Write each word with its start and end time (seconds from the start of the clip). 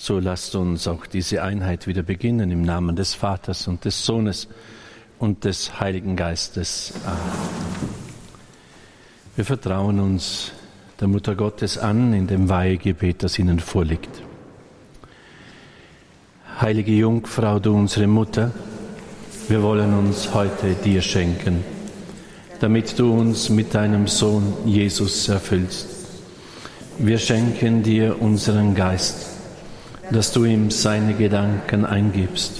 So 0.00 0.20
lasst 0.20 0.54
uns 0.54 0.86
auch 0.86 1.06
diese 1.06 1.42
Einheit 1.42 1.88
wieder 1.88 2.04
beginnen 2.04 2.52
im 2.52 2.62
Namen 2.62 2.94
des 2.94 3.14
Vaters 3.14 3.66
und 3.66 3.84
des 3.84 4.06
Sohnes 4.06 4.46
und 5.18 5.44
des 5.44 5.80
Heiligen 5.80 6.14
Geistes. 6.14 6.92
Amen. 7.04 7.18
Wir 9.34 9.44
vertrauen 9.44 9.98
uns 9.98 10.52
der 11.00 11.08
Mutter 11.08 11.34
Gottes 11.34 11.78
an 11.78 12.12
in 12.12 12.28
dem 12.28 12.48
Weihegebet, 12.48 13.24
das 13.24 13.40
Ihnen 13.40 13.58
vorliegt. 13.58 14.22
Heilige 16.60 16.92
Jungfrau, 16.92 17.58
du 17.58 17.74
unsere 17.74 18.06
Mutter, 18.06 18.52
wir 19.48 19.64
wollen 19.64 19.98
uns 19.98 20.32
heute 20.32 20.74
dir 20.74 21.02
schenken, 21.02 21.64
damit 22.60 22.96
du 23.00 23.12
uns 23.12 23.48
mit 23.48 23.74
deinem 23.74 24.06
Sohn 24.06 24.54
Jesus 24.64 25.28
erfüllst. 25.28 25.88
Wir 26.98 27.18
schenken 27.18 27.82
dir 27.82 28.22
unseren 28.22 28.76
Geist, 28.76 29.27
dass 30.10 30.32
du 30.32 30.44
ihm 30.44 30.70
seine 30.70 31.14
Gedanken 31.14 31.84
eingibst. 31.84 32.52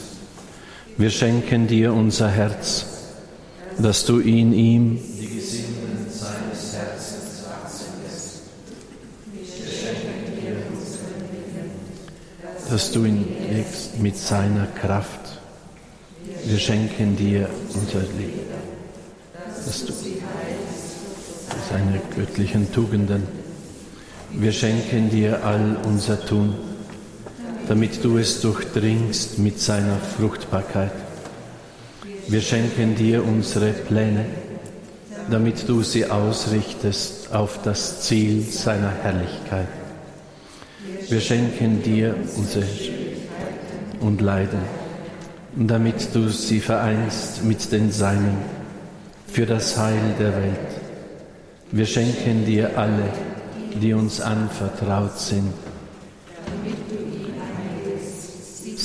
Wir 0.97 1.11
schenken 1.11 1.67
dir 1.67 1.93
unser 1.93 2.29
Herz, 2.29 2.87
dass 3.79 4.05
du 4.05 4.19
in 4.19 4.53
ihm 4.53 4.99
die 5.21 5.27
Gesinnungen 5.27 6.07
seines 6.11 6.75
Herzens 6.75 7.45
wachsen 7.49 7.87
lässt. 8.05 8.41
Wir 9.33 9.73
schenken 9.73 10.41
dir 10.41 10.57
unseren 10.73 11.23
Willen, 11.31 11.71
dass 12.69 12.91
du 12.91 13.05
ihn 13.05 13.25
legst 13.53 13.99
mit 13.99 14.17
seiner 14.17 14.67
Kraft. 14.67 15.39
Wir 16.45 16.59
schenken 16.59 17.17
dir 17.17 17.49
unser 17.75 18.01
Leben, 18.19 18.41
dass 19.65 19.87
du 19.87 19.93
seine 21.71 22.01
göttlichen 22.17 22.73
Tugenden. 22.73 23.23
Wir 24.33 24.53
schenken 24.53 25.11
dir 25.11 25.45
all 25.45 25.77
unser 25.85 26.25
Tun, 26.25 26.55
damit 27.69 28.03
du 28.03 28.17
es 28.17 28.41
durchdringst 28.41 29.39
mit 29.39 29.61
seiner 29.61 29.97
Fruchtbarkeit. 29.97 30.93
Wir 32.27 32.41
schenken 32.41 32.95
dir 32.95 33.23
unsere 33.23 33.73
Pläne, 33.73 34.25
damit 35.31 35.69
du 35.69 35.83
sie 35.83 36.07
ausrichtest 36.07 37.33
auf 37.35 37.61
das 37.63 38.03
Ziel 38.03 38.43
seiner 38.43 38.91
Herrlichkeit. 39.03 39.69
Wir 41.09 41.21
schenken 41.21 41.83
dir 41.83 42.15
unsere 42.37 42.67
und 44.01 44.23
Leiden, 44.23 44.61
damit 45.55 46.15
du 46.15 46.29
sie 46.29 46.61
vereinst 46.61 47.45
mit 47.45 47.71
den 47.71 47.93
Seinen 47.93 48.39
für 49.27 49.45
das 49.45 49.77
Heil 49.77 50.15
der 50.19 50.35
Welt. 50.35 50.69
Wir 51.71 51.85
schenken 51.85 52.47
dir 52.47 52.79
alle, 52.79 53.11
die 53.83 53.93
uns 53.93 54.23
anvertraut 54.23 55.19
sind, 55.19 55.53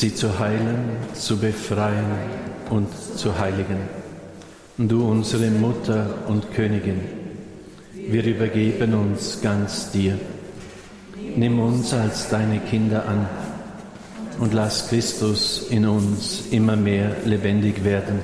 sie 0.04 0.14
zu 0.14 0.38
heilen, 0.38 0.98
zu 1.14 1.38
befreien 1.38 2.04
und 2.70 2.90
zu 3.16 3.40
heiligen. 3.40 3.78
Du 4.78 5.10
unsere 5.10 5.50
Mutter 5.50 6.26
und 6.28 6.54
Königin, 6.54 7.00
wir 7.94 8.26
übergeben 8.26 8.96
uns 8.96 9.40
ganz 9.42 9.92
dir. 9.92 10.20
Nimm 11.38 11.58
uns 11.58 11.94
als 11.94 12.28
deine 12.28 12.60
Kinder 12.60 13.08
an 13.08 13.30
und 14.40 14.54
lass 14.54 14.90
Christus 14.90 15.68
in 15.70 15.86
uns 15.86 16.48
immer 16.52 16.76
mehr 16.76 17.16
lebendig 17.24 17.86
werden, 17.86 18.20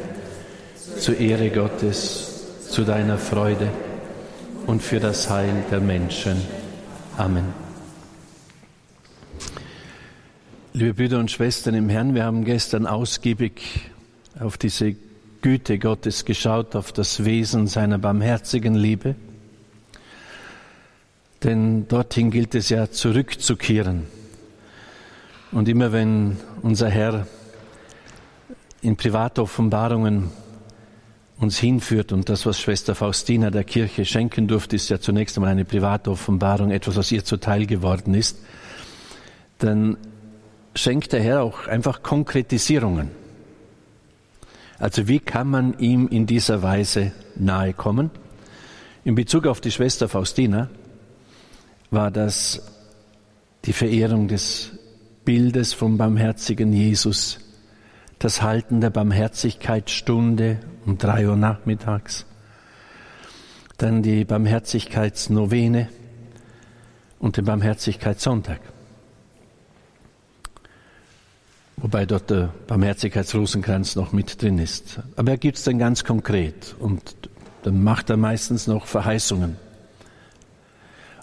zur 0.99 1.17
Ehre 1.17 1.49
Gottes, 1.49 2.43
zu 2.69 2.83
deiner 2.83 3.17
Freude 3.17 3.69
und 4.67 4.83
für 4.83 4.99
das 4.99 5.29
Heil 5.29 5.63
der 5.71 5.79
Menschen. 5.79 6.41
Amen. 7.15 7.68
Liebe 10.71 10.93
Brüder 10.93 11.17
und 11.17 11.31
Schwestern 11.31 11.73
im 11.73 11.89
Herrn, 11.89 12.13
wir 12.13 12.23
haben 12.23 12.45
gestern 12.45 12.85
ausgiebig 12.85 13.89
auf 14.39 14.55
diese 14.55 14.95
Güte 15.41 15.79
Gottes 15.79 16.25
geschaut, 16.25 16.75
auf 16.75 16.91
das 16.91 17.25
Wesen 17.25 17.65
seiner 17.65 17.97
barmherzigen 17.97 18.75
Liebe. 18.75 19.15
Denn 21.43 21.87
dorthin 21.87 22.29
gilt 22.29 22.53
es 22.53 22.69
ja 22.69 22.91
zurückzukehren. 22.91 24.03
Und 25.51 25.67
immer 25.67 25.91
wenn 25.91 26.37
unser 26.61 26.89
Herr 26.89 27.25
in 28.83 28.95
Privatoffenbarungen 28.95 30.29
uns 31.39 31.57
hinführt 31.57 32.11
und 32.11 32.29
das, 32.29 32.45
was 32.45 32.59
Schwester 32.59 32.93
Faustina 32.93 33.49
der 33.49 33.63
Kirche 33.63 34.05
schenken 34.05 34.47
durfte, 34.47 34.75
ist 34.75 34.89
ja 34.89 34.99
zunächst 34.99 35.35
einmal 35.35 35.51
eine 35.51 35.65
private 35.65 36.11
Offenbarung, 36.11 36.69
etwas, 36.69 36.95
was 36.95 37.11
ihr 37.11 37.25
zuteil 37.25 37.65
geworden 37.65 38.13
ist, 38.13 38.37
dann 39.57 39.97
schenkt 40.75 41.13
der 41.13 41.21
Herr 41.21 41.43
auch 41.43 41.67
einfach 41.67 42.03
Konkretisierungen. 42.03 43.11
Also 44.77 45.07
wie 45.07 45.19
kann 45.19 45.49
man 45.49 45.77
ihm 45.79 46.07
in 46.07 46.25
dieser 46.25 46.61
Weise 46.61 47.11
nahe 47.35 47.73
kommen? 47.73 48.11
In 49.03 49.15
Bezug 49.15 49.45
auf 49.45 49.59
die 49.59 49.71
Schwester 49.71 50.07
Faustina 50.07 50.69
war 51.91 52.11
das 52.11 52.61
die 53.65 53.73
Verehrung 53.73 54.27
des 54.27 54.71
Bildes 55.25 55.73
vom 55.73 55.97
barmherzigen 55.97 56.71
Jesus, 56.71 57.39
das 58.19 58.41
Halten 58.41 58.81
der 58.81 58.89
Barmherzigkeitsstunde 58.89 60.59
um 60.85 60.97
drei 60.97 61.27
Uhr 61.27 61.35
nachmittags, 61.35 62.25
dann 63.77 64.01
die 64.01 64.25
Barmherzigkeitsnovene 64.25 65.89
und 67.19 67.37
den 67.37 67.45
Barmherzigkeitssonntag. 67.45 68.61
Wobei 71.81 72.05
dort 72.05 72.29
der 72.29 72.53
Barmherzigkeitsrosenkranz 72.67 73.95
noch 73.95 74.11
mit 74.11 74.41
drin 74.41 74.59
ist. 74.59 74.99
Aber 75.15 75.31
er 75.31 75.37
gibt 75.37 75.57
es 75.57 75.63
dann 75.63 75.79
ganz 75.79 76.03
konkret 76.03 76.75
und 76.79 77.01
dann 77.63 77.83
macht 77.83 78.09
er 78.09 78.17
meistens 78.17 78.67
noch 78.67 78.85
Verheißungen. 78.85 79.55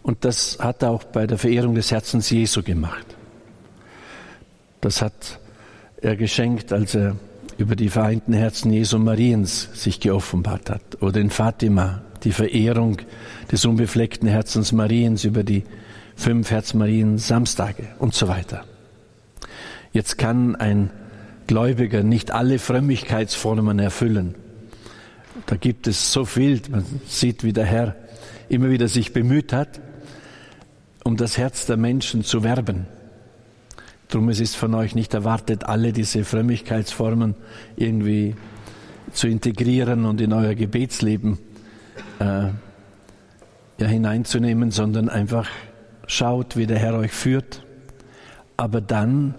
Und 0.02 0.24
das 0.24 0.58
hat 0.60 0.82
er 0.82 0.90
auch 0.90 1.04
bei 1.04 1.26
der 1.26 1.36
Verehrung 1.36 1.74
des 1.74 1.90
Herzens 1.90 2.30
Jesu 2.30 2.62
gemacht. 2.62 3.06
Das 4.80 5.02
hat 5.02 5.40
er 6.00 6.16
geschenkt, 6.16 6.72
als 6.72 6.94
er 6.94 7.16
über 7.58 7.74
die 7.74 7.88
vereinten 7.88 8.32
Herzen 8.32 8.72
Jesu 8.72 8.98
Mariens 8.98 9.68
sich 9.74 10.00
geoffenbart 10.00 10.70
hat. 10.70 11.02
Oder 11.02 11.20
in 11.20 11.30
Fatima, 11.30 12.02
die 12.22 12.32
Verehrung 12.32 12.98
des 13.50 13.64
unbefleckten 13.64 14.28
Herzens 14.28 14.72
Mariens 14.72 15.24
über 15.24 15.42
die 15.42 15.64
fünf 16.14 16.50
Herzmarien 16.50 17.18
Samstage 17.18 17.88
und 17.98 18.14
so 18.14 18.28
weiter. 18.28 18.64
Jetzt 19.92 20.18
kann 20.18 20.56
ein 20.56 20.90
Gläubiger 21.46 22.02
nicht 22.02 22.32
alle 22.32 22.58
Frömmigkeitsformen 22.58 23.78
erfüllen. 23.78 24.34
Da 25.46 25.56
gibt 25.56 25.86
es 25.86 26.12
so 26.12 26.24
viel, 26.24 26.60
man 26.70 26.84
sieht, 27.06 27.44
wie 27.44 27.52
der 27.52 27.66
Herr 27.66 27.94
immer 28.48 28.70
wieder 28.70 28.88
sich 28.88 29.12
bemüht 29.12 29.52
hat, 29.52 29.80
um 31.04 31.16
das 31.16 31.38
Herz 31.38 31.66
der 31.66 31.76
Menschen 31.76 32.24
zu 32.24 32.42
werben. 32.42 32.86
Drum 34.08 34.28
es 34.28 34.40
ist 34.40 34.56
von 34.56 34.74
euch 34.74 34.94
nicht 34.94 35.14
erwartet, 35.14 35.64
alle 35.64 35.92
diese 35.92 36.24
Frömmigkeitsformen 36.24 37.34
irgendwie 37.76 38.36
zu 39.12 39.28
integrieren 39.28 40.04
und 40.04 40.20
in 40.20 40.32
euer 40.32 40.54
Gebetsleben 40.54 41.38
äh, 42.18 42.48
ja, 43.78 43.86
hineinzunehmen, 43.86 44.70
sondern 44.70 45.08
einfach 45.08 45.48
schaut, 46.06 46.56
wie 46.56 46.66
der 46.66 46.78
Herr 46.78 46.94
euch 46.94 47.12
führt. 47.12 47.64
Aber 48.56 48.80
dann 48.80 49.34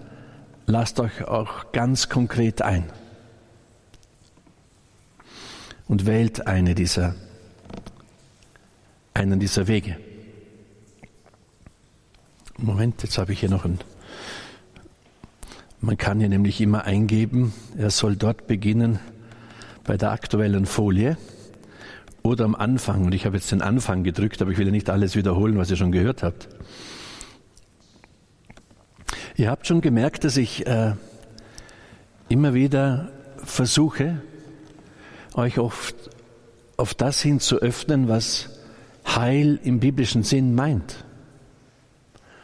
lasst 0.68 1.00
euch 1.00 1.24
auch 1.24 1.72
ganz 1.72 2.10
konkret 2.10 2.62
ein 2.62 2.84
und 5.88 6.06
wählt 6.06 6.46
eine 6.46 6.76
dieser, 6.76 7.16
einen 9.14 9.40
dieser 9.40 9.68
Wege. 9.68 9.98
Moment, 12.58 13.02
jetzt 13.04 13.18
habe 13.18 13.32
ich 13.32 13.40
hier 13.40 13.50
noch 13.50 13.66
ein. 13.66 13.80
Man 15.80 15.98
kann 15.98 16.20
hier 16.20 16.30
nämlich 16.30 16.60
immer 16.60 16.84
eingeben, 16.84 17.54
er 17.78 17.90
soll 17.90 18.16
dort 18.16 18.48
beginnen 18.48 19.00
bei 19.86 19.96
der 19.96 20.12
aktuellen 20.12 20.66
Folie 20.66 21.18
oder 22.24 22.44
am 22.44 22.56
Anfang. 22.56 23.06
Und 23.06 23.14
ich 23.14 23.26
habe 23.26 23.38
jetzt 23.38 23.52
den 23.52 23.62
Anfang 23.62 24.04
gedrückt, 24.04 24.42
aber 24.42 24.52
ich 24.52 24.58
will 24.58 24.66
ja 24.66 24.72
nicht 24.72 24.90
alles 24.90 25.16
wiederholen, 25.16 25.58
was 25.58 25.70
ihr 25.70 25.78
schon 25.78 25.94
gehört 25.94 26.24
habt. 26.24 26.50
Ihr 29.38 29.52
habt 29.52 29.68
schon 29.68 29.82
gemerkt, 29.82 30.24
dass 30.24 30.36
ich 30.36 30.66
äh, 30.66 30.96
immer 32.28 32.56
wieder 32.56 33.12
versuche, 33.38 34.20
euch 35.36 35.60
oft 35.60 35.96
auf 36.76 36.96
das 36.96 37.22
hin 37.22 37.40
zu 37.40 37.58
öffnen, 37.58 38.08
was 38.08 38.50
Heil 39.06 39.60
im 39.64 39.80
biblischen 39.80 40.24
Sinn 40.24 40.56
meint. 40.56 41.06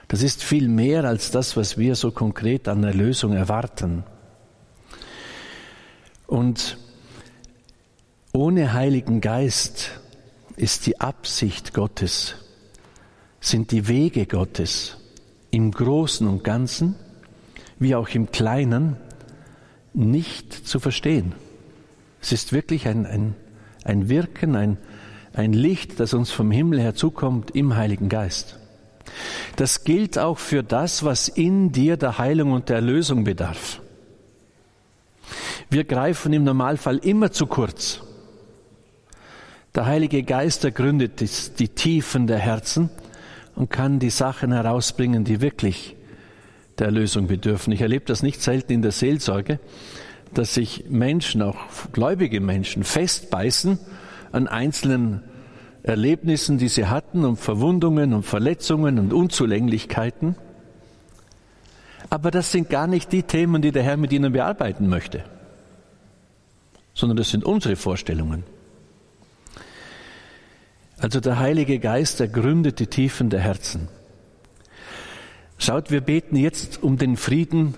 Das 0.07 0.21
ist 0.21 0.43
viel 0.43 0.69
mehr 0.69 1.03
als 1.05 1.31
das, 1.31 1.57
was 1.57 1.79
wir 1.79 1.95
so 1.95 2.11
konkret 2.11 2.67
an 2.67 2.83
Erlösung 2.83 3.33
erwarten. 3.33 4.03
Und 6.27 6.77
ohne 8.33 8.73
Heiligen 8.73 9.19
Geist 9.19 9.99
ist 10.57 10.85
die 10.85 11.01
Absicht 11.01 11.73
Gottes, 11.73 12.35
sind 13.39 13.71
die 13.71 13.87
Wege 13.87 14.27
Gottes 14.27 14.97
im 15.53 15.71
Großen 15.71 16.27
und 16.27 16.43
Ganzen 16.43 16.95
wie 17.77 17.95
auch 17.95 18.09
im 18.09 18.31
Kleinen, 18.31 18.97
nicht 19.93 20.67
zu 20.67 20.79
verstehen. 20.79 21.33
Es 22.21 22.31
ist 22.31 22.53
wirklich 22.53 22.87
ein, 22.87 23.05
ein, 23.05 23.35
ein 23.83 24.09
Wirken, 24.09 24.55
ein, 24.55 24.77
ein 25.33 25.53
Licht, 25.53 25.99
das 25.99 26.13
uns 26.13 26.31
vom 26.31 26.49
Himmel 26.49 26.79
her 26.79 26.95
zukommt 26.95 27.51
im 27.51 27.75
Heiligen 27.75 28.09
Geist. 28.09 28.57
Das 29.57 29.83
gilt 29.83 30.17
auch 30.17 30.39
für 30.39 30.63
das, 30.63 31.03
was 31.03 31.27
in 31.27 31.71
dir 31.71 31.97
der 31.97 32.17
Heilung 32.17 32.53
und 32.53 32.69
der 32.69 32.77
Erlösung 32.77 33.23
bedarf. 33.23 33.81
Wir 35.69 35.83
greifen 35.83 36.33
im 36.33 36.43
Normalfall 36.43 36.97
immer 36.97 37.31
zu 37.31 37.45
kurz. 37.45 38.01
Der 39.75 39.85
Heilige 39.85 40.23
Geist 40.23 40.63
ergründet 40.63 41.59
die 41.59 41.69
Tiefen 41.69 42.25
der 42.27 42.39
Herzen 42.39 42.89
und 43.55 43.69
kann 43.69 43.99
die 43.99 44.09
Sachen 44.09 44.51
herausbringen, 44.51 45.23
die 45.23 45.41
wirklich 45.41 45.95
der 46.79 46.87
Erlösung 46.87 47.27
bedürfen. 47.27 47.71
Ich 47.73 47.81
erlebe 47.81 48.05
das 48.05 48.23
nicht 48.23 48.41
selten 48.41 48.73
in 48.73 48.81
der 48.81 48.91
Seelsorge, 48.91 49.59
dass 50.33 50.55
sich 50.55 50.85
Menschen, 50.89 51.41
auch 51.41 51.57
gläubige 51.91 52.41
Menschen, 52.41 52.83
festbeißen 52.83 53.77
an 54.31 54.47
einzelnen 54.47 55.21
Erlebnissen, 55.83 56.57
die 56.57 56.69
sie 56.69 56.87
hatten, 56.87 57.25
und 57.25 57.37
Verwundungen 57.37 58.13
und 58.13 58.23
Verletzungen 58.23 58.97
und 58.97 59.13
Unzulänglichkeiten. 59.13 60.35
Aber 62.09 62.31
das 62.31 62.51
sind 62.51 62.69
gar 62.69 62.87
nicht 62.87 63.11
die 63.11 63.23
Themen, 63.23 63.61
die 63.61 63.71
der 63.71 63.83
Herr 63.83 63.97
mit 63.97 64.11
ihnen 64.13 64.33
bearbeiten 64.33 64.87
möchte, 64.87 65.23
sondern 66.93 67.17
das 67.17 67.29
sind 67.29 67.43
unsere 67.43 67.75
Vorstellungen. 67.75 68.43
Also 71.03 71.19
der 71.19 71.37
Heilige 71.37 71.79
Geist 71.79 72.21
ergründet 72.21 72.79
die 72.79 72.87
Tiefen 72.87 73.29
der 73.29 73.41
Herzen. 73.41 73.89
Schaut, 75.57 75.91
wir 75.91 75.99
beten 75.99 76.37
jetzt 76.37 76.81
um 76.81 76.97
den 76.97 77.17
Frieden 77.17 77.73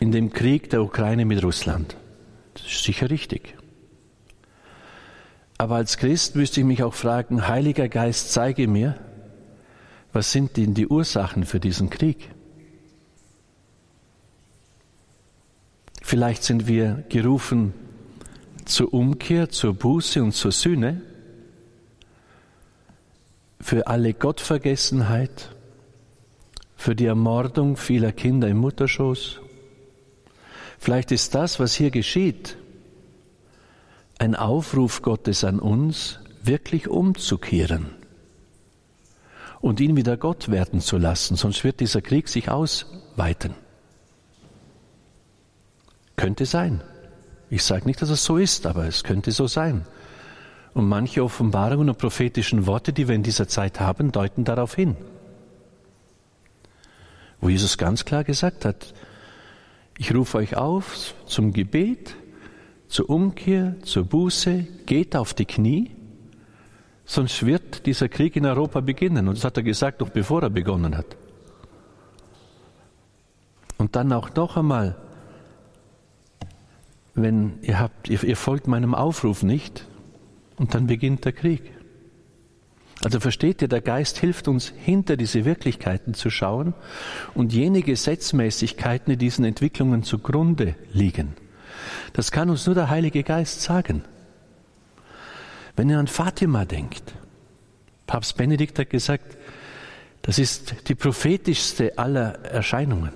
in 0.00 0.10
dem 0.10 0.32
Krieg 0.32 0.70
der 0.70 0.82
Ukraine 0.82 1.26
mit 1.26 1.44
Russland. 1.44 1.98
Das 2.54 2.64
ist 2.64 2.84
sicher 2.84 3.10
richtig. 3.10 3.56
Aber 5.58 5.74
als 5.74 5.98
Christ 5.98 6.34
müsste 6.34 6.60
ich 6.60 6.66
mich 6.66 6.82
auch 6.82 6.94
fragen, 6.94 7.46
Heiliger 7.46 7.90
Geist, 7.90 8.32
zeige 8.32 8.66
mir, 8.66 8.98
was 10.14 10.32
sind 10.32 10.56
denn 10.56 10.72
die 10.72 10.86
Ursachen 10.86 11.44
für 11.44 11.60
diesen 11.60 11.90
Krieg? 11.90 12.30
Vielleicht 16.00 16.42
sind 16.42 16.66
wir 16.68 17.04
gerufen 17.10 17.74
zur 18.64 18.94
Umkehr, 18.94 19.50
zur 19.50 19.74
Buße 19.74 20.22
und 20.22 20.32
zur 20.32 20.50
Sühne, 20.50 21.02
für 23.64 23.86
alle 23.86 24.12
Gottvergessenheit, 24.12 25.56
für 26.76 26.94
die 26.94 27.06
Ermordung 27.06 27.78
vieler 27.78 28.12
Kinder 28.12 28.46
im 28.46 28.58
Mutterschoß. 28.58 29.40
Vielleicht 30.78 31.10
ist 31.12 31.34
das, 31.34 31.58
was 31.58 31.72
hier 31.74 31.90
geschieht, 31.90 32.58
ein 34.18 34.34
Aufruf 34.34 35.00
Gottes 35.00 35.44
an 35.44 35.60
uns, 35.60 36.20
wirklich 36.42 36.88
umzukehren 36.88 37.86
und 39.62 39.80
ihn 39.80 39.96
wieder 39.96 40.18
Gott 40.18 40.50
werden 40.50 40.82
zu 40.82 40.98
lassen, 40.98 41.34
sonst 41.36 41.64
wird 41.64 41.80
dieser 41.80 42.02
Krieg 42.02 42.28
sich 42.28 42.50
ausweiten. 42.50 43.54
Könnte 46.16 46.44
sein. 46.44 46.82
Ich 47.48 47.64
sage 47.64 47.86
nicht, 47.86 48.02
dass 48.02 48.10
es 48.10 48.24
so 48.24 48.36
ist, 48.36 48.66
aber 48.66 48.86
es 48.86 49.04
könnte 49.04 49.32
so 49.32 49.46
sein. 49.46 49.86
Und 50.74 50.88
manche 50.88 51.22
Offenbarungen 51.22 51.88
und 51.88 51.98
prophetischen 51.98 52.66
Worte, 52.66 52.92
die 52.92 53.06
wir 53.06 53.14
in 53.14 53.22
dieser 53.22 53.46
Zeit 53.46 53.78
haben, 53.80 54.10
deuten 54.10 54.44
darauf 54.44 54.74
hin. 54.74 54.96
Wo 57.40 57.48
Jesus 57.48 57.78
ganz 57.78 58.04
klar 58.04 58.24
gesagt 58.24 58.64
hat, 58.64 58.92
ich 59.96 60.12
rufe 60.12 60.38
euch 60.38 60.56
auf 60.56 61.14
zum 61.26 61.52
Gebet, 61.52 62.16
zur 62.88 63.08
Umkehr, 63.08 63.76
zur 63.82 64.04
Buße, 64.04 64.66
geht 64.86 65.14
auf 65.14 65.32
die 65.32 65.44
Knie, 65.44 65.92
sonst 67.04 67.46
wird 67.46 67.86
dieser 67.86 68.08
Krieg 68.08 68.34
in 68.34 68.44
Europa 68.44 68.80
beginnen. 68.80 69.28
Und 69.28 69.36
das 69.36 69.44
hat 69.44 69.56
er 69.56 69.62
gesagt, 69.62 70.00
noch 70.00 70.10
bevor 70.10 70.42
er 70.42 70.50
begonnen 70.50 70.96
hat. 70.96 71.16
Und 73.78 73.94
dann 73.94 74.12
auch 74.12 74.34
noch 74.34 74.56
einmal, 74.56 74.96
wenn 77.14 77.58
ihr 77.62 77.78
habt, 77.78 78.08
ihr, 78.08 78.22
ihr 78.24 78.36
folgt 78.36 78.66
meinem 78.66 78.94
Aufruf 78.94 79.44
nicht, 79.44 79.86
und 80.56 80.74
dann 80.74 80.86
beginnt 80.86 81.24
der 81.24 81.32
Krieg. 81.32 81.72
Also 83.02 83.20
versteht 83.20 83.60
ihr, 83.60 83.68
der 83.68 83.80
Geist 83.80 84.18
hilft 84.18 84.48
uns, 84.48 84.72
hinter 84.76 85.16
diese 85.16 85.44
Wirklichkeiten 85.44 86.14
zu 86.14 86.30
schauen 86.30 86.74
und 87.34 87.52
jene 87.52 87.82
Gesetzmäßigkeiten, 87.82 89.12
die 89.12 89.16
diesen 89.18 89.44
Entwicklungen 89.44 90.04
zugrunde 90.04 90.74
liegen, 90.92 91.34
das 92.12 92.30
kann 92.30 92.50
uns 92.50 92.66
nur 92.66 92.74
der 92.74 92.90
Heilige 92.90 93.22
Geist 93.22 93.62
sagen. 93.62 94.04
Wenn 95.76 95.90
ihr 95.90 95.98
an 95.98 96.06
Fatima 96.06 96.64
denkt, 96.64 97.14
Papst 98.06 98.36
Benedikt 98.36 98.78
hat 98.78 98.90
gesagt, 98.90 99.36
das 100.22 100.38
ist 100.38 100.88
die 100.88 100.94
prophetischste 100.94 101.98
aller 101.98 102.44
Erscheinungen, 102.44 103.12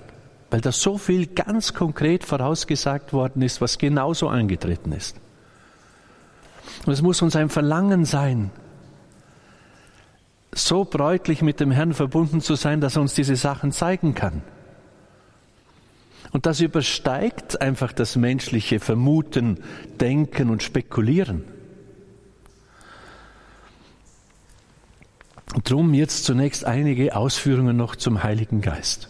weil 0.51 0.61
da 0.61 0.71
so 0.71 0.97
viel 0.97 1.27
ganz 1.27 1.73
konkret 1.73 2.23
vorausgesagt 2.23 3.13
worden 3.13 3.41
ist, 3.41 3.61
was 3.61 3.77
genauso 3.77 4.27
angetreten 4.27 4.91
ist. 4.91 5.15
Und 6.85 6.93
es 6.93 7.01
muss 7.01 7.21
uns 7.21 7.35
ein 7.35 7.49
Verlangen 7.49 8.05
sein, 8.05 8.51
so 10.53 10.85
bräutlich 10.85 11.41
mit 11.41 11.59
dem 11.59 11.71
Herrn 11.71 11.93
verbunden 11.93 12.41
zu 12.41 12.55
sein, 12.55 12.81
dass 12.81 12.95
er 12.95 13.01
uns 13.01 13.13
diese 13.13 13.35
Sachen 13.35 13.71
zeigen 13.71 14.15
kann. 14.15 14.41
Und 16.31 16.45
das 16.45 16.59
übersteigt 16.59 17.61
einfach 17.61 17.91
das 17.91 18.15
menschliche 18.15 18.79
Vermuten, 18.79 19.63
Denken 19.99 20.49
und 20.49 20.61
Spekulieren. 20.61 21.43
Und 25.55 25.69
drum 25.69 25.93
jetzt 25.95 26.25
zunächst 26.25 26.65
einige 26.65 27.15
Ausführungen 27.15 27.75
noch 27.75 27.95
zum 27.95 28.21
Heiligen 28.21 28.61
Geist. 28.61 29.09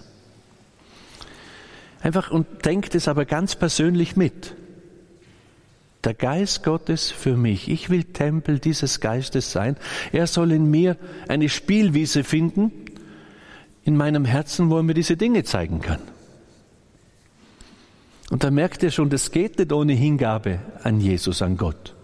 Einfach 2.02 2.32
und 2.32 2.66
denkt 2.66 2.96
es 2.96 3.10
aber 3.10 3.26
ganz 3.26 3.56
persönlich 3.56 4.16
mit. 4.16 4.56
Der 6.04 6.14
Geist 6.14 6.64
Gottes 6.64 7.12
für 7.12 7.36
mich. 7.36 7.70
Ich 7.70 7.90
will 7.90 8.06
Tempel 8.06 8.60
dieses 8.60 9.02
Geistes 9.02 9.52
sein. 9.52 9.76
Er 10.14 10.28
soll 10.28 10.54
in 10.54 10.70
mir 10.72 10.96
eine 11.28 11.50
Spielwiese 11.50 12.24
finden, 12.24 12.72
in 13.84 13.98
meinem 13.98 14.24
Herzen, 14.24 14.70
wo 14.70 14.78
er 14.78 14.84
mir 14.84 14.94
diese 14.94 15.18
Dinge 15.18 15.44
zeigen 15.44 15.82
kann. 15.82 16.00
Und 18.30 18.44
da 18.44 18.52
merkt 18.52 18.84
ihr 18.84 18.92
schon, 18.92 19.10
das 19.10 19.32
geht 19.32 19.58
nicht 19.58 19.74
ohne 19.74 19.94
Hingabe 19.94 20.60
an 20.84 21.02
Jesus, 21.02 21.42
an 21.42 21.58
Gott. 21.58 21.96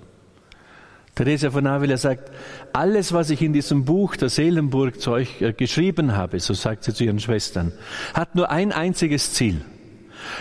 Theresia 1.14 1.50
von 1.50 1.66
Avila 1.66 1.96
sagt, 1.96 2.30
alles, 2.74 3.14
was 3.14 3.30
ich 3.30 3.42
in 3.42 3.54
diesem 3.54 3.86
Buch 3.86 4.18
der 4.18 4.28
Seelenburg 4.28 5.00
zu 5.00 5.12
euch 5.12 5.42
äh, 5.42 5.54
geschrieben 5.54 6.18
habe, 6.18 6.40
so 6.42 6.54
sagt 6.54 6.84
sie 6.84 6.94
zu 6.94 7.06
ihren 7.06 7.20
Schwestern, 7.20 7.72
hat 8.14 8.36
nur 8.36 8.52
ein 8.52 8.74
einziges 8.74 9.32
Ziel. 9.32 9.62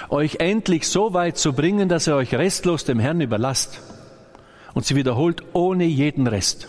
Euch 0.08 0.36
endlich 0.36 0.88
so 0.88 1.14
weit 1.14 1.38
zu 1.38 1.52
bringen, 1.52 1.88
dass 1.88 2.06
ihr 2.06 2.16
euch 2.16 2.34
restlos 2.34 2.84
dem 2.84 2.98
Herrn 2.98 3.20
überlasst. 3.20 3.80
Und 4.74 4.84
sie 4.84 4.96
wiederholt 4.96 5.42
ohne 5.52 5.84
jeden 5.84 6.26
Rest. 6.26 6.68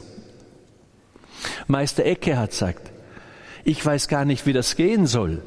Meister 1.67 2.05
Ecke 2.05 2.37
hat 2.37 2.53
sagt, 2.53 2.91
ich 3.63 3.83
weiß 3.83 4.07
gar 4.07 4.25
nicht, 4.25 4.45
wie 4.45 4.53
das 4.53 4.75
gehen 4.75 5.07
soll. 5.07 5.41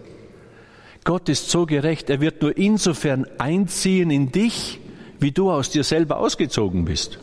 Gott 1.04 1.28
ist 1.28 1.50
so 1.50 1.66
gerecht, 1.66 2.10
er 2.10 2.20
wird 2.20 2.42
nur 2.42 2.56
insofern 2.56 3.26
einziehen 3.38 4.10
in 4.10 4.32
dich, 4.32 4.80
wie 5.20 5.32
du 5.32 5.50
aus 5.50 5.70
dir 5.70 5.84
selber 5.84 6.18
ausgezogen 6.18 6.84
bist. 6.84 7.18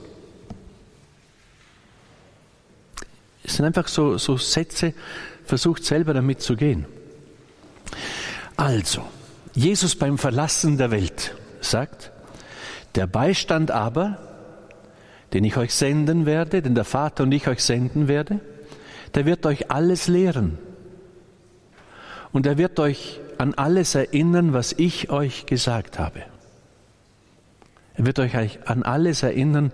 Es 3.44 3.58
sind 3.58 3.66
einfach 3.66 3.88
so, 3.88 4.18
so 4.18 4.38
Sätze, 4.38 4.94
versucht 5.46 5.84
selber 5.84 6.14
damit 6.14 6.42
zu 6.42 6.56
gehen. 6.56 6.86
Also, 8.58 9.06
Jesus 9.56 9.96
beim 9.96 10.18
Verlassen 10.18 10.78
der 10.78 10.92
Welt 10.92 11.36
sagt, 11.62 12.12
der 12.96 13.08
Beistand 13.08 13.72
aber, 13.72 14.20
den 15.34 15.44
ich 15.46 15.56
euch 15.58 15.74
senden 15.74 16.26
werde, 16.26 16.62
den 16.62 16.76
der 16.76 16.84
Vater 16.84 17.24
und 17.24 17.32
ich 17.32 17.48
euch 17.48 17.64
senden 17.64 18.08
werde, 18.08 18.42
der 19.16 19.26
wird 19.26 19.46
euch 19.46 19.72
alles 19.72 20.08
lehren. 20.08 20.58
Und 22.34 22.46
er 22.46 22.58
wird 22.58 22.80
euch 22.82 23.22
an 23.38 23.54
alles 23.54 23.96
erinnern, 23.96 24.52
was 24.52 24.74
ich 24.74 25.10
euch 25.10 25.46
gesagt 25.46 26.00
habe. 26.00 26.24
Er 27.96 28.06
wird 28.06 28.20
euch 28.20 28.36
an 28.66 28.84
alles 28.84 29.24
erinnern, 29.24 29.72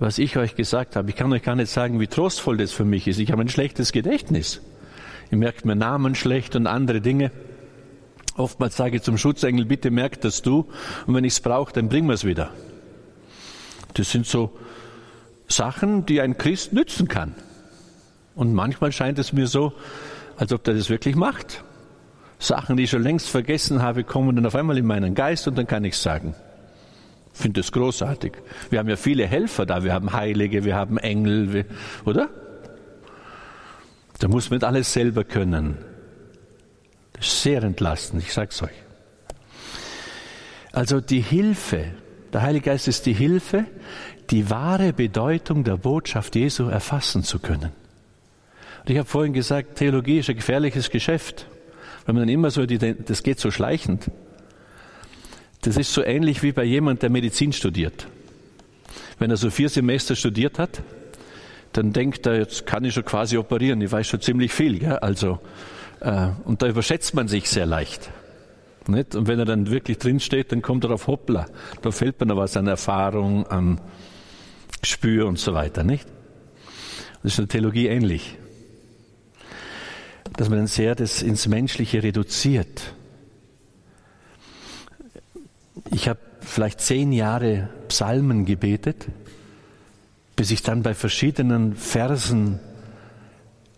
was 0.00 0.18
ich 0.18 0.36
euch 0.36 0.56
gesagt 0.56 0.96
habe. 0.96 1.10
Ich 1.10 1.16
kann 1.16 1.32
euch 1.32 1.42
gar 1.44 1.54
nicht 1.54 1.70
sagen, 1.70 2.00
wie 2.00 2.08
trostvoll 2.08 2.56
das 2.56 2.72
für 2.72 2.84
mich 2.84 3.06
ist. 3.06 3.20
Ich 3.20 3.30
habe 3.30 3.42
ein 3.42 3.48
schlechtes 3.48 3.92
Gedächtnis. 3.92 4.60
Ihr 5.30 5.38
merkt 5.38 5.64
mir 5.64 5.76
Namen 5.76 6.16
schlecht 6.16 6.56
und 6.56 6.66
andere 6.66 7.00
Dinge. 7.00 7.30
Oftmals 8.36 8.76
sage 8.76 8.96
ich 8.96 9.02
zum 9.02 9.16
Schutzengel, 9.16 9.64
bitte 9.64 9.90
merk 9.90 10.20
das 10.20 10.42
du 10.42 10.66
und 11.06 11.14
wenn 11.14 11.24
ich 11.24 11.34
es 11.34 11.40
brauche, 11.40 11.72
dann 11.72 11.88
bringen 11.88 12.08
wir 12.08 12.14
es 12.14 12.24
wieder. 12.24 12.50
Das 13.94 14.10
sind 14.10 14.26
so 14.26 14.50
Sachen, 15.46 16.04
die 16.06 16.20
ein 16.20 16.36
Christ 16.36 16.72
nützen 16.72 17.06
kann. 17.06 17.34
Und 18.34 18.52
manchmal 18.52 18.90
scheint 18.90 19.18
es 19.18 19.32
mir 19.32 19.46
so, 19.46 19.72
als 20.36 20.52
ob 20.52 20.64
der 20.64 20.74
das 20.74 20.90
wirklich 20.90 21.14
macht. 21.14 21.62
Sachen, 22.40 22.76
die 22.76 22.84
ich 22.84 22.90
schon 22.90 23.02
längst 23.02 23.28
vergessen 23.28 23.82
habe, 23.82 24.02
kommen 24.02 24.34
dann 24.34 24.46
auf 24.46 24.56
einmal 24.56 24.76
in 24.76 24.86
meinen 24.86 25.14
Geist 25.14 25.46
und 25.46 25.56
dann 25.56 25.68
kann 25.68 25.84
ich 25.84 25.96
sagen. 25.96 26.34
Ich 27.32 27.40
finde 27.40 27.60
das 27.60 27.70
großartig. 27.70 28.32
Wir 28.70 28.80
haben 28.80 28.88
ja 28.88 28.96
viele 28.96 29.26
Helfer 29.26 29.66
da. 29.66 29.84
Wir 29.84 29.92
haben 29.92 30.12
Heilige, 30.12 30.64
wir 30.64 30.74
haben 30.74 30.98
Engel, 30.98 31.52
wir, 31.52 31.64
oder? 32.04 32.28
Da 34.18 34.28
muss 34.28 34.50
man 34.50 34.58
nicht 34.58 34.64
alles 34.64 34.92
selber 34.92 35.24
können. 35.24 35.78
Das 37.14 37.26
ist 37.26 37.42
sehr 37.42 37.62
entlastend, 37.62 38.22
ich 38.22 38.32
sag's 38.32 38.62
euch. 38.62 38.70
Also 40.72 41.00
die 41.00 41.20
Hilfe, 41.20 41.86
der 42.32 42.42
Heilige 42.42 42.66
Geist 42.66 42.88
ist 42.88 43.06
die 43.06 43.12
Hilfe, 43.12 43.64
die 44.30 44.50
wahre 44.50 44.92
Bedeutung 44.92 45.64
der 45.64 45.76
Botschaft 45.76 46.34
Jesu 46.34 46.68
erfassen 46.68 47.22
zu 47.22 47.38
können. 47.38 47.70
Und 48.80 48.90
ich 48.90 48.98
habe 48.98 49.08
vorhin 49.08 49.32
gesagt, 49.32 49.76
Theologie 49.76 50.18
ist 50.18 50.28
ein 50.28 50.36
gefährliches 50.36 50.90
Geschäft. 50.90 51.46
Wenn 52.04 52.16
man 52.16 52.22
dann 52.22 52.28
immer 52.28 52.50
so, 52.50 52.66
die, 52.66 52.78
das 52.78 53.22
geht 53.22 53.38
so 53.38 53.50
schleichend. 53.50 54.10
Das 55.62 55.76
ist 55.76 55.94
so 55.94 56.04
ähnlich 56.04 56.42
wie 56.42 56.52
bei 56.52 56.64
jemand, 56.64 57.02
der 57.02 57.08
Medizin 57.08 57.52
studiert. 57.52 58.06
Wenn 59.18 59.30
er 59.30 59.36
so 59.36 59.48
vier 59.48 59.68
Semester 59.68 60.16
studiert 60.16 60.58
hat, 60.58 60.82
dann 61.72 61.92
denkt 61.92 62.26
er, 62.26 62.36
jetzt 62.36 62.66
kann 62.66 62.84
ich 62.84 62.94
schon 62.94 63.04
quasi 63.04 63.38
operieren, 63.38 63.80
ich 63.80 63.90
weiß 63.90 64.06
schon 64.06 64.20
ziemlich 64.20 64.52
viel. 64.52 64.78
Gell? 64.78 64.96
Also, 64.98 65.40
und 66.44 66.60
da 66.60 66.68
überschätzt 66.68 67.14
man 67.14 67.28
sich 67.28 67.48
sehr 67.48 67.66
leicht. 67.66 68.10
Nicht? 68.86 69.14
Und 69.14 69.26
wenn 69.26 69.38
er 69.38 69.46
dann 69.46 69.70
wirklich 69.70 69.98
drinsteht, 69.98 70.52
dann 70.52 70.60
kommt 70.60 70.84
er 70.84 70.90
auf 70.90 71.06
Hoppla. 71.06 71.46
Da 71.80 71.90
fällt 71.90 72.20
mir 72.20 72.26
noch 72.26 72.36
was 72.36 72.56
an 72.56 72.66
Erfahrung, 72.66 73.46
an 73.46 73.80
Gespür 74.82 75.26
und 75.26 75.38
so 75.38 75.54
weiter. 75.54 75.84
Nicht? 75.84 76.06
Das 77.22 77.32
ist 77.32 77.38
in 77.38 77.46
der 77.46 77.52
Theologie 77.52 77.86
ähnlich. 77.86 78.36
Dass 80.36 80.50
man 80.50 80.58
dann 80.58 80.66
sehr 80.66 80.94
das 80.94 81.22
ins 81.22 81.48
Menschliche 81.48 82.02
reduziert. 82.02 82.92
Ich 85.90 86.08
habe 86.08 86.20
vielleicht 86.40 86.80
zehn 86.80 87.12
Jahre 87.12 87.70
Psalmen 87.88 88.44
gebetet, 88.44 89.06
bis 90.36 90.50
ich 90.50 90.62
dann 90.62 90.82
bei 90.82 90.92
verschiedenen 90.92 91.74
Versen 91.74 92.60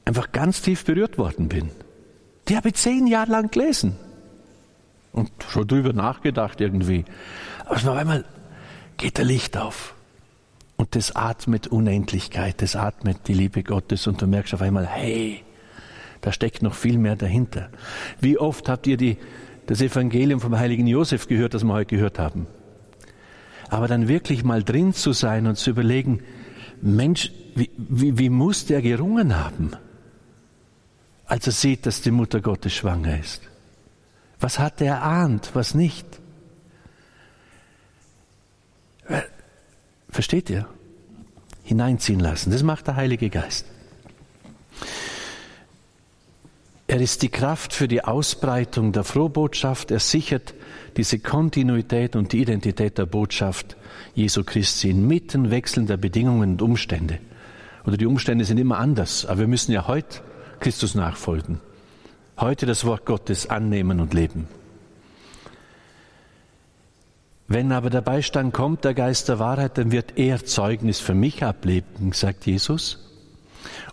einfach 0.04 0.32
ganz 0.32 0.62
tief 0.62 0.84
berührt 0.84 1.18
worden 1.18 1.48
bin. 1.48 1.70
Die 2.48 2.56
habe 2.56 2.68
ich 2.68 2.74
zehn 2.74 3.06
Jahre 3.06 3.32
lang 3.32 3.50
gelesen 3.50 3.96
und 5.16 5.30
schon 5.48 5.66
drüber 5.66 5.92
nachgedacht 5.92 6.60
irgendwie. 6.60 7.04
Aber 7.64 7.74
auf 7.74 7.88
einmal 7.88 8.24
geht 8.98 9.18
der 9.18 9.24
Licht 9.24 9.56
auf. 9.56 9.94
Und 10.76 10.94
das 10.94 11.16
atmet 11.16 11.66
Unendlichkeit, 11.66 12.60
das 12.60 12.76
atmet 12.76 13.26
die 13.26 13.34
Liebe 13.34 13.62
Gottes 13.62 14.06
und 14.06 14.20
du 14.20 14.26
merkst 14.26 14.52
auf 14.52 14.60
einmal, 14.60 14.86
hey, 14.86 15.42
da 16.20 16.32
steckt 16.32 16.62
noch 16.62 16.74
viel 16.74 16.98
mehr 16.98 17.16
dahinter. 17.16 17.70
Wie 18.20 18.38
oft 18.38 18.68
habt 18.68 18.86
ihr 18.86 18.98
die, 18.98 19.16
das 19.66 19.80
Evangelium 19.80 20.40
vom 20.40 20.56
heiligen 20.58 20.86
Josef 20.86 21.28
gehört, 21.28 21.54
das 21.54 21.64
wir 21.64 21.72
heute 21.72 21.96
gehört 21.96 22.18
haben? 22.18 22.46
Aber 23.70 23.88
dann 23.88 24.06
wirklich 24.06 24.44
mal 24.44 24.62
drin 24.62 24.92
zu 24.92 25.12
sein 25.12 25.46
und 25.46 25.56
zu 25.56 25.70
überlegen, 25.70 26.20
Mensch, 26.82 27.32
wie, 27.54 27.70
wie, 27.76 28.18
wie 28.18 28.28
muss 28.28 28.66
der 28.66 28.82
gerungen 28.82 29.36
haben, 29.42 29.72
als 31.26 31.46
er 31.46 31.52
sieht, 31.52 31.86
dass 31.86 32.00
die 32.00 32.10
Mutter 32.10 32.40
Gottes 32.40 32.72
schwanger 32.72 33.18
ist? 33.18 33.42
Was 34.38 34.58
hat 34.58 34.80
er 34.80 34.94
erahnt, 34.96 35.50
was 35.54 35.74
nicht? 35.74 36.06
Äh, 39.08 39.22
versteht 40.08 40.50
ihr? 40.50 40.68
Hineinziehen 41.64 42.20
lassen. 42.20 42.52
Das 42.52 42.62
macht 42.62 42.86
der 42.86 42.96
Heilige 42.96 43.28
Geist. 43.28 43.66
Er 46.88 47.00
ist 47.00 47.22
die 47.22 47.28
Kraft 47.28 47.72
für 47.72 47.88
die 47.88 48.04
Ausbreitung 48.04 48.92
der 48.92 49.02
Frohbotschaft. 49.02 49.90
Er 49.90 49.98
sichert 49.98 50.54
diese 50.96 51.18
Kontinuität 51.18 52.14
und 52.14 52.32
die 52.32 52.42
Identität 52.42 52.98
der 52.98 53.06
Botschaft 53.06 53.76
Jesu 54.14 54.44
Christi 54.44 54.90
inmitten 54.90 55.50
wechselnder 55.50 55.96
Bedingungen 55.96 56.52
und 56.52 56.62
Umstände. 56.62 57.18
Oder 57.84 57.96
die 57.96 58.06
Umstände 58.06 58.44
sind 58.44 58.58
immer 58.58 58.78
anders, 58.78 59.26
aber 59.26 59.40
wir 59.40 59.46
müssen 59.48 59.72
ja 59.72 59.88
heute 59.88 60.20
Christus 60.60 60.94
nachfolgen 60.94 61.60
heute 62.38 62.66
das 62.66 62.84
Wort 62.84 63.06
Gottes 63.06 63.48
annehmen 63.48 64.00
und 64.00 64.14
leben. 64.14 64.46
Wenn 67.48 67.72
aber 67.72 67.90
der 67.90 68.00
Beistand 68.00 68.52
kommt, 68.52 68.84
der 68.84 68.94
Geist 68.94 69.28
der 69.28 69.38
Wahrheit, 69.38 69.78
dann 69.78 69.92
wird 69.92 70.18
er 70.18 70.44
Zeugnis 70.44 70.98
für 70.98 71.14
mich 71.14 71.44
ablegen, 71.44 72.12
sagt 72.12 72.44
Jesus. 72.46 72.98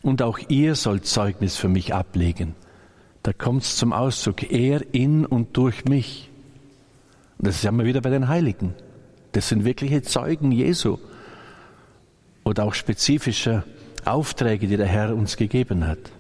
Und 0.01 0.22
auch 0.22 0.39
ihr 0.50 0.75
sollt 0.75 1.05
Zeugnis 1.05 1.55
für 1.55 1.70
mich 1.70 1.93
ablegen. 1.93 2.55
Da 3.22 3.32
kommt 3.32 3.63
es 3.63 3.77
zum 3.77 3.93
Ausdruck, 3.93 4.51
er 4.51 4.93
in 4.93 5.25
und 5.25 5.55
durch 5.55 5.86
mich. 5.86 6.29
Und 7.38 7.48
das 7.48 7.63
haben 7.65 7.77
wir 7.77 7.86
wieder 7.86 8.01
bei 8.01 8.10
den 8.10 8.27
Heiligen. 8.27 8.74
Das 9.32 9.50
sind 9.50 9.65
wirkliche 9.65 10.01
Zeugen 10.01 10.51
Jesu. 10.51 10.98
Oder 12.43 12.65
auch 12.65 12.74
spezifische 12.74 13.63
Aufträge, 14.03 14.67
die 14.67 14.77
der 14.77 14.88
Herr 14.88 15.15
uns 15.15 15.38
gegeben 15.38 15.88
hat. 15.88 16.12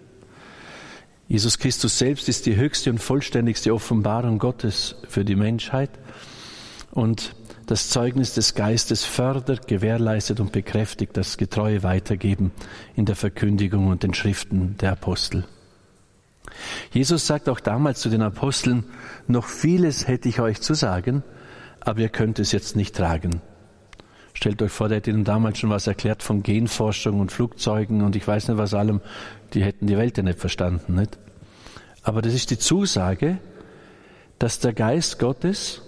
Jesus 1.27 1.57
Christus 1.57 1.97
selbst 1.97 2.29
ist 2.29 2.45
die 2.45 2.55
höchste 2.55 2.89
und 2.89 2.99
vollständigste 2.99 3.73
Offenbarung 3.73 4.39
Gottes 4.39 4.95
für 5.07 5.23
die 5.23 5.35
Menschheit 5.35 5.89
und 6.91 7.35
das 7.65 7.89
Zeugnis 7.89 8.33
des 8.33 8.55
Geistes 8.55 9.05
fördert, 9.05 9.67
gewährleistet 9.67 10.39
und 10.39 10.51
bekräftigt 10.51 11.15
das 11.15 11.37
getreue 11.37 11.81
Weitergeben 11.81 12.51
in 12.95 13.05
der 13.05 13.15
Verkündigung 13.15 13.87
und 13.87 14.03
den 14.03 14.13
Schriften 14.13 14.75
der 14.77 14.91
Apostel. 14.91 15.45
Jesus 16.91 17.25
sagt 17.25 17.47
auch 17.47 17.61
damals 17.61 18.01
zu 18.01 18.09
den 18.09 18.21
Aposteln, 18.21 18.83
noch 19.27 19.47
vieles 19.47 20.07
hätte 20.07 20.27
ich 20.27 20.39
euch 20.41 20.61
zu 20.61 20.73
sagen, 20.73 21.23
aber 21.79 22.01
ihr 22.01 22.09
könnt 22.09 22.39
es 22.39 22.51
jetzt 22.51 22.75
nicht 22.75 22.95
tragen. 22.95 23.41
Stellt 24.33 24.61
euch 24.61 24.71
vor, 24.71 24.89
der 24.89 24.97
hätte 24.97 25.11
ihnen 25.11 25.23
damals 25.23 25.59
schon 25.59 25.69
was 25.69 25.87
erklärt 25.87 26.23
von 26.23 26.43
Genforschung 26.43 27.19
und 27.19 27.31
Flugzeugen 27.31 28.01
und 28.01 28.15
ich 28.15 28.27
weiß 28.27 28.47
nicht 28.47 28.57
was 28.57 28.73
allem. 28.73 28.99
Die 29.53 29.63
hätten 29.63 29.87
die 29.87 29.97
Welt 29.97 30.17
ja 30.17 30.23
nicht 30.23 30.39
verstanden, 30.39 30.95
nicht? 30.95 31.17
Aber 32.01 32.21
das 32.21 32.33
ist 32.33 32.49
die 32.51 32.57
Zusage, 32.57 33.37
dass 34.39 34.59
der 34.59 34.73
Geist 34.73 35.19
Gottes 35.19 35.81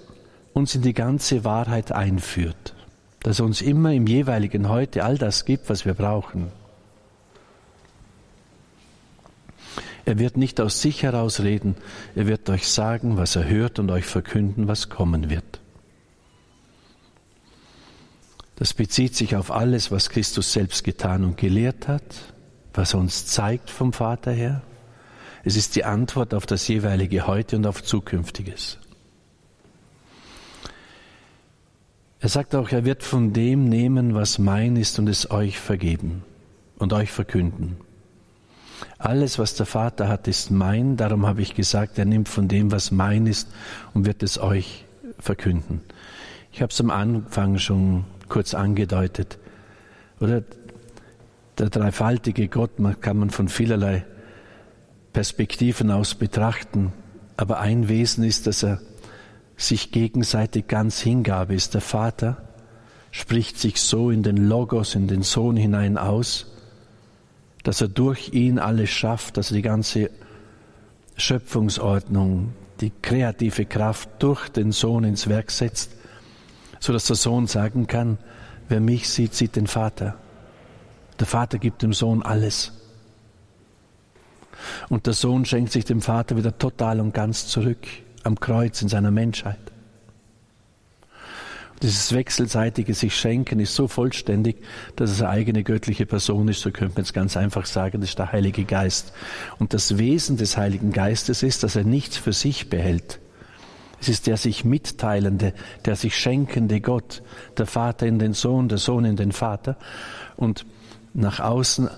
uns 0.54 0.76
in 0.76 0.82
die 0.82 0.94
ganze 0.94 1.44
Wahrheit 1.44 1.92
einführt, 1.92 2.74
dass 3.24 3.40
er 3.40 3.46
uns 3.46 3.62
immer 3.62 3.92
im 3.92 4.08
jeweiligen 4.08 4.70
Heute 4.70 5.04
all 5.04 5.18
das 5.18 5.44
gibt, 5.44 5.70
was 5.70 5.86
wir 5.86 5.94
brauchen. 5.94 6.52
Er 10.06 10.20
wird 10.20 10.38
nicht 10.38 10.62
aus 10.62 10.82
sich 10.82 11.04
heraus 11.04 11.42
reden, 11.42 11.76
er 12.16 12.28
wird 12.28 12.50
euch 12.50 12.68
sagen, 12.68 13.18
was 13.18 13.36
er 13.36 13.50
hört 13.50 13.80
und 13.80 13.90
euch 13.90 14.06
verkünden, 14.06 14.68
was 14.68 14.88
kommen 14.88 15.30
wird. 15.32 15.60
Das 18.56 18.74
bezieht 18.74 19.16
sich 19.16 19.36
auf 19.36 19.52
alles, 19.52 19.92
was 19.92 20.10
Christus 20.10 20.54
selbst 20.54 20.84
getan 20.84 21.24
und 21.24 21.38
gelehrt 21.38 21.88
hat, 21.88 22.34
was 22.74 22.94
er 22.94 23.00
uns 23.00 23.26
zeigt 23.26 23.70
vom 23.70 23.94
Vater 23.94 24.32
her, 24.32 24.62
es 25.48 25.56
ist 25.56 25.76
die 25.76 25.86
Antwort 25.86 26.34
auf 26.34 26.48
das 26.48 26.68
jeweilige 26.68 27.28
Heute 27.28 27.56
und 27.56 27.68
auf 27.68 27.84
Zukünftiges. 27.84 28.80
Er 32.20 32.30
sagt 32.30 32.56
auch, 32.56 32.72
er 32.72 32.84
wird 32.84 33.04
von 33.04 33.32
dem 33.32 33.70
nehmen, 33.70 34.16
was 34.16 34.40
mein 34.40 34.76
ist, 34.76 34.98
und 34.98 35.08
es 35.08 35.30
euch 35.30 35.60
vergeben 35.60 36.24
und 36.80 36.94
euch 36.94 37.12
verkünden. 37.12 37.78
Alles, 38.98 39.38
was 39.38 39.54
der 39.54 39.68
Vater 39.68 40.08
hat, 40.08 40.28
ist 40.28 40.50
mein, 40.50 40.98
darum 40.98 41.28
habe 41.28 41.44
ich 41.44 41.54
gesagt, 41.54 42.00
er 42.00 42.06
nimmt 42.06 42.28
von 42.28 42.48
dem, 42.48 42.72
was 42.72 42.90
mein 42.90 43.28
ist, 43.28 43.48
und 43.94 44.08
wird 44.08 44.24
es 44.24 44.40
euch 44.40 44.86
verkünden. 45.20 45.82
Ich 46.52 46.64
habe 46.64 46.72
es 46.72 46.82
am 46.82 46.90
Anfang 46.90 47.60
schon 47.60 48.06
kurz 48.30 48.54
angedeutet. 48.54 49.38
Oder 50.20 50.44
der 51.58 51.70
dreifaltige 51.70 52.48
Gott 52.48 52.72
kann 53.02 53.18
man 53.18 53.30
von 53.30 53.48
vielerlei 53.48 54.06
Perspektiven 55.14 55.92
aus 55.92 56.16
betrachten. 56.16 56.92
Aber 57.38 57.60
ein 57.60 57.88
Wesen 57.88 58.24
ist, 58.24 58.48
dass 58.48 58.64
er 58.64 58.82
sich 59.58 59.92
gegenseitig 59.92 60.68
ganz 60.68 61.00
hingab 61.00 61.52
ist. 61.52 61.74
Der 61.74 61.82
Vater 61.82 62.38
spricht 63.12 63.58
sich 63.58 63.82
so 63.82 64.12
in 64.12 64.24
den 64.24 64.38
Logos, 64.50 64.96
in 64.96 65.08
den 65.08 65.24
Sohn 65.24 65.56
hinein 65.56 65.98
aus, 65.98 66.52
dass 67.64 67.82
er 67.82 67.88
durch 67.88 68.34
ihn 68.34 68.60
alles 68.60 68.90
schafft, 68.90 69.38
dass 69.38 69.52
er 69.52 69.56
die 69.56 69.62
ganze 69.62 70.10
Schöpfungsordnung, 71.16 72.52
die 72.82 72.92
kreative 73.02 73.66
Kraft 73.66 74.10
durch 74.20 74.50
den 74.50 74.74
Sohn 74.74 75.06
ins 75.06 75.30
Werk 75.30 75.50
setzt, 75.50 75.92
so 76.86 76.94
dass 76.94 77.06
der 77.06 77.16
Sohn 77.16 77.48
sagen 77.48 77.88
kann, 77.88 78.18
wer 78.70 78.80
mich 78.80 79.10
sieht, 79.10 79.34
sieht 79.34 79.56
den 79.56 79.68
Vater. 79.68 80.16
Der 81.20 81.28
Vater 81.28 81.58
gibt 81.58 81.82
dem 81.82 81.94
Sohn 81.94 82.24
alles. 82.24 82.72
Und 84.90 85.06
der 85.06 85.14
Sohn 85.14 85.46
schenkt 85.46 85.72
sich 85.72 85.86
dem 85.86 86.02
Vater 86.02 86.38
wieder 86.38 86.58
total 86.58 87.00
und 87.00 87.14
ganz 87.14 87.48
zurück 87.48 87.86
am 88.24 88.40
Kreuz 88.40 88.82
in 88.82 88.90
seiner 88.90 89.12
Menschheit. 89.12 89.60
Dieses 91.82 92.14
wechselseitige 92.14 92.94
sich 92.94 93.16
schenken 93.16 93.60
ist 93.60 93.76
so 93.76 93.88
vollständig, 93.88 94.64
dass 94.96 95.12
es 95.12 95.22
eine 95.22 95.30
eigene 95.30 95.64
göttliche 95.64 96.06
Person 96.06 96.48
ist. 96.48 96.62
So 96.62 96.72
könnte 96.72 96.96
man 96.96 97.04
es 97.04 97.14
ganz 97.14 97.36
einfach 97.36 97.66
sagen, 97.66 98.00
das 98.00 98.12
ist 98.12 98.20
der 98.20 98.32
Heilige 98.32 98.64
Geist. 98.64 99.12
Und 99.60 99.74
das 99.74 99.98
Wesen 99.98 100.38
des 100.38 100.56
Heiligen 100.56 100.94
Geistes 100.94 101.44
ist, 101.44 101.64
dass 101.64 101.76
er 101.76 101.84
nichts 101.84 102.18
für 102.18 102.34
sich 102.34 102.70
behält. 102.70 103.20
Es 104.02 104.10
ist 104.10 104.28
der 104.28 104.38
sich 104.38 104.66
mitteilende, 104.66 105.54
der 105.86 105.96
sich 105.96 106.18
schenkende 106.18 106.82
Gott, 106.82 107.24
der 107.58 107.66
Vater 107.66 108.06
in 108.06 108.20
den 108.20 108.34
Sohn, 108.34 108.70
der 108.70 108.78
Sohn 108.78 109.06
in 109.06 109.16
den 109.16 109.32
Vater. 109.32 109.78
Und 110.36 110.66
nach 111.14 111.40
außen 111.40 111.90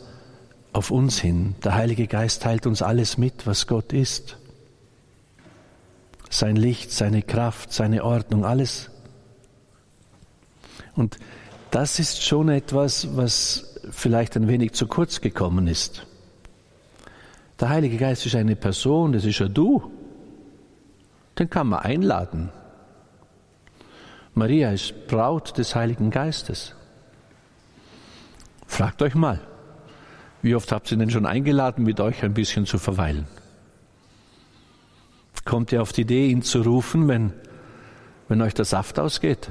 auf 0.74 0.92
uns 0.92 1.20
hin. 1.20 1.56
Der 1.64 1.76
Heilige 1.76 2.08
Geist 2.08 2.44
teilt 2.44 2.68
uns 2.68 2.82
alles 2.82 3.18
mit, 3.18 3.48
was 3.48 3.68
Gott 3.68 3.94
ist. 3.94 4.38
Sein 6.30 6.56
Licht, 6.56 6.92
seine 6.92 7.22
Kraft, 7.24 7.74
seine 7.74 8.04
Ordnung, 8.04 8.46
alles 8.46 8.92
und 10.98 11.18
das 11.72 12.00
ist 12.00 12.24
schon 12.24 12.50
etwas, 12.50 13.16
was 13.16 13.80
vielleicht 13.92 14.36
ein 14.36 14.48
wenig 14.48 14.74
zu 14.74 14.88
kurz 14.88 15.22
gekommen 15.22 15.68
ist. 15.68 16.06
Der 17.60 17.70
Heilige 17.70 17.98
Geist 17.98 18.26
ist 18.26 18.36
eine 18.36 18.56
Person, 18.56 19.14
das 19.14 19.24
ist 19.24 19.40
ja 19.40 19.48
du. 19.48 19.92
Den 21.38 21.50
kann 21.50 21.68
man 21.68 21.80
einladen. 21.80 22.50
Maria 24.34 24.72
ist 24.72 25.08
Braut 25.08 25.58
des 25.58 25.76
Heiligen 25.76 26.10
Geistes. 26.10 26.76
Fragt 28.66 29.02
euch 29.02 29.16
mal, 29.16 29.40
wie 30.42 30.56
oft 30.56 30.72
habt 30.72 30.92
ihr 30.92 30.98
denn 30.98 31.10
schon 31.10 31.26
eingeladen, 31.26 31.84
mit 31.84 32.00
euch 32.00 32.24
ein 32.24 32.34
bisschen 32.34 32.66
zu 32.66 32.78
verweilen? 32.78 33.28
Kommt 35.46 35.72
ihr 35.72 35.82
auf 35.82 35.94
die 35.94 36.02
Idee, 36.02 36.28
ihn 36.28 36.42
zu 36.42 36.62
rufen, 36.62 37.08
wenn, 37.08 37.34
wenn 38.28 38.42
euch 38.42 38.54
der 38.54 38.66
Saft 38.66 39.00
ausgeht? 39.00 39.50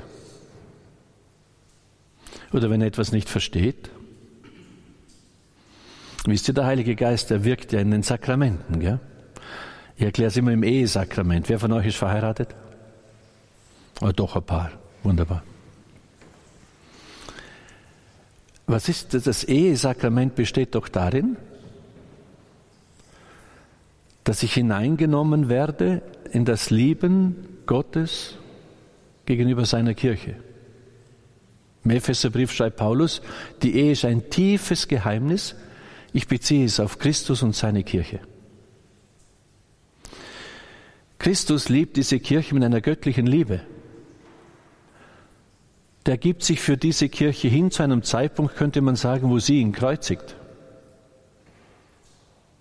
oder 2.53 2.71
wenn 2.71 2.81
er 2.81 2.87
etwas 2.87 3.13
nicht 3.13 3.29
versteht? 3.29 3.91
Wisst 6.25 6.49
ihr, 6.49 6.55
der 6.55 6.67
Heilige 6.67 6.97
Geist, 6.97 7.31
der 7.31 7.45
wirkt 7.45 7.73
ja 7.73 7.81
in 7.81 7.91
den 7.91 8.03
Sakramenten. 8.03 8.81
Gell? 8.81 8.99
Ich 9.97 10.05
erkläre 10.05 10.29
es 10.29 10.37
immer 10.37 10.53
im 10.53 10.63
Ehesakrament. 10.63 11.49
Wer 11.49 11.59
von 11.59 11.73
euch 11.73 11.87
ist 11.87 11.97
verheiratet? 11.97 12.55
Oh, 14.01 14.13
doch 14.15 14.37
ein 14.37 14.43
paar. 14.43 14.73
Wunderbar. 15.03 15.43
Was 18.67 18.89
ist 18.89 19.15
das? 19.15 19.25
Das 19.25 19.45
Ehesakrament 19.45 20.35
besteht 20.35 20.75
doch 20.75 20.89
darin, 20.89 21.37
dass 24.25 24.43
ich 24.43 24.55
hineingenommen 24.55 25.49
werde 25.49 26.03
in 26.33 26.45
das 26.45 26.71
Lieben 26.71 27.61
Gottes 27.65 28.35
gegenüber 29.25 29.65
seiner 29.65 29.95
Kirche. 29.95 30.37
Im 31.85 31.91
Epheserbrief 31.93 32.53
schreibt 32.53 32.77
Paulus, 32.77 33.23
die 33.63 33.77
Ehe 33.77 33.93
ist 33.93 34.05
ein 34.05 34.29
tiefes 34.29 34.89
Geheimnis. 34.89 35.55
Ich 36.13 36.27
beziehe 36.27 36.65
es 36.67 36.81
auf 36.81 36.99
Christus 36.99 37.43
und 37.43 37.55
seine 37.55 37.85
Kirche. 37.85 38.21
Christus 41.19 41.69
liebt 41.69 41.97
diese 41.97 42.21
Kirche 42.21 42.55
mit 42.55 42.65
einer 42.65 42.81
göttlichen 42.81 43.27
Liebe. 43.27 43.61
Der 46.05 46.17
gibt 46.19 46.45
sich 46.45 46.61
für 46.61 46.77
diese 46.77 47.09
Kirche 47.09 47.49
hin 47.49 47.71
zu 47.71 47.83
einem 47.83 48.03
Zeitpunkt, 48.03 48.55
könnte 48.55 48.81
man 48.81 48.97
sagen, 48.97 49.29
wo 49.29 49.39
sie 49.39 49.61
ihn 49.61 49.73
kreuzigt. 49.73 50.37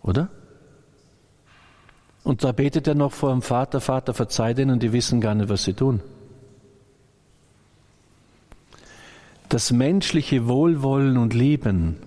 Oder? 0.02 0.30
Und 2.24 2.44
da 2.44 2.52
betet 2.52 2.88
er 2.88 2.96
noch 2.96 3.14
vor 3.14 3.32
dem 3.32 3.44
Vater, 3.44 3.82
Vater, 3.82 4.16
verzeih 4.16 4.56
denen, 4.56 4.80
die 4.80 4.94
wissen 4.94 5.22
gar 5.22 5.36
nicht, 5.36 5.50
was 5.50 5.64
sie 5.64 5.74
tun. 5.74 6.02
Das 9.50 9.72
menschliche 9.72 10.48
Wohlwollen 10.48 11.18
und 11.18 11.36
Lieben 11.36 11.98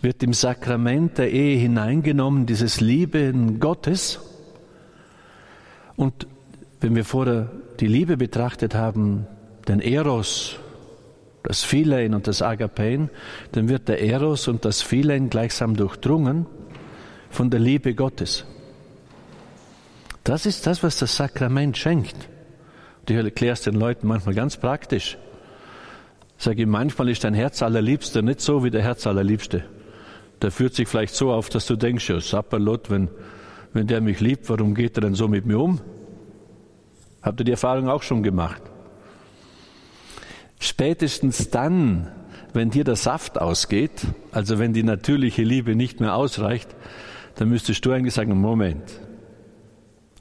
wird 0.00 0.22
im 0.22 0.32
Sakrament 0.32 1.18
der 1.18 1.30
Ehe 1.30 1.58
hineingenommen, 1.58 2.46
dieses 2.46 2.80
Lieben 2.80 3.60
Gottes. 3.60 4.18
Und 5.96 6.26
wenn 6.80 6.94
wir 6.94 7.04
vorher 7.04 7.50
die 7.80 7.86
Liebe 7.86 8.16
betrachtet 8.16 8.74
haben, 8.74 9.26
den 9.68 9.80
Eros, 9.80 10.58
das 11.42 11.62
Philein 11.62 12.14
und 12.14 12.26
das 12.26 12.42
Agapein, 12.42 13.10
dann 13.52 13.68
wird 13.68 13.88
der 13.88 14.02
Eros 14.02 14.48
und 14.48 14.64
das 14.64 14.82
Philein 14.82 15.30
gleichsam 15.30 15.76
durchdrungen 15.76 16.46
von 17.30 17.50
der 17.50 17.60
Liebe 17.60 17.94
Gottes. 17.94 18.44
Das 20.24 20.46
ist 20.46 20.66
das, 20.66 20.82
was 20.82 20.98
das 20.98 21.16
Sakrament 21.16 21.76
schenkt. 21.76 22.16
Und 23.00 23.10
ich 23.10 23.16
erkläre 23.16 23.52
es 23.52 23.60
den 23.60 23.74
Leuten 23.74 24.06
manchmal 24.06 24.34
ganz 24.34 24.56
praktisch. 24.56 25.18
Sage 26.38 26.62
ich, 26.62 26.68
manchmal 26.68 27.10
ist 27.10 27.24
dein 27.24 27.34
Herz 27.34 27.62
allerliebster 27.62 28.22
nicht 28.22 28.40
so 28.40 28.64
wie 28.64 28.70
der 28.70 28.82
Herz 28.82 29.06
allerliebste. 29.06 29.64
Der 30.40 30.50
führt 30.50 30.74
sich 30.74 30.88
vielleicht 30.88 31.14
so 31.14 31.30
auf, 31.30 31.50
dass 31.50 31.66
du 31.66 31.76
denkst, 31.76 32.08
ja, 32.08 32.20
Sapperlot, 32.20 32.90
wenn, 32.90 33.08
wenn 33.72 33.86
der 33.86 34.00
mich 34.00 34.20
liebt, 34.20 34.48
warum 34.48 34.74
geht 34.74 34.96
er 34.96 35.02
denn 35.02 35.14
so 35.14 35.28
mit 35.28 35.44
mir 35.44 35.58
um? 35.58 35.80
Habt 37.24 37.40
ihr 37.40 37.44
die 37.44 37.52
Erfahrung 37.52 37.88
auch 37.88 38.02
schon 38.02 38.22
gemacht? 38.22 38.62
Spätestens 40.60 41.50
dann, 41.50 42.12
wenn 42.52 42.70
dir 42.70 42.84
der 42.84 42.96
Saft 42.96 43.40
ausgeht, 43.40 44.06
also 44.30 44.58
wenn 44.58 44.74
die 44.74 44.82
natürliche 44.82 45.42
Liebe 45.42 45.74
nicht 45.74 46.00
mehr 46.00 46.14
ausreicht, 46.14 46.68
dann 47.36 47.48
müsstest 47.48 47.84
du 47.84 47.92
eigentlich 47.92 48.12
sagen, 48.12 48.38
Moment, 48.38 49.00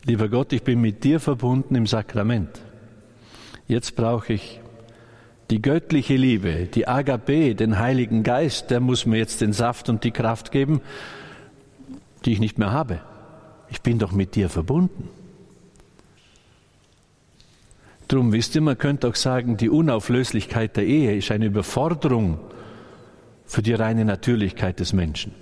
lieber 0.06 0.30
Gott, 0.30 0.54
ich 0.54 0.64
bin 0.64 0.80
mit 0.80 1.04
dir 1.04 1.20
verbunden 1.20 1.76
im 1.76 1.88
Sakrament. 1.88 2.62
Jetzt 3.68 3.98
brauche 3.98 4.34
ich 4.34 4.62
die 5.50 5.62
göttliche 5.62 6.16
Liebe, 6.16 6.68
die 6.74 6.88
Agape, 6.88 7.54
den 7.54 7.80
Heiligen 7.80 8.24
Geist, 8.24 8.72
der 8.72 8.80
muss 8.80 9.06
mir 9.06 9.18
jetzt 9.18 9.42
den 9.42 9.52
Saft 9.52 9.90
und 9.90 10.06
die 10.06 10.12
Kraft 10.12 10.52
geben, 10.52 10.82
die 12.24 12.32
ich 12.32 12.40
nicht 12.40 12.58
mehr 12.58 12.72
habe. 12.72 13.02
Ich 13.70 13.82
bin 13.82 14.00
doch 14.00 14.14
mit 14.14 14.36
dir 14.36 14.50
verbunden. 14.50 15.10
Drum 18.14 18.32
wisst 18.32 18.54
ihr, 18.54 18.62
man 18.62 18.78
könnte 18.78 19.08
auch 19.08 19.16
sagen, 19.16 19.58
die 19.58 19.72
Unauflöslichkeit 19.72 20.78
der 20.78 20.86
Ehe 20.86 21.16
ist 21.16 21.32
eine 21.32 21.48
Überforderung 21.48 22.38
für 23.44 23.64
die 23.64 23.74
reine 23.74 24.06
Natürlichkeit 24.06 24.80
des 24.80 24.94
Menschen. 24.94 25.34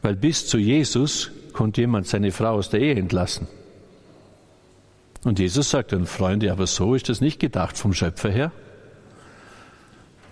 Weil 0.00 0.14
bis 0.14 0.46
zu 0.46 0.56
Jesus 0.56 1.32
konnte 1.52 1.80
jemand 1.80 2.06
seine 2.06 2.30
Frau 2.30 2.50
aus 2.50 2.70
der 2.70 2.78
Ehe 2.78 2.94
entlassen. 2.94 3.48
Und 5.24 5.40
Jesus 5.40 5.70
sagt 5.70 5.90
dann, 5.90 6.06
Freunde, 6.06 6.52
aber 6.52 6.68
so 6.68 6.94
ist 6.94 7.08
das 7.08 7.20
nicht 7.20 7.40
gedacht 7.40 7.76
vom 7.76 7.92
Schöpfer 7.92 8.30
her. 8.30 8.52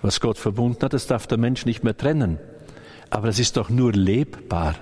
Was 0.00 0.20
Gott 0.20 0.38
verbunden 0.38 0.84
hat, 0.84 0.92
das 0.92 1.08
darf 1.08 1.26
der 1.26 1.38
Mensch 1.38 1.66
nicht 1.66 1.82
mehr 1.82 1.96
trennen. 1.96 2.38
Aber 3.10 3.26
es 3.26 3.40
ist 3.40 3.56
doch 3.56 3.68
nur 3.68 3.92
lebbar 3.92 4.76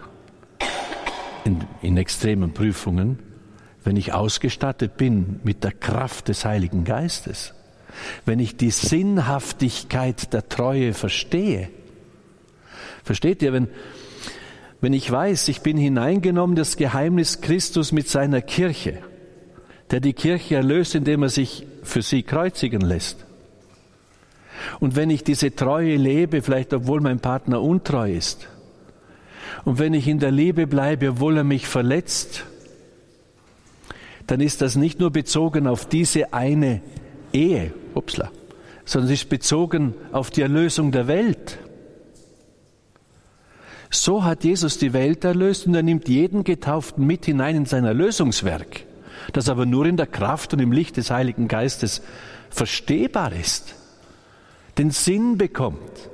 in, 1.44 1.64
in 1.80 1.96
extremen 1.96 2.52
Prüfungen, 2.52 3.18
wenn 3.86 3.96
ich 3.96 4.12
ausgestattet 4.12 4.96
bin 4.96 5.38
mit 5.44 5.62
der 5.62 5.70
Kraft 5.70 6.26
des 6.26 6.44
Heiligen 6.44 6.82
Geistes, 6.82 7.54
wenn 8.24 8.40
ich 8.40 8.56
die 8.56 8.72
Sinnhaftigkeit 8.72 10.32
der 10.32 10.48
Treue 10.48 10.92
verstehe. 10.92 11.68
Versteht 13.04 13.42
ihr, 13.42 13.52
wenn, 13.52 13.68
wenn 14.80 14.92
ich 14.92 15.08
weiß, 15.08 15.46
ich 15.48 15.60
bin 15.60 15.76
hineingenommen, 15.76 16.56
das 16.56 16.76
Geheimnis 16.76 17.40
Christus 17.40 17.92
mit 17.92 18.08
seiner 18.08 18.42
Kirche, 18.42 18.98
der 19.92 20.00
die 20.00 20.14
Kirche 20.14 20.56
erlöst, 20.56 20.96
indem 20.96 21.22
er 21.22 21.28
sich 21.28 21.64
für 21.84 22.02
sie 22.02 22.24
kreuzigen 22.24 22.80
lässt, 22.80 23.24
und 24.80 24.96
wenn 24.96 25.10
ich 25.10 25.22
diese 25.22 25.54
Treue 25.54 25.94
lebe, 25.94 26.42
vielleicht 26.42 26.74
obwohl 26.74 27.00
mein 27.00 27.20
Partner 27.20 27.62
untreu 27.62 28.12
ist, 28.12 28.48
und 29.64 29.78
wenn 29.78 29.94
ich 29.94 30.08
in 30.08 30.18
der 30.18 30.32
Liebe 30.32 30.66
bleibe, 30.66 31.10
obwohl 31.10 31.36
er 31.36 31.44
mich 31.44 31.68
verletzt, 31.68 32.46
dann 34.26 34.40
ist 34.40 34.62
das 34.62 34.76
nicht 34.76 35.00
nur 35.00 35.10
bezogen 35.10 35.66
auf 35.66 35.86
diese 35.88 36.32
eine 36.32 36.82
Ehe, 37.32 37.72
upsla, 37.94 38.30
sondern 38.84 39.12
es 39.12 39.22
ist 39.22 39.28
bezogen 39.28 39.94
auf 40.12 40.30
die 40.30 40.42
Erlösung 40.42 40.92
der 40.92 41.06
Welt. 41.06 41.58
So 43.90 44.24
hat 44.24 44.44
Jesus 44.44 44.78
die 44.78 44.92
Welt 44.92 45.24
erlöst 45.24 45.66
und 45.66 45.74
er 45.74 45.82
nimmt 45.82 46.08
jeden 46.08 46.44
Getauften 46.44 47.06
mit 47.06 47.24
hinein 47.24 47.56
in 47.56 47.66
sein 47.66 47.84
Erlösungswerk, 47.84 48.84
das 49.32 49.48
aber 49.48 49.64
nur 49.64 49.86
in 49.86 49.96
der 49.96 50.06
Kraft 50.06 50.52
und 50.52 50.60
im 50.60 50.72
Licht 50.72 50.96
des 50.96 51.10
Heiligen 51.10 51.48
Geistes 51.48 52.02
verstehbar 52.50 53.32
ist 53.32 53.76
den 54.78 54.90
Sinn 54.90 55.38
bekommt. 55.38 56.10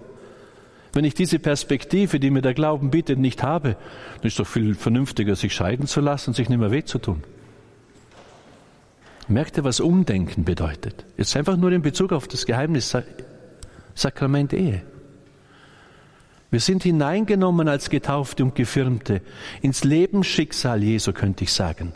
Wenn 0.92 1.04
ich 1.04 1.14
diese 1.14 1.38
Perspektive, 1.38 2.20
die 2.20 2.30
mir 2.30 2.42
der 2.42 2.54
Glauben 2.54 2.90
bietet, 2.90 3.18
nicht 3.18 3.42
habe, 3.42 3.76
dann 4.16 4.26
ist 4.26 4.34
es 4.34 4.36
doch 4.36 4.46
viel 4.46 4.74
vernünftiger, 4.74 5.36
sich 5.36 5.54
scheiden 5.54 5.86
zu 5.86 6.00
lassen 6.00 6.30
und 6.30 6.34
sich 6.34 6.48
nicht 6.48 6.58
mehr 6.58 6.70
weh 6.70 6.84
zu 6.84 6.98
tun. 6.98 7.22
Merkt 9.32 9.56
ihr, 9.56 9.64
was 9.64 9.80
Umdenken 9.80 10.44
bedeutet? 10.44 11.04
Jetzt 11.16 11.36
einfach 11.36 11.56
nur 11.56 11.72
in 11.72 11.82
Bezug 11.82 12.12
auf 12.12 12.28
das 12.28 12.46
Geheimnis 12.46 12.96
Sakrament 13.94 14.52
Ehe. 14.52 14.82
Wir 16.50 16.60
sind 16.60 16.82
hineingenommen 16.82 17.68
als 17.68 17.88
Getaufte 17.88 18.44
und 18.44 18.54
Gefirmte 18.54 19.22
ins 19.62 19.84
Lebensschicksal 19.84 20.82
Jesu, 20.82 21.12
könnte 21.12 21.44
ich 21.44 21.52
sagen. 21.52 21.92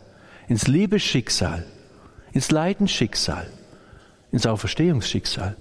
Ins 0.49 0.67
Liebesschicksal, 0.67 1.65
ins 2.33 2.51
Leidensschicksal 2.51 3.47
ins 4.37 4.47
Auferstehungsschicksal 4.47 5.57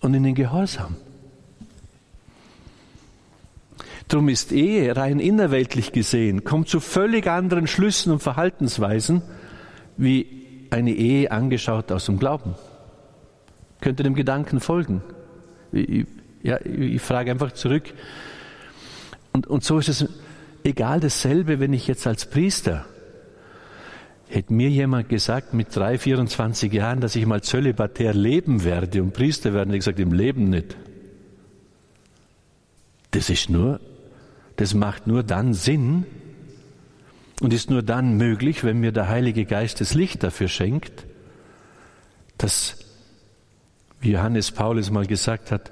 und 0.00 0.14
in 0.14 0.22
den 0.22 0.34
Gehorsam. 0.34 0.96
Drum 4.08 4.28
ist 4.28 4.52
Ehe 4.52 4.96
rein 4.96 5.20
innerweltlich 5.20 5.92
gesehen, 5.92 6.44
kommt 6.44 6.68
zu 6.68 6.80
völlig 6.80 7.26
anderen 7.26 7.66
Schlüssen 7.66 8.12
und 8.12 8.22
Verhaltensweisen 8.22 9.22
wie 9.96 10.66
eine 10.70 10.92
Ehe 10.92 11.30
angeschaut 11.30 11.92
aus 11.92 12.06
dem 12.06 12.18
Glauben. 12.18 12.54
Könnt 13.80 14.00
ihr 14.00 14.04
dem 14.04 14.14
Gedanken 14.14 14.60
folgen? 14.60 15.02
Ja, 16.42 16.58
ich 16.64 17.02
frage 17.02 17.30
einfach 17.30 17.52
zurück. 17.52 17.92
Und, 19.32 19.46
und 19.46 19.64
so 19.64 19.78
ist 19.78 19.88
es 19.88 20.08
egal 20.62 21.00
dasselbe, 21.00 21.60
wenn 21.60 21.72
ich 21.72 21.86
jetzt 21.86 22.06
als 22.06 22.26
Priester 22.26 22.86
Hätte 24.34 24.52
mir 24.52 24.68
jemand 24.68 25.08
gesagt 25.08 25.54
mit 25.54 25.74
drei, 25.76 25.98
24 25.98 26.72
Jahren, 26.72 27.00
dass 27.00 27.14
ich 27.14 27.24
mal 27.26 27.42
zölibatär 27.42 28.14
leben 28.14 28.64
werde 28.64 29.02
und 29.02 29.12
Priester 29.12 29.52
werden, 29.52 29.68
hätte 29.68 29.76
ich 29.76 29.80
gesagt, 29.84 30.00
im 30.00 30.12
Leben 30.12 30.50
nicht. 30.50 30.76
Das 33.10 33.30
ist 33.30 33.48
nur, 33.48 33.80
das 34.56 34.74
macht 34.74 35.06
nur 35.06 35.22
dann 35.22 35.54
Sinn 35.54 36.04
und 37.44 37.52
ist 37.52 37.68
nur 37.68 37.82
dann 37.82 38.16
möglich, 38.16 38.64
wenn 38.64 38.80
mir 38.80 38.90
der 38.90 39.10
Heilige 39.10 39.44
Geist 39.44 39.82
das 39.82 39.92
Licht 39.92 40.22
dafür 40.22 40.48
schenkt, 40.48 41.04
dass, 42.38 42.78
wie 44.00 44.12
Johannes 44.12 44.50
Paulus 44.50 44.90
mal 44.90 45.04
gesagt 45.04 45.50
hat, 45.50 45.70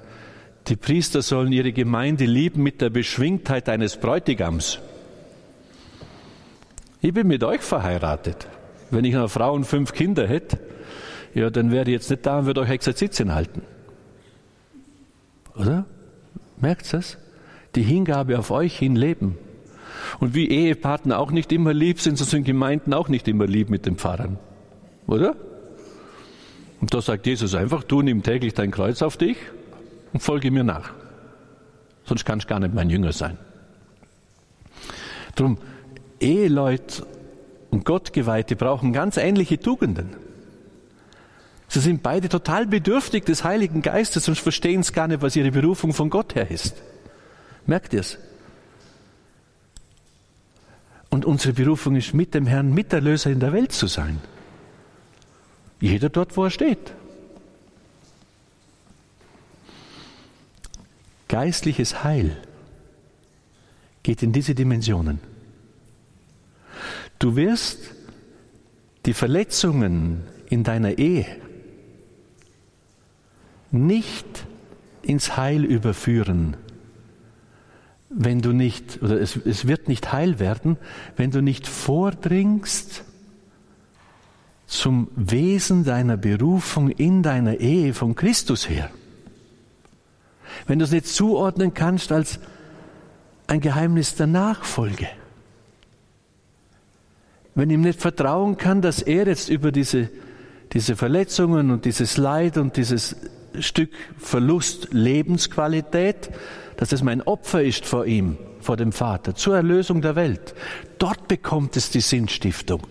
die 0.67 0.75
Priester 0.75 1.23
sollen 1.23 1.51
ihre 1.51 1.73
Gemeinde 1.73 2.25
lieben 2.25 2.61
mit 2.61 2.79
der 2.79 2.91
Beschwingtheit 2.91 3.69
eines 3.69 3.97
Bräutigams. 3.97 4.77
Ich 7.01 7.11
bin 7.11 7.25
mit 7.25 7.43
euch 7.43 7.61
verheiratet. 7.61 8.47
Wenn 8.91 9.03
ich 9.03 9.15
eine 9.15 9.27
Frau 9.27 9.51
und 9.51 9.65
fünf 9.65 9.93
Kinder 9.93 10.27
hätte, 10.27 10.59
ja, 11.33 11.49
dann 11.49 11.71
wäre 11.71 11.85
ich 11.85 11.93
jetzt 11.93 12.11
nicht 12.11 12.23
da 12.23 12.37
und 12.37 12.45
würde 12.45 12.61
euch 12.61 12.69
Exerzitien 12.69 13.33
halten. 13.33 13.63
Oder? 15.55 15.85
Merkt 16.57 16.93
es? 16.93 17.17
Die 17.73 17.81
Hingabe 17.81 18.37
auf 18.37 18.51
euch 18.51 18.77
hin 18.77 18.95
leben. 18.95 19.39
Und 20.19 20.35
wie 20.35 20.47
Ehepartner 20.49 21.19
auch 21.19 21.31
nicht 21.31 21.51
immer 21.51 21.73
lieb 21.73 21.99
sind, 21.99 22.17
so 22.17 22.23
sind 22.23 22.43
Gemeinden 22.43 22.93
auch 22.93 23.09
nicht 23.09 23.27
immer 23.27 23.47
lieb 23.47 23.69
mit 23.69 23.85
den 23.85 23.97
Pfarrern. 23.97 24.37
Oder? 25.07 25.35
Und 26.81 26.93
da 26.93 27.01
sagt 27.01 27.25
Jesus 27.25 27.55
einfach, 27.55 27.83
du 27.83 28.01
nimm 28.01 28.23
täglich 28.23 28.53
dein 28.53 28.71
Kreuz 28.71 29.01
auf 29.01 29.17
dich 29.17 29.37
und 30.11 30.21
folge 30.21 30.51
mir 30.51 30.63
nach. 30.63 30.91
Sonst 32.05 32.25
kannst 32.25 32.45
du 32.45 32.49
gar 32.49 32.59
nicht 32.59 32.73
mein 32.73 32.89
Jünger 32.89 33.13
sein. 33.13 33.37
Drum, 35.35 35.57
Eheleute 36.19 37.05
und 37.71 37.85
Gottgeweihte 37.85 38.55
brauchen 38.55 38.93
ganz 38.93 39.17
ähnliche 39.17 39.59
Tugenden. 39.59 40.15
Sie 41.67 41.79
sind 41.79 42.03
beide 42.03 42.29
total 42.29 42.67
bedürftig 42.67 43.25
des 43.25 43.43
Heiligen 43.43 43.81
Geistes 43.81 44.27
und 44.27 44.37
verstehen 44.37 44.81
es 44.81 44.93
gar 44.93 45.07
nicht, 45.07 45.21
was 45.21 45.35
ihre 45.35 45.51
Berufung 45.51 45.93
von 45.93 46.09
Gott 46.09 46.35
her 46.35 46.51
ist. 46.51 46.75
Merkt 47.65 47.93
ihr 47.93 48.01
es? 48.01 48.19
Und 51.13 51.25
unsere 51.25 51.53
Berufung 51.53 51.95
ist, 51.95 52.15
mit 52.15 52.33
dem 52.33 52.47
Herrn 52.47 52.73
Miterlöser 52.73 53.29
in 53.29 53.39
der 53.39 53.53
Welt 53.53 53.71
zu 53.71 53.85
sein. 53.85 54.19
Jeder 55.79 56.09
dort, 56.09 56.35
wo 56.35 56.45
er 56.45 56.49
steht. 56.49 56.91
Geistliches 61.27 62.03
Heil 62.03 62.35
geht 64.01 64.23
in 64.23 64.33
diese 64.33 64.55
Dimensionen. 64.55 65.19
Du 67.19 67.35
wirst 67.35 67.93
die 69.05 69.13
Verletzungen 69.13 70.23
in 70.49 70.63
deiner 70.63 70.97
Ehe 70.97 71.27
nicht 73.69 74.47
ins 75.03 75.37
Heil 75.37 75.63
überführen, 75.63 76.57
wenn 78.15 78.41
du 78.41 78.51
nicht, 78.51 79.01
oder 79.01 79.19
es, 79.19 79.35
es 79.35 79.67
wird 79.67 79.87
nicht 79.87 80.11
heil 80.11 80.39
werden, 80.39 80.77
wenn 81.15 81.31
du 81.31 81.41
nicht 81.41 81.67
vordringst 81.67 83.03
zum 84.67 85.09
Wesen 85.15 85.83
deiner 85.83 86.17
Berufung 86.17 86.89
in 86.89 87.23
deiner 87.23 87.59
Ehe 87.59 87.93
von 87.93 88.15
Christus 88.15 88.69
her. 88.69 88.89
Wenn 90.67 90.79
du 90.79 90.85
es 90.85 90.91
nicht 90.91 91.07
zuordnen 91.07 91.73
kannst 91.73 92.11
als 92.11 92.39
ein 93.47 93.59
Geheimnis 93.59 94.15
der 94.15 94.27
Nachfolge 94.27 95.07
wenn 97.55 97.69
ihm 97.69 97.81
nicht 97.81 98.01
vertrauen 98.01 98.57
kann, 98.57 98.81
dass 98.81 99.01
er 99.01 99.27
jetzt 99.27 99.49
über 99.49 99.71
diese, 99.71 100.09
diese 100.73 100.95
Verletzungen 100.95 101.71
und 101.71 101.85
dieses 101.85 102.17
Leid 102.17 102.57
und 102.57 102.77
dieses 102.77 103.15
Stück 103.59 103.91
Verlust 104.17 104.89
Lebensqualität, 104.91 106.31
dass 106.83 106.91
es 106.91 107.01
mein 107.01 107.21
Opfer 107.21 107.63
ist 107.63 107.85
vor 107.85 108.05
ihm, 108.05 108.37
vor 108.59 108.75
dem 108.75 108.91
Vater, 108.91 109.35
zur 109.35 109.55
Erlösung 109.55 110.01
der 110.01 110.17
Welt. 110.17 110.53
Dort 110.97 111.29
bekommt 111.29 111.77
es 111.77 111.91
die 111.91 112.01
Sinnstiftung. 112.01 112.85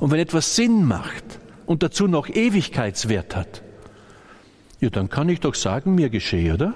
Und 0.00 0.10
wenn 0.10 0.18
etwas 0.18 0.56
Sinn 0.56 0.86
macht 0.86 1.22
und 1.66 1.82
dazu 1.82 2.06
noch 2.06 2.30
Ewigkeitswert 2.30 3.36
hat, 3.36 3.62
ja, 4.80 4.88
dann 4.88 5.10
kann 5.10 5.28
ich 5.28 5.40
doch 5.40 5.54
sagen, 5.54 5.94
mir 5.94 6.08
geschehe, 6.08 6.54
oder? 6.54 6.72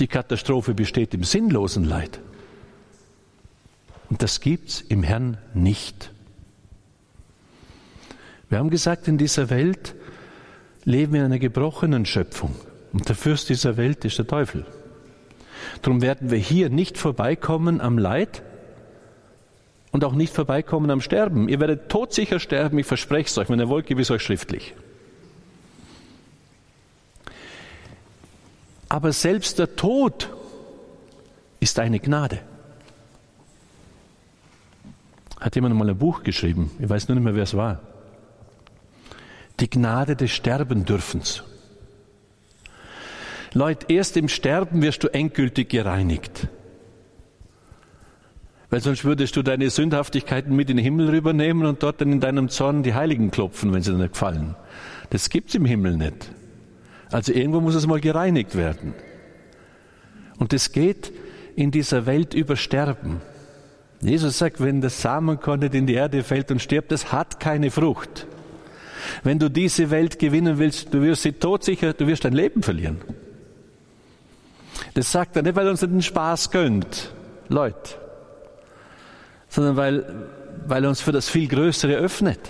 Die 0.00 0.06
Katastrophe 0.06 0.74
besteht 0.74 1.14
im 1.14 1.24
sinnlosen 1.24 1.84
Leid. 1.84 2.20
Und 4.10 4.22
das 4.22 4.40
gibt's 4.40 4.82
im 4.82 5.02
Herrn 5.02 5.38
nicht. 5.54 6.12
Wir 8.50 8.58
haben 8.58 8.68
gesagt, 8.68 9.08
in 9.08 9.16
dieser 9.16 9.48
Welt 9.48 9.94
leben 10.84 11.14
wir 11.14 11.20
in 11.20 11.26
einer 11.26 11.38
gebrochenen 11.38 12.04
Schöpfung. 12.04 12.54
Und 12.96 13.10
der 13.10 13.14
Fürst 13.14 13.50
dieser 13.50 13.76
Welt 13.76 14.06
ist 14.06 14.16
der 14.16 14.26
Teufel. 14.26 14.64
Darum 15.82 16.00
werden 16.00 16.30
wir 16.30 16.38
hier 16.38 16.70
nicht 16.70 16.96
vorbeikommen 16.96 17.82
am 17.82 17.98
Leid 17.98 18.42
und 19.92 20.02
auch 20.02 20.14
nicht 20.14 20.32
vorbeikommen 20.32 20.90
am 20.90 21.02
Sterben. 21.02 21.50
Ihr 21.50 21.60
werdet 21.60 21.90
todsicher 21.90 22.40
sterben, 22.40 22.78
ich 22.78 22.86
verspreche 22.86 23.28
es 23.28 23.36
euch. 23.36 23.50
Wenn 23.50 23.60
ihr 23.60 23.68
wollt, 23.68 23.84
gebe 23.86 24.00
ich 24.00 24.06
es 24.06 24.10
euch 24.10 24.22
schriftlich. 24.22 24.74
Aber 28.88 29.12
selbst 29.12 29.58
der 29.58 29.76
Tod 29.76 30.30
ist 31.60 31.78
eine 31.78 32.00
Gnade. 32.00 32.38
Hat 35.38 35.54
jemand 35.54 35.74
mal 35.74 35.90
ein 35.90 35.98
Buch 35.98 36.22
geschrieben? 36.22 36.70
Ich 36.78 36.88
weiß 36.88 37.08
nur 37.08 37.16
nicht 37.16 37.24
mehr, 37.24 37.34
wer 37.34 37.42
es 37.42 37.54
war. 37.54 37.82
Die 39.60 39.68
Gnade 39.68 40.16
des 40.16 40.30
Sterbendürfens. 40.30 41.44
Leute, 43.56 43.86
erst 43.88 44.18
im 44.18 44.28
Sterben 44.28 44.82
wirst 44.82 45.02
du 45.02 45.08
endgültig 45.08 45.70
gereinigt. 45.70 46.48
Weil 48.68 48.80
sonst 48.80 49.02
würdest 49.02 49.34
du 49.34 49.42
deine 49.42 49.70
Sündhaftigkeiten 49.70 50.54
mit 50.54 50.68
in 50.68 50.76
den 50.76 50.84
Himmel 50.84 51.08
rübernehmen 51.08 51.64
und 51.64 51.82
dort 51.82 52.02
dann 52.02 52.12
in 52.12 52.20
deinem 52.20 52.50
Zorn 52.50 52.82
die 52.82 52.92
Heiligen 52.92 53.30
klopfen, 53.30 53.72
wenn 53.72 53.80
sie 53.80 53.92
dir 53.92 53.96
nicht 53.96 54.12
gefallen. 54.12 54.56
Das 55.08 55.30
gibt's 55.30 55.54
im 55.54 55.64
Himmel 55.64 55.96
nicht. 55.96 56.30
Also 57.10 57.32
irgendwo 57.32 57.62
muss 57.62 57.74
es 57.74 57.86
mal 57.86 57.98
gereinigt 57.98 58.56
werden. 58.56 58.92
Und 60.38 60.52
es 60.52 60.72
geht 60.72 61.10
in 61.54 61.70
dieser 61.70 62.04
Welt 62.04 62.34
über 62.34 62.56
Sterben. 62.56 63.22
Jesus 64.02 64.36
sagt, 64.36 64.62
wenn 64.62 64.82
das 64.82 65.00
Samenkorn 65.00 65.60
nicht 65.60 65.74
in 65.74 65.86
die 65.86 65.94
Erde 65.94 66.24
fällt 66.24 66.50
und 66.50 66.60
stirbt, 66.60 66.92
das 66.92 67.10
hat 67.10 67.40
keine 67.40 67.70
Frucht. 67.70 68.26
Wenn 69.22 69.38
du 69.38 69.48
diese 69.48 69.90
Welt 69.90 70.18
gewinnen 70.18 70.58
willst, 70.58 70.92
du 70.92 71.00
wirst 71.00 71.22
sie 71.22 71.32
todsicher, 71.32 71.94
du 71.94 72.06
wirst 72.06 72.26
dein 72.26 72.34
Leben 72.34 72.62
verlieren. 72.62 72.98
Das 74.94 75.12
sagt 75.12 75.36
er 75.36 75.42
nicht, 75.42 75.56
weil 75.56 75.66
er 75.66 75.70
uns 75.70 75.80
den 75.80 76.02
Spaß 76.02 76.50
gönnt, 76.50 77.12
Leute, 77.48 77.94
sondern 79.48 79.76
weil, 79.76 80.26
weil 80.66 80.84
er 80.84 80.88
uns 80.88 81.00
für 81.00 81.12
das 81.12 81.28
viel 81.28 81.48
Größere 81.48 81.94
öffnet. 81.94 82.40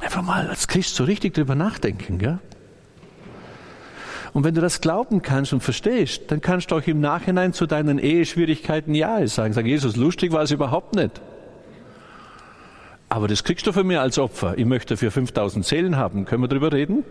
Einfach 0.00 0.22
mal 0.22 0.48
als 0.48 0.66
Christ 0.66 0.94
so 0.96 1.04
richtig 1.04 1.34
drüber 1.34 1.54
nachdenken, 1.54 2.18
gell? 2.18 2.38
Und 4.32 4.44
wenn 4.44 4.54
du 4.54 4.60
das 4.60 4.80
glauben 4.80 5.20
kannst 5.20 5.52
und 5.52 5.60
verstehst, 5.60 6.22
dann 6.28 6.40
kannst 6.40 6.70
du 6.70 6.76
auch 6.76 6.86
im 6.86 7.00
Nachhinein 7.00 7.52
zu 7.52 7.66
deinen 7.66 7.98
Eheschwierigkeiten 7.98 8.94
Ja 8.94 9.26
sagen. 9.26 9.52
Sag, 9.52 9.66
Jesus, 9.66 9.96
lustig 9.96 10.32
war 10.32 10.42
es 10.42 10.50
überhaupt 10.50 10.94
nicht. 10.94 11.20
Aber 13.10 13.28
das 13.28 13.44
kriegst 13.44 13.66
du 13.66 13.72
von 13.72 13.86
mir 13.86 14.00
als 14.00 14.18
Opfer. 14.18 14.56
Ich 14.56 14.64
möchte 14.64 14.94
dafür 14.94 15.10
5000 15.10 15.66
Seelen 15.66 15.96
haben. 15.96 16.24
Können 16.24 16.42
wir 16.42 16.48
darüber 16.48 16.72
reden? 16.72 17.04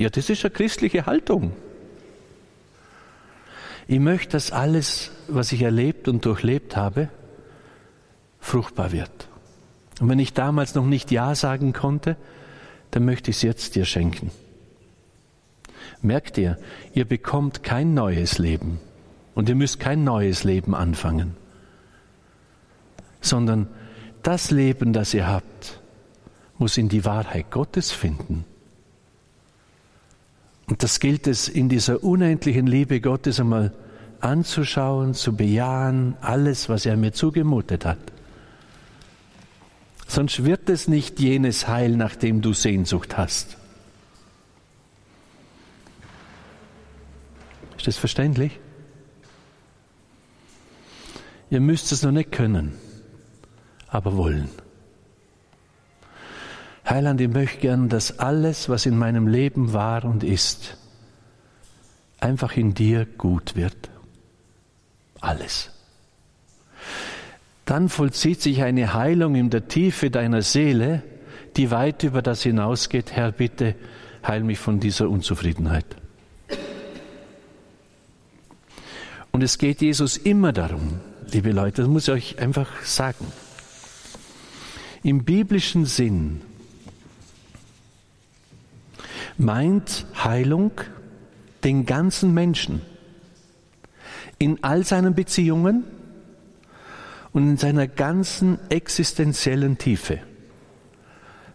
Ja, 0.00 0.08
das 0.08 0.30
ist 0.30 0.46
eine 0.46 0.50
christliche 0.50 1.04
Haltung. 1.04 1.52
Ich 3.86 4.00
möchte, 4.00 4.30
dass 4.30 4.50
alles, 4.50 5.10
was 5.28 5.52
ich 5.52 5.60
erlebt 5.60 6.08
und 6.08 6.24
durchlebt 6.24 6.74
habe, 6.74 7.10
fruchtbar 8.38 8.92
wird. 8.92 9.28
Und 10.00 10.08
wenn 10.08 10.18
ich 10.18 10.32
damals 10.32 10.74
noch 10.74 10.86
nicht 10.86 11.10
Ja 11.10 11.34
sagen 11.34 11.74
konnte, 11.74 12.16
dann 12.92 13.04
möchte 13.04 13.30
ich 13.30 13.36
es 13.36 13.42
jetzt 13.42 13.76
dir 13.76 13.84
schenken. 13.84 14.30
Merkt 16.00 16.38
ihr, 16.38 16.58
ihr 16.94 17.04
bekommt 17.04 17.62
kein 17.62 17.92
neues 17.92 18.38
Leben 18.38 18.80
und 19.34 19.50
ihr 19.50 19.54
müsst 19.54 19.80
kein 19.80 20.02
neues 20.02 20.44
Leben 20.44 20.74
anfangen, 20.74 21.36
sondern 23.20 23.68
das 24.22 24.50
Leben, 24.50 24.94
das 24.94 25.12
ihr 25.12 25.26
habt, 25.26 25.78
muss 26.56 26.78
in 26.78 26.88
die 26.88 27.04
Wahrheit 27.04 27.50
Gottes 27.50 27.92
finden. 27.92 28.46
Und 30.70 30.84
das 30.84 31.00
gilt 31.00 31.26
es 31.26 31.48
in 31.48 31.68
dieser 31.68 32.04
unendlichen 32.04 32.68
Liebe 32.68 33.00
Gottes 33.00 33.40
einmal 33.40 33.72
anzuschauen, 34.20 35.14
zu 35.14 35.34
bejahen, 35.34 36.16
alles, 36.20 36.68
was 36.68 36.86
er 36.86 36.96
mir 36.96 37.12
zugemutet 37.12 37.84
hat. 37.84 37.98
Sonst 40.06 40.44
wird 40.44 40.68
es 40.68 40.86
nicht 40.86 41.18
jenes 41.18 41.66
Heil, 41.66 41.96
nach 41.96 42.14
dem 42.14 42.40
du 42.40 42.52
Sehnsucht 42.52 43.16
hast. 43.16 43.56
Ist 47.76 47.88
das 47.88 47.96
verständlich? 47.96 48.60
Ihr 51.50 51.60
müsst 51.60 51.90
es 51.90 52.02
noch 52.02 52.12
nicht 52.12 52.30
können, 52.30 52.74
aber 53.88 54.16
wollen. 54.16 54.48
Heiland, 56.90 57.20
ich 57.20 57.28
möchte 57.28 57.60
gern, 57.60 57.88
dass 57.88 58.18
alles, 58.18 58.68
was 58.68 58.84
in 58.84 58.98
meinem 58.98 59.28
Leben 59.28 59.72
war 59.72 60.04
und 60.04 60.24
ist, 60.24 60.76
einfach 62.18 62.56
in 62.56 62.74
dir 62.74 63.06
gut 63.06 63.54
wird. 63.54 63.76
Alles. 65.20 65.70
Dann 67.64 67.88
vollzieht 67.88 68.42
sich 68.42 68.62
eine 68.62 68.92
Heilung 68.92 69.36
in 69.36 69.50
der 69.50 69.68
Tiefe 69.68 70.10
deiner 70.10 70.42
Seele, 70.42 71.04
die 71.56 71.70
weit 71.70 72.02
über 72.02 72.22
das 72.22 72.42
hinausgeht. 72.42 73.12
Herr, 73.12 73.30
bitte 73.30 73.76
heil 74.26 74.42
mich 74.42 74.58
von 74.58 74.80
dieser 74.80 75.08
Unzufriedenheit. 75.08 75.86
Und 79.30 79.42
es 79.42 79.58
geht 79.58 79.80
Jesus 79.80 80.16
immer 80.16 80.52
darum, 80.52 80.98
liebe 81.30 81.52
Leute, 81.52 81.82
das 81.82 81.88
muss 81.88 82.08
ich 82.08 82.14
euch 82.14 82.38
einfach 82.40 82.82
sagen. 82.82 83.26
Im 85.04 85.24
biblischen 85.24 85.84
Sinn 85.84 86.42
meint 89.40 90.04
Heilung 90.22 90.72
den 91.64 91.86
ganzen 91.86 92.34
Menschen 92.34 92.82
in 94.38 94.62
all 94.62 94.84
seinen 94.84 95.14
Beziehungen 95.14 95.84
und 97.32 97.48
in 97.48 97.56
seiner 97.56 97.86
ganzen 97.86 98.58
existenziellen 98.70 99.78
Tiefe. 99.78 100.18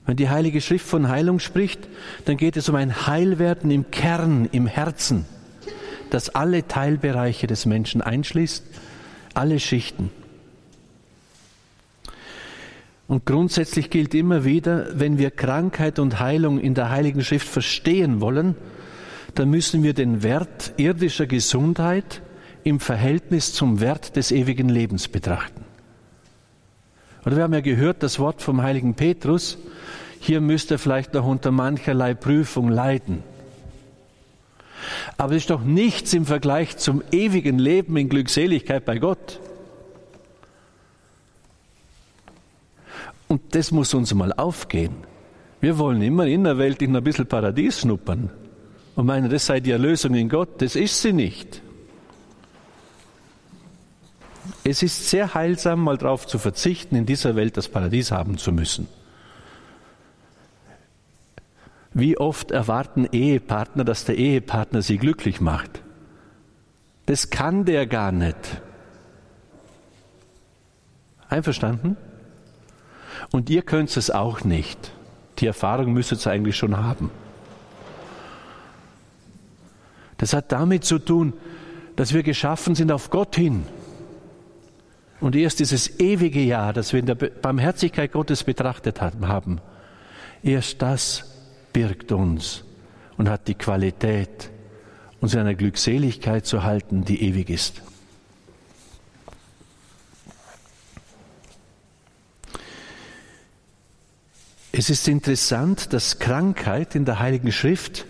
Wenn 0.06 0.18
die 0.18 0.30
Heilige 0.30 0.62
Schrift 0.62 0.86
von 0.86 1.10
Heilung 1.10 1.40
spricht, 1.40 1.88
dann 2.26 2.38
geht 2.38 2.58
es 2.58 2.70
um 2.70 2.76
ein 2.76 3.08
Heilwerden 3.08 3.70
im 3.72 3.92
Kern, 3.92 4.48
im 4.52 4.68
Herzen, 4.68 5.26
das 6.10 6.30
alle 6.30 6.68
Teilbereiche 6.68 7.48
des 7.48 7.66
Menschen 7.66 8.02
einschließt, 8.02 8.64
alle 9.34 9.60
Schichten. 9.60 10.12
Und 13.08 13.26
grundsätzlich 13.26 13.90
gilt 13.90 14.16
immer 14.16 14.46
wieder, 14.46 14.88
wenn 15.00 15.18
wir 15.18 15.30
Krankheit 15.30 16.00
und 16.00 16.20
Heilung 16.20 16.60
in 16.60 16.74
der 16.74 16.90
Heiligen 16.90 17.24
Schrift 17.24 17.48
verstehen 17.48 18.20
wollen, 18.20 18.56
dann 19.36 19.50
müssen 19.50 19.84
wir 19.84 19.94
den 19.94 20.24
Wert 20.24 20.74
irdischer 20.78 21.28
Gesundheit 21.28 22.22
im 22.64 22.80
Verhältnis 22.80 23.54
zum 23.54 23.80
Wert 23.80 24.16
des 24.16 24.32
ewigen 24.32 24.70
Lebens 24.70 25.08
betrachten. 25.08 25.64
Oder 27.26 27.38
wir 27.38 27.44
haben 27.44 27.54
ja 27.54 27.62
gehört 27.62 28.02
das 28.02 28.18
Wort 28.20 28.42
vom 28.42 28.62
heiligen 28.62 28.96
Petrus, 28.96 29.58
hier 30.20 30.42
müsste 30.42 30.76
er 30.76 30.80
vielleicht 30.80 31.14
noch 31.14 31.26
unter 31.26 31.52
mancherlei 31.52 32.16
Prüfung 32.16 32.70
leiden. 32.70 33.24
Aber 35.18 35.34
es 35.34 35.44
ist 35.44 35.50
doch 35.50 35.64
nichts 35.64 36.14
im 36.14 36.26
Vergleich 36.26 36.78
zum 36.78 37.04
ewigen 37.12 37.60
Leben 37.60 37.96
in 37.98 38.10
Glückseligkeit 38.10 38.86
bei 38.86 38.98
Gott. 38.98 39.40
Und 43.28 43.56
das 43.56 43.72
muss 43.72 43.94
uns 43.94 44.14
mal 44.14 44.34
aufgehen. 44.34 44.96
Wir 45.62 45.78
wollen 45.78 46.02
immer 46.02 46.28
innerweltlich 46.28 46.90
ein 46.90 47.04
bisschen 47.04 47.28
Paradies 47.28 47.82
schnuppern 47.82 48.30
und 48.96 49.06
meinen, 49.06 49.30
das 49.30 49.46
sei 49.46 49.60
die 49.60 49.72
Erlösung 49.72 50.14
in 50.14 50.30
Gott. 50.30 50.62
Das 50.62 50.76
ist 50.76 51.02
sie 51.02 51.14
nicht. 51.14 51.62
Es 54.64 54.84
ist 54.84 55.10
sehr 55.10 55.34
heilsam, 55.34 55.82
mal 55.82 55.98
darauf 55.98 56.28
zu 56.28 56.38
verzichten, 56.38 56.96
in 56.96 57.06
dieser 57.06 57.36
Welt 57.36 57.58
das 57.58 57.68
Paradies 57.68 58.12
haben 58.12 58.38
zu 58.38 58.52
müssen. 58.52 58.88
Wie 61.94 62.18
oft 62.18 62.52
erwarten 62.52 63.08
Ehepartner, 63.12 63.86
dass 63.86 64.06
der 64.06 64.18
Ehepartner 64.18 64.82
sie 64.82 64.98
glücklich 64.98 65.40
macht? 65.40 65.82
Das 67.06 67.30
kann 67.30 67.66
der 67.66 67.88
gar 67.88 68.12
nicht. 68.12 68.62
Einverstanden? 71.30 71.98
Und 73.32 73.50
ihr 73.50 73.62
könnt 73.62 73.96
es 73.96 74.12
auch 74.12 74.44
nicht. 74.44 74.92
Die 75.40 75.48
Erfahrung 75.48 75.94
müsstet 75.94 76.26
ihr 76.26 76.32
eigentlich 76.32 76.56
schon 76.56 76.78
haben. 76.78 77.12
Das 80.18 80.34
hat 80.34 80.52
damit 80.52 80.86
zu 80.86 81.00
tun, 81.00 81.34
dass 81.96 82.14
wir 82.14 82.24
geschaffen 82.24 82.76
sind 82.76 82.92
auf 82.92 83.10
Gott 83.10 83.36
hin. 83.36 83.66
Und 85.20 85.36
erst 85.36 85.60
dieses 85.60 86.00
ewige 86.00 86.42
Jahr, 86.42 86.74
das 86.74 86.94
wir 86.94 87.00
in 87.00 87.06
der 87.06 87.16
Barmherzigkeit 87.16 88.12
Gottes 88.12 88.44
betrachtet 88.44 89.02
haben, 89.02 89.60
erst 90.44 90.82
das 90.82 91.36
birgt 91.74 92.12
uns 92.12 92.64
und 93.18 93.30
hat 93.30 93.48
die 93.48 93.56
Qualität, 93.56 94.50
uns 95.22 95.34
in 95.34 95.40
einer 95.40 95.56
Glückseligkeit 95.56 96.46
zu 96.46 96.64
halten, 96.64 97.06
die 97.06 97.24
ewig 97.24 97.50
ist. 97.50 97.82
Es 104.78 104.90
ist 104.90 105.08
interessant, 105.08 105.94
dass 105.94 106.20
Krankheit 106.20 106.96
in 106.96 107.06
der 107.06 107.20
Heiligen 107.20 107.54
Schrift 107.54 108.06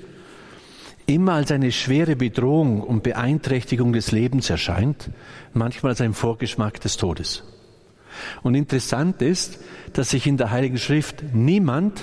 immer 1.05 1.33
als 1.33 1.51
eine 1.51 1.71
schwere 1.71 2.15
Bedrohung 2.15 2.81
und 2.81 3.03
Beeinträchtigung 3.03 3.93
des 3.93 4.11
Lebens 4.11 4.49
erscheint, 4.49 5.11
manchmal 5.53 5.91
als 5.91 6.01
ein 6.01 6.15
Vorgeschmack 6.15 6.81
des 6.81 6.97
Todes. 6.97 7.43
Und 8.41 8.55
interessant 8.55 9.21
ist, 9.21 9.59
dass 9.93 10.09
sich 10.09 10.25
in 10.25 10.37
der 10.37 10.49
Heiligen 10.49 10.79
Schrift 10.79 11.21
niemand 11.33 12.01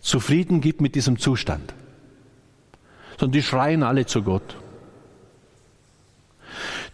zufrieden 0.00 0.60
gibt 0.60 0.80
mit 0.80 0.94
diesem 0.94 1.18
Zustand, 1.18 1.74
sondern 3.18 3.32
die 3.32 3.42
schreien 3.42 3.82
alle 3.82 4.06
zu 4.06 4.22
Gott. 4.22 4.56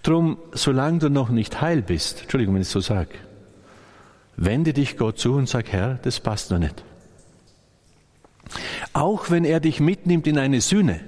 Drum, 0.02 0.38
solange 0.52 0.98
du 0.98 1.10
noch 1.10 1.28
nicht 1.28 1.60
heil 1.60 1.82
bist, 1.82 2.22
Entschuldigung, 2.22 2.54
wenn 2.54 2.62
ich 2.62 2.68
so 2.68 2.80
sage, 2.80 3.10
Wende 4.36 4.72
dich 4.72 4.96
Gott 4.96 5.18
zu 5.18 5.34
und 5.34 5.48
sag, 5.48 5.72
Herr, 5.72 5.98
das 6.02 6.20
passt 6.20 6.50
noch 6.50 6.58
nicht. 6.58 6.84
Auch 8.92 9.30
wenn 9.30 9.44
er 9.44 9.60
dich 9.60 9.80
mitnimmt 9.80 10.26
in 10.26 10.38
eine 10.38 10.60
Sühne. 10.60 11.00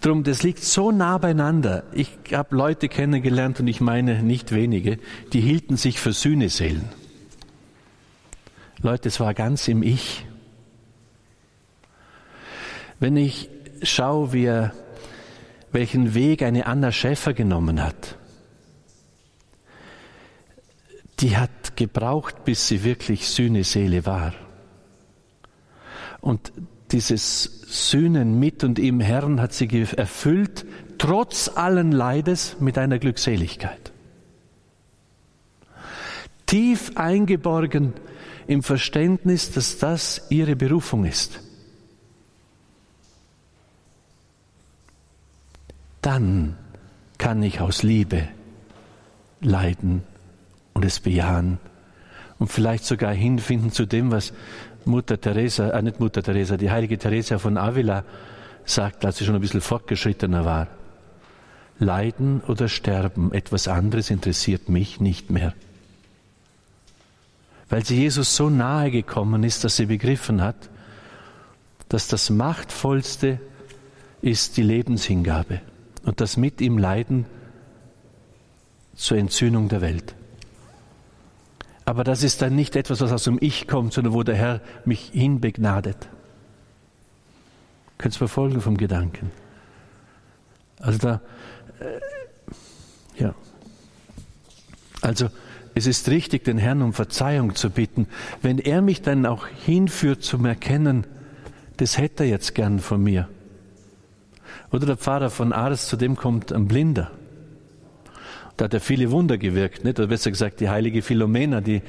Drum, 0.00 0.22
das 0.22 0.42
liegt 0.42 0.62
so 0.62 0.92
nah 0.92 1.18
beieinander. 1.18 1.84
Ich 1.92 2.16
habe 2.32 2.54
Leute 2.54 2.88
kennengelernt 2.88 3.58
und 3.60 3.66
ich 3.66 3.80
meine 3.80 4.22
nicht 4.22 4.52
wenige, 4.52 4.98
die 5.32 5.40
hielten 5.40 5.76
sich 5.76 5.98
für 5.98 6.12
Sühneseelen. 6.12 6.88
Leute, 8.82 9.08
es 9.08 9.18
war 9.18 9.34
ganz 9.34 9.66
im 9.68 9.82
Ich. 9.82 10.26
Wenn 13.00 13.16
ich 13.16 13.50
schaue, 13.82 14.32
wie 14.32 14.44
er, 14.44 14.72
welchen 15.72 16.14
Weg 16.14 16.42
eine 16.42 16.66
Anna 16.66 16.92
Schäfer 16.92 17.34
genommen 17.34 17.82
hat, 17.82 18.16
die 21.20 21.36
hat 21.36 21.76
gebraucht, 21.76 22.44
bis 22.44 22.68
sie 22.68 22.84
wirklich 22.84 23.28
Sühne-Seele 23.28 24.04
war. 24.04 24.34
Und 26.20 26.52
dieses 26.92 27.44
Sühnen 27.66 28.38
mit 28.38 28.64
und 28.64 28.78
im 28.78 29.00
Herrn 29.00 29.40
hat 29.40 29.52
sie 29.52 29.68
erfüllt, 29.96 30.66
trotz 30.98 31.50
allen 31.54 31.92
Leides 31.92 32.56
mit 32.60 32.78
einer 32.78 32.98
Glückseligkeit. 32.98 33.92
Tief 36.46 36.92
eingeborgen 36.96 37.94
im 38.46 38.62
Verständnis, 38.62 39.50
dass 39.50 39.78
das 39.78 40.26
ihre 40.30 40.54
Berufung 40.54 41.04
ist. 41.04 41.40
Dann 46.02 46.56
kann 47.18 47.42
ich 47.42 47.60
aus 47.60 47.82
Liebe 47.82 48.28
leiden 49.40 50.04
und 50.76 50.84
es 50.84 51.00
bejahen 51.00 51.56
und 52.38 52.48
vielleicht 52.52 52.84
sogar 52.84 53.14
hinfinden 53.14 53.72
zu 53.72 53.86
dem, 53.86 54.10
was 54.10 54.34
Mutter 54.84 55.18
Teresa, 55.18 55.70
äh 55.70 55.80
nicht 55.80 56.00
Mutter 56.00 56.22
Teresa, 56.22 56.58
die 56.58 56.70
heilige 56.70 56.98
Teresa 56.98 57.38
von 57.38 57.56
Avila 57.56 58.04
sagt, 58.66 59.02
als 59.06 59.16
sie 59.16 59.24
schon 59.24 59.34
ein 59.34 59.40
bisschen 59.40 59.62
fortgeschrittener 59.62 60.44
war. 60.44 60.68
Leiden 61.78 62.42
oder 62.42 62.68
sterben, 62.68 63.32
etwas 63.32 63.68
anderes 63.68 64.10
interessiert 64.10 64.68
mich 64.68 65.00
nicht 65.00 65.30
mehr. 65.30 65.54
Weil 67.70 67.82
sie 67.82 67.96
Jesus 67.96 68.36
so 68.36 68.50
nahe 68.50 68.90
gekommen 68.90 69.44
ist, 69.44 69.64
dass 69.64 69.76
sie 69.76 69.86
begriffen 69.86 70.42
hat, 70.42 70.68
dass 71.88 72.06
das 72.06 72.28
Machtvollste 72.28 73.40
ist 74.20 74.58
die 74.58 74.62
Lebenshingabe 74.62 75.62
und 76.04 76.20
das 76.20 76.36
mit 76.36 76.60
ihm 76.60 76.76
Leiden 76.76 77.24
zur 78.94 79.16
Entzündung 79.16 79.70
der 79.70 79.80
Welt. 79.80 80.14
Aber 81.86 82.02
das 82.02 82.24
ist 82.24 82.42
dann 82.42 82.56
nicht 82.56 82.74
etwas, 82.74 83.00
was 83.00 83.12
aus 83.12 83.24
dem 83.24 83.38
Ich 83.40 83.68
kommt, 83.68 83.92
sondern 83.92 84.12
wo 84.12 84.24
der 84.24 84.34
Herr 84.34 84.60
mich 84.84 85.10
hinbegnadet. 85.12 86.08
Könnt 87.96 88.14
ihr 88.14 88.18
verfolgen 88.18 88.60
vom 88.60 88.76
Gedanken? 88.76 89.30
Also 90.80 90.98
da, 90.98 91.20
äh, 91.80 93.22
ja. 93.22 93.34
Also 95.00 95.28
es 95.74 95.86
ist 95.86 96.08
richtig, 96.08 96.44
den 96.44 96.58
Herrn 96.58 96.82
um 96.82 96.92
Verzeihung 96.92 97.54
zu 97.54 97.70
bitten. 97.70 98.08
Wenn 98.42 98.58
er 98.58 98.82
mich 98.82 99.02
dann 99.02 99.24
auch 99.24 99.46
hinführt 99.46 100.24
zum 100.24 100.44
Erkennen, 100.44 101.06
das 101.76 101.98
hätte 101.98 102.24
er 102.24 102.30
jetzt 102.30 102.54
gern 102.56 102.80
von 102.80 103.02
mir. 103.02 103.28
Oder 104.72 104.86
der 104.86 104.96
Pfarrer 104.96 105.30
von 105.30 105.52
Ars, 105.52 105.86
zu 105.86 105.96
dem 105.96 106.16
kommt 106.16 106.52
ein 106.52 106.66
Blinder. 106.66 107.12
Da 108.56 108.64
hat 108.66 108.74
er 108.74 108.80
viele 108.80 109.10
Wunder 109.10 109.36
gewirkt, 109.36 109.84
nicht? 109.84 109.98
Oder 109.98 110.08
besser 110.08 110.30
gesagt, 110.30 110.60
die 110.60 110.70
heilige 110.70 111.02
Philomena, 111.02 111.60
die, 111.60 111.82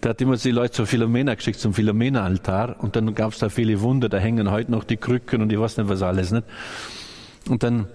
da 0.00 0.10
hat 0.10 0.20
immer 0.20 0.36
die 0.36 0.50
Leute 0.50 0.72
zur 0.72 0.86
Philomena 0.86 1.34
geschickt, 1.34 1.60
zum 1.60 1.74
Philomena-Altar. 1.74 2.76
Und 2.78 2.96
dann 2.96 3.14
gab 3.14 3.32
es 3.32 3.38
da 3.38 3.50
viele 3.50 3.80
Wunder, 3.82 4.08
da 4.08 4.18
hängen 4.18 4.50
heute 4.50 4.70
noch 4.70 4.84
die 4.84 4.96
Krücken 4.96 5.42
und 5.42 5.52
ich 5.52 5.60
weiß 5.60 5.76
nicht 5.76 5.88
was 5.88 6.02
alles, 6.02 6.30
nicht? 6.30 6.44
Und 7.48 7.62
dann 7.62 7.86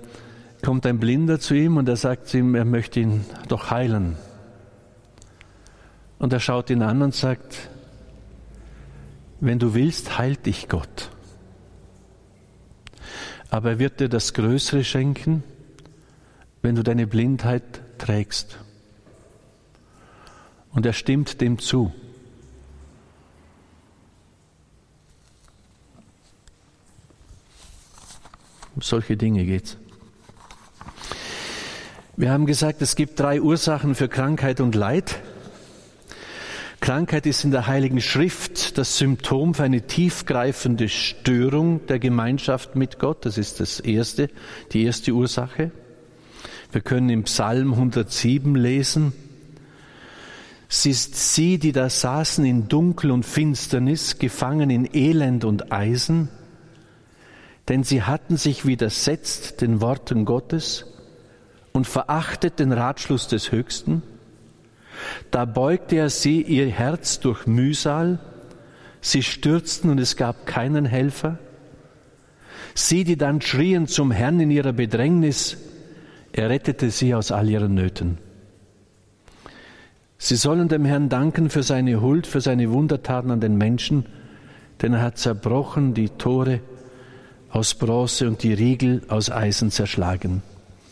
kommt 0.61 0.85
ein 0.85 0.99
Blinder 0.99 1.39
zu 1.39 1.55
ihm 1.55 1.77
und 1.77 1.89
er 1.89 1.95
sagt 1.95 2.27
zu 2.27 2.37
ihm, 2.37 2.55
er 2.55 2.65
möchte 2.65 2.99
ihn 2.99 3.25
doch 3.47 3.71
heilen. 3.71 4.17
Und 6.19 6.31
er 6.31 6.39
schaut 6.39 6.69
ihn 6.69 6.81
an 6.81 7.01
und 7.01 7.13
sagt, 7.13 7.69
wenn 9.39 9.59
du 9.59 9.73
willst, 9.73 10.17
heilt 10.17 10.45
dich 10.45 10.69
Gott. 10.69 11.09
Aber 13.49 13.71
er 13.71 13.79
wird 13.79 13.99
dir 13.99 14.09
das 14.09 14.33
Größere 14.33 14.83
schenken, 14.83 15.43
wenn 16.61 16.75
du 16.75 16.83
deine 16.83 17.05
Blindheit 17.05 17.81
trägst. 17.97 18.59
Und 20.71 20.85
er 20.85 20.93
stimmt 20.93 21.41
dem 21.41 21.59
zu. 21.59 21.93
Um 28.75 28.81
solche 28.81 29.15
Dinge 29.15 29.45
geht's. 29.45 29.77
Wir 32.17 32.31
haben 32.31 32.45
gesagt, 32.45 32.81
es 32.81 32.95
gibt 32.95 33.19
drei 33.19 33.41
Ursachen 33.41 33.95
für 33.95 34.09
Krankheit 34.09 34.59
und 34.59 34.75
Leid. 34.75 35.21
Krankheit 36.81 37.25
ist 37.25 37.43
in 37.43 37.51
der 37.51 37.67
Heiligen 37.67 37.99
Schrift 37.99 38.77
das 38.77 38.97
Symptom 38.97 39.53
für 39.53 39.63
eine 39.63 39.87
tiefgreifende 39.87 40.87
Störung 40.87 41.87
der 41.87 41.99
Gemeinschaft 41.99 42.75
mit 42.75 42.99
Gott. 42.99 43.25
Das 43.25 43.37
ist 43.37 43.59
das 43.59 43.79
erste, 43.79 44.29
die 44.71 44.83
erste 44.83 45.11
Ursache. 45.11 45.71
Wir 46.75 46.81
können 46.81 47.07
im 47.07 47.23
Psalm 47.23 47.71
107 47.71 48.53
lesen, 48.53 49.13
es 50.67 50.85
ist 50.85 51.15
sie, 51.15 51.57
die 51.57 51.71
da 51.71 51.89
saßen 51.89 52.43
in 52.43 52.67
Dunkel 52.67 53.11
und 53.11 53.23
Finsternis, 53.23 54.19
gefangen 54.19 54.69
in 54.69 54.89
Elend 54.93 55.45
und 55.45 55.71
Eisen, 55.71 56.27
denn 57.69 57.85
sie 57.85 58.03
hatten 58.03 58.35
sich 58.35 58.65
widersetzt 58.65 59.61
den 59.61 59.79
Worten 59.79 60.25
Gottes 60.25 60.85
und 61.71 61.87
verachtet 61.87 62.59
den 62.59 62.73
Ratschluss 62.73 63.29
des 63.29 63.53
Höchsten. 63.53 64.03
Da 65.31 65.45
beugte 65.45 65.95
er 65.95 66.09
sie 66.09 66.41
ihr 66.41 66.69
Herz 66.69 67.21
durch 67.21 67.47
Mühsal, 67.47 68.19
sie 68.99 69.23
stürzten 69.23 69.91
und 69.91 69.99
es 70.01 70.17
gab 70.17 70.45
keinen 70.45 70.83
Helfer. 70.83 71.39
Sie, 72.73 73.05
die 73.05 73.15
dann 73.15 73.39
schrien 73.39 73.87
zum 73.87 74.11
Herrn 74.11 74.41
in 74.41 74.51
ihrer 74.51 74.73
Bedrängnis, 74.73 75.55
er 76.35 76.49
rettete 76.49 76.89
sie 76.91 77.15
aus 77.15 77.31
all 77.31 77.49
ihren 77.49 77.75
Nöten. 77.75 78.17
Sie 80.17 80.35
sollen 80.35 80.67
dem 80.67 80.83
Herrn 80.83 81.07
danken 81.07 81.49
für 81.49 81.63
seine 81.63 82.01
Huld, 82.01 82.27
für 82.27 82.41
seine 82.41 82.71
Wundertaten 82.71 83.31
an 83.31 83.39
den 83.39 83.57
Menschen, 83.57 84.05
denn 84.81 84.93
er 84.93 85.01
hat 85.01 85.17
zerbrochen 85.17 85.93
die 85.93 86.09
Tore 86.09 86.59
aus 87.49 87.73
Bronze 87.73 88.27
und 88.27 88.43
die 88.43 88.53
Riegel 88.53 89.03
aus 89.07 89.31
Eisen 89.31 89.71
zerschlagen. 89.71 90.43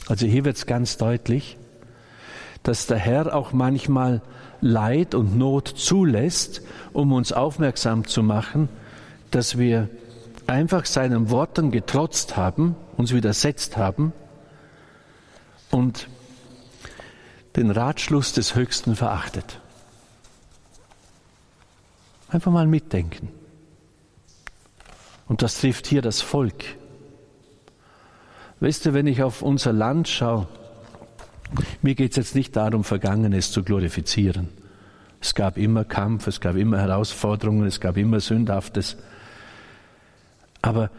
Also 0.08 0.26
hier 0.26 0.46
wird 0.46 0.56
es 0.56 0.66
ganz 0.66 0.96
deutlich, 0.96 1.58
dass 2.64 2.88
der 2.88 2.98
Herr 2.98 3.36
auch 3.36 3.52
manchmal 3.52 4.22
Leid 4.62 5.14
und 5.14 5.38
Not 5.38 5.68
zulässt, 5.68 6.62
um 6.94 7.12
uns 7.12 7.34
aufmerksam 7.34 8.08
zu 8.08 8.24
machen, 8.24 8.70
dass 9.32 9.58
wir 9.58 9.90
einfach 10.48 10.86
seinen 10.86 11.30
Worten 11.32 11.70
getrotzt 11.72 12.38
haben, 12.38 12.78
uns 12.96 13.14
widersetzt 13.14 13.76
haben 13.76 14.14
und 15.74 16.08
den 17.56 17.72
Ratschluss 17.72 18.34
des 18.34 18.56
Höchsten 18.56 18.96
verachtet. 18.96 19.60
Einfach 22.30 22.52
mal 22.52 22.68
mitdenken. 22.68 23.30
Und 25.28 25.42
das 25.42 25.60
trifft 25.60 25.88
hier 25.88 26.02
das 26.02 26.22
Volk. 26.22 26.64
Weißt 28.60 28.86
du, 28.86 28.94
wenn 28.94 29.08
ich 29.08 29.24
auf 29.24 29.42
unser 29.42 29.74
Land 29.74 30.08
schaue, 30.08 30.48
mir 31.82 31.96
geht 31.96 32.12
es 32.12 32.18
jetzt 32.18 32.36
nicht 32.36 32.56
darum, 32.56 32.84
Vergangenes 32.84 33.52
zu 33.52 33.64
glorifizieren. 33.64 34.50
Es 35.22 35.36
gab 35.36 35.58
immer 35.58 35.86
Kampf, 35.86 36.28
es 36.28 36.42
gab 36.42 36.56
immer 36.56 36.80
Herausforderungen, 36.80 37.68
es 37.68 37.80
gab 37.80 37.98
immer 37.98 38.20
Sündhaftes. 38.20 38.98
Aber 40.62 40.90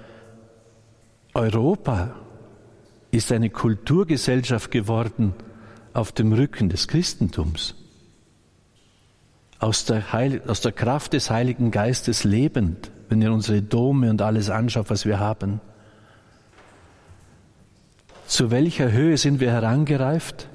Europa 1.32 2.14
ist 3.14 3.32
eine 3.32 3.50
Kulturgesellschaft 3.50 4.70
geworden 4.70 5.34
auf 5.92 6.12
dem 6.12 6.32
Rücken 6.32 6.68
des 6.68 6.88
Christentums. 6.88 7.74
Aus 9.58 9.84
der, 9.84 10.12
Heil 10.12 10.42
aus 10.46 10.60
der 10.60 10.72
Kraft 10.72 11.12
des 11.12 11.30
Heiligen 11.30 11.70
Geistes 11.70 12.24
lebend, 12.24 12.90
wenn 13.08 13.22
ihr 13.22 13.32
unsere 13.32 13.62
Dome 13.62 14.10
und 14.10 14.20
alles 14.20 14.50
anschaut, 14.50 14.90
was 14.90 15.06
wir 15.06 15.20
haben. 15.20 15.60
Zu 18.26 18.50
welcher 18.50 18.90
Höhe 18.90 19.16
sind 19.16 19.40
wir 19.40 19.52
herangereift? 19.52 20.48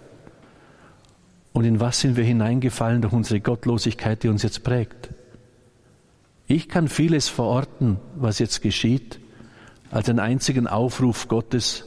Und 1.53 1.65
in 1.65 1.79
was 1.79 1.99
sind 1.99 2.17
wir 2.17 2.23
hineingefallen 2.23 3.01
durch 3.01 3.13
unsere 3.13 3.39
Gottlosigkeit, 3.39 4.21
die 4.23 4.27
uns 4.27 4.43
jetzt 4.43 4.63
prägt? 4.63 5.09
Ich 6.47 6.67
kann 6.67 6.87
vieles 6.87 7.29
verorten, 7.29 7.97
was 8.15 8.39
jetzt 8.39 8.61
geschieht, 8.61 9.19
als 9.91 10.09
einen 10.09 10.19
einzigen 10.19 10.67
Aufruf 10.67 11.27
Gottes, 11.27 11.85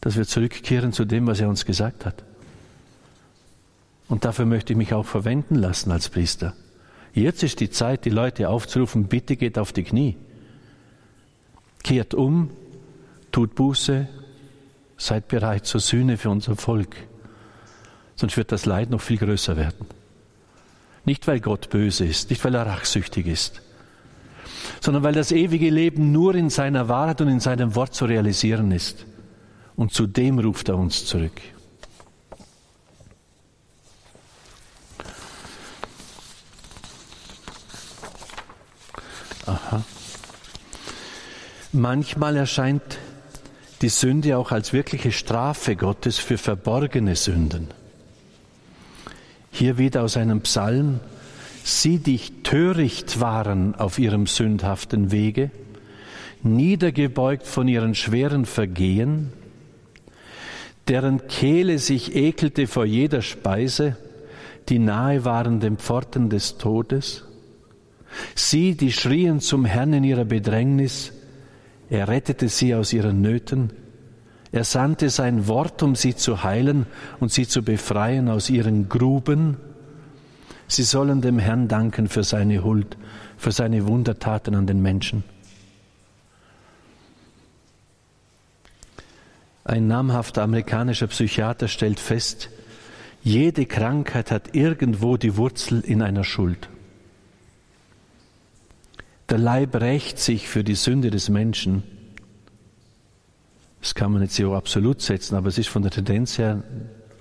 dass 0.00 0.16
wir 0.16 0.26
zurückkehren 0.26 0.92
zu 0.92 1.04
dem, 1.04 1.26
was 1.26 1.40
er 1.40 1.48
uns 1.48 1.64
gesagt 1.64 2.06
hat. 2.06 2.24
Und 4.08 4.24
dafür 4.24 4.46
möchte 4.46 4.72
ich 4.72 4.76
mich 4.76 4.92
auch 4.92 5.06
verwenden 5.06 5.54
lassen 5.54 5.92
als 5.92 6.08
Priester. 6.08 6.54
Jetzt 7.12 7.42
ist 7.42 7.60
die 7.60 7.70
Zeit, 7.70 8.04
die 8.04 8.10
Leute 8.10 8.48
aufzurufen, 8.48 9.04
bitte 9.04 9.36
geht 9.36 9.58
auf 9.58 9.72
die 9.72 9.84
Knie. 9.84 10.16
Kehrt 11.82 12.14
um, 12.14 12.50
tut 13.32 13.54
Buße, 13.54 14.08
seid 14.96 15.28
bereit 15.28 15.66
zur 15.66 15.80
Sühne 15.80 16.16
für 16.16 16.30
unser 16.30 16.56
Volk. 16.56 16.96
Sonst 18.16 18.36
wird 18.36 18.52
das 18.52 18.66
Leid 18.66 18.90
noch 18.90 19.00
viel 19.00 19.16
größer 19.16 19.56
werden. 19.56 19.86
Nicht, 21.04 21.26
weil 21.26 21.40
Gott 21.40 21.70
böse 21.70 22.04
ist, 22.04 22.30
nicht, 22.30 22.44
weil 22.44 22.54
er 22.54 22.66
rachsüchtig 22.66 23.26
ist, 23.26 23.62
sondern 24.80 25.02
weil 25.02 25.14
das 25.14 25.32
ewige 25.32 25.70
Leben 25.70 26.12
nur 26.12 26.34
in 26.34 26.50
seiner 26.50 26.88
Wahrheit 26.88 27.20
und 27.20 27.28
in 27.28 27.40
seinem 27.40 27.74
Wort 27.74 27.94
zu 27.94 28.04
realisieren 28.04 28.70
ist. 28.72 29.06
Und 29.76 29.92
zu 29.92 30.06
dem 30.06 30.38
ruft 30.38 30.68
er 30.68 30.76
uns 30.76 31.06
zurück. 31.06 31.40
Aha. 39.46 39.82
Manchmal 41.72 42.36
erscheint 42.36 42.98
die 43.80 43.88
Sünde 43.88 44.36
auch 44.36 44.52
als 44.52 44.72
wirkliche 44.72 45.12
Strafe 45.12 45.76
Gottes 45.76 46.18
für 46.18 46.36
verborgene 46.36 47.16
Sünden. 47.16 47.68
Hier 49.50 49.78
wieder 49.78 50.02
aus 50.02 50.16
einem 50.16 50.42
Psalm, 50.42 51.00
sie 51.64 51.98
dich 51.98 52.32
töricht 52.42 53.20
waren 53.20 53.74
auf 53.74 53.98
ihrem 53.98 54.26
sündhaften 54.26 55.10
Wege, 55.10 55.50
niedergebeugt 56.42 57.46
von 57.46 57.68
ihren 57.68 57.94
schweren 57.94 58.46
Vergehen, 58.46 59.32
deren 60.88 61.26
Kehle 61.28 61.78
sich 61.78 62.16
ekelte 62.16 62.66
vor 62.66 62.84
jeder 62.84 63.22
Speise, 63.22 63.96
die 64.68 64.78
nahe 64.78 65.24
waren 65.24 65.60
den 65.60 65.76
Pforten 65.76 66.30
des 66.30 66.58
Todes, 66.58 67.24
sie, 68.34 68.76
die 68.76 68.92
schrien 68.92 69.40
zum 69.40 69.64
Herrn 69.64 69.92
in 69.92 70.04
ihrer 70.04 70.24
Bedrängnis, 70.24 71.12
er 71.90 72.06
rettete 72.06 72.48
sie 72.48 72.74
aus 72.74 72.92
ihren 72.92 73.20
Nöten. 73.20 73.70
Er 74.52 74.64
sandte 74.64 75.10
sein 75.10 75.48
Wort, 75.48 75.82
um 75.82 75.96
sie 75.96 76.14
zu 76.14 76.42
heilen 76.44 76.86
und 77.18 77.32
sie 77.32 77.46
zu 77.46 77.62
befreien 77.62 78.28
aus 78.28 78.48
ihren 78.48 78.88
Gruben. 78.88 79.56
Sie 80.68 80.84
sollen 80.84 81.20
dem 81.20 81.38
Herrn 81.40 81.66
danken 81.66 82.08
für 82.08 82.22
seine 82.22 82.62
Huld, 82.62 82.96
für 83.36 83.50
seine 83.50 83.86
Wundertaten 83.88 84.54
an 84.54 84.66
den 84.66 84.80
Menschen. 84.80 85.24
Ein 89.70 89.86
namhafter 89.86 90.42
amerikanischer 90.42 91.06
Psychiater 91.06 91.68
stellt 91.68 92.00
fest, 92.00 92.50
Jede 93.22 93.66
Krankheit 93.66 94.32
hat 94.32 94.56
irgendwo 94.56 95.16
die 95.16 95.36
Wurzel 95.36 95.80
in 95.82 96.02
einer 96.02 96.24
Schuld. 96.24 96.68
Der 99.28 99.38
Leib 99.38 99.76
rächt 99.76 100.18
sich 100.18 100.48
für 100.48 100.64
die 100.64 100.74
Sünde 100.74 101.12
des 101.12 101.28
Menschen. 101.28 101.84
Das 103.80 103.94
kann 103.94 104.10
man 104.10 104.22
jetzt 104.22 104.34
so 104.34 104.56
absolut 104.56 105.02
setzen, 105.02 105.36
aber 105.36 105.46
es 105.46 105.56
ist 105.56 105.68
von 105.68 105.82
der 105.82 105.92
Tendenz 105.92 106.36
her 106.36 106.64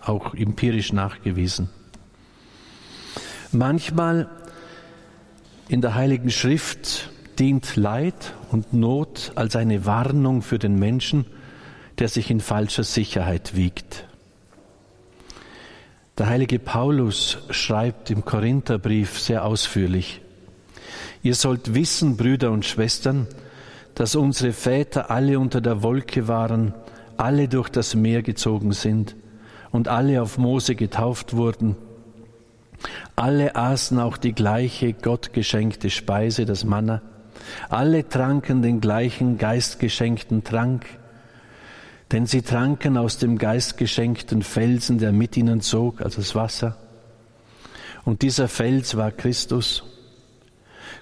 auch 0.01 0.33
empirisch 0.33 0.91
nachgewiesen. 0.91 1.69
Manchmal 3.51 4.27
in 5.67 5.81
der 5.81 5.93
Heiligen 5.93 6.31
Schrift 6.31 7.11
dient 7.37 7.75
Leid 7.75 8.33
und 8.49 8.73
Not 8.73 9.33
als 9.35 9.55
eine 9.55 9.85
Warnung 9.85 10.41
für 10.41 10.57
den 10.57 10.79
Menschen, 10.79 11.27
der 11.99 12.07
sich 12.07 12.31
in 12.31 12.39
falscher 12.39 12.83
Sicherheit 12.83 13.55
wiegt. 13.55 14.05
Der 16.17 16.27
heilige 16.27 16.59
Paulus 16.59 17.37
schreibt 17.49 18.09
im 18.09 18.25
Korintherbrief 18.25 19.19
sehr 19.19 19.45
ausführlich, 19.45 20.21
Ihr 21.21 21.35
sollt 21.35 21.73
wissen, 21.75 22.15
Brüder 22.15 22.51
und 22.51 22.65
Schwestern, 22.65 23.27
dass 23.95 24.15
unsere 24.15 24.53
Väter 24.53 25.11
alle 25.11 25.37
unter 25.37 25.59
der 25.59 25.83
Wolke 25.83 26.29
waren, 26.29 26.73
alle 27.17 27.49
durch 27.49 27.67
das 27.67 27.95
Meer 27.95 28.21
gezogen 28.21 28.71
sind 28.71 29.15
und 29.71 29.89
alle 29.89 30.21
auf 30.21 30.37
Mose 30.37 30.75
getauft 30.75 31.35
wurden. 31.35 31.75
Alle 33.17 33.57
aßen 33.57 33.99
auch 33.99 34.15
die 34.15 34.33
gleiche 34.33 34.93
gottgeschenkte 34.93 35.89
Speise, 35.89 36.45
das 36.45 36.63
Manna. 36.63 37.01
Alle 37.67 38.07
tranken 38.07 38.61
den 38.61 38.79
gleichen 38.79 39.37
geistgeschenkten 39.37 40.45
Trank, 40.45 40.85
denn 42.11 42.25
sie 42.25 42.41
tranken 42.41 42.97
aus 42.97 43.17
dem 43.17 43.37
geistgeschenkten 43.37 44.41
Felsen, 44.41 44.97
der 44.97 45.11
mit 45.11 45.37
ihnen 45.37 45.61
zog, 45.61 46.01
also 46.01 46.21
das 46.21 46.33
Wasser. 46.35 46.77
Und 48.03 48.23
dieser 48.23 48.47
Fels 48.47 48.97
war 48.97 49.11
Christus. 49.11 49.83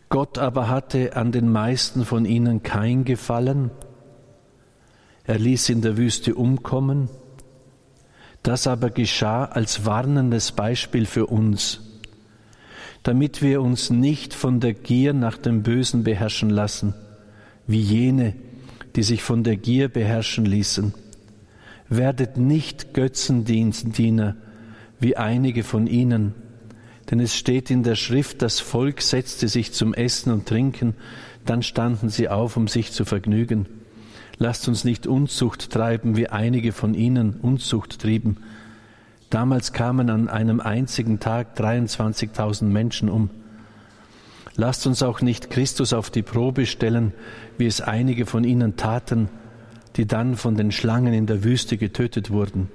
Gott 0.10 0.38
aber 0.38 0.70
hatte 0.70 1.16
an 1.16 1.32
den 1.32 1.50
meisten 1.50 2.06
von 2.06 2.26
ihnen 2.26 2.64
kein 2.64 3.06
Gefallen. 3.06 3.72
Er 5.26 5.40
ließ 5.40 5.70
in 5.70 5.82
der 5.82 5.98
Wüste 5.98 6.36
umkommen. 6.36 7.10
Das 8.44 8.68
aber 8.68 8.90
geschah 8.90 9.46
als 9.46 9.86
warnendes 9.86 10.54
Beispiel 10.54 11.06
für 11.06 11.28
uns, 11.28 11.82
damit 13.04 13.42
wir 13.42 13.62
uns 13.62 13.90
nicht 13.90 14.34
von 14.34 14.60
der 14.60 14.74
Gier 14.74 15.14
nach 15.14 15.38
dem 15.38 15.64
Bösen 15.64 16.04
beherrschen 16.04 16.50
lassen, 16.50 16.94
wie 17.66 17.82
jene, 17.82 18.36
die 18.98 19.04
sich 19.04 19.22
von 19.22 19.44
der 19.44 19.56
Gier 19.56 19.90
beherrschen 19.90 20.46
ließen. 20.46 20.94
Werdet 21.88 22.38
nicht 22.38 22.96
Götzendiener 22.96 24.36
wie 25.00 25.16
einige 25.16 25.64
von 25.64 25.86
ihnen, 25.86 26.34
denn 27.10 27.20
es 27.20 27.36
steht 27.36 27.70
in 27.70 27.84
der 27.84 27.96
Schrift, 27.96 28.42
das 28.42 28.60
Volk 28.60 29.02
setzte 29.02 29.48
sich 29.48 29.72
zum 29.72 29.94
Essen 29.94 30.34
und 30.34 30.48
Trinken, 30.48 30.96
dann 31.46 31.62
standen 31.62 32.10
sie 32.10 32.28
auf, 32.28 32.58
um 32.58 32.68
sich 32.68 32.92
zu 32.92 33.06
vergnügen. 33.06 33.68
Lasst 34.40 34.68
uns 34.68 34.84
nicht 34.84 35.06
Unzucht 35.06 35.70
treiben, 35.70 36.18
wie 36.18 36.30
einige 36.30 36.72
von 36.72 36.96
ihnen 36.96 37.36
Unzucht 37.40 38.00
trieben. 38.00 38.38
Damals 39.30 39.74
kamen 39.74 40.10
an 40.10 40.28
einem 40.28 40.60
einzigen 40.60 41.20
Tag 41.20 41.56
23.000 41.56 42.66
Menschen 42.66 43.10
um. 43.10 43.30
Lasst 44.60 44.88
uns 44.88 45.04
auch 45.04 45.22
nicht 45.22 45.52
Christus 45.52 45.94
auf 45.94 46.10
die 46.10 46.24
Probe 46.24 46.66
stellen, 46.66 47.14
wie 47.60 47.68
es 47.68 47.80
einige 47.80 48.26
von 48.26 48.44
ihnen 48.44 48.76
taten, 48.76 49.30
die 49.96 50.08
dann 50.08 50.36
von 50.36 50.56
den 50.56 50.72
Schlangen 50.72 51.14
in 51.14 51.28
der 51.28 51.44
Wüste 51.44 51.78
getötet 51.78 52.32
wurden. 52.32 52.70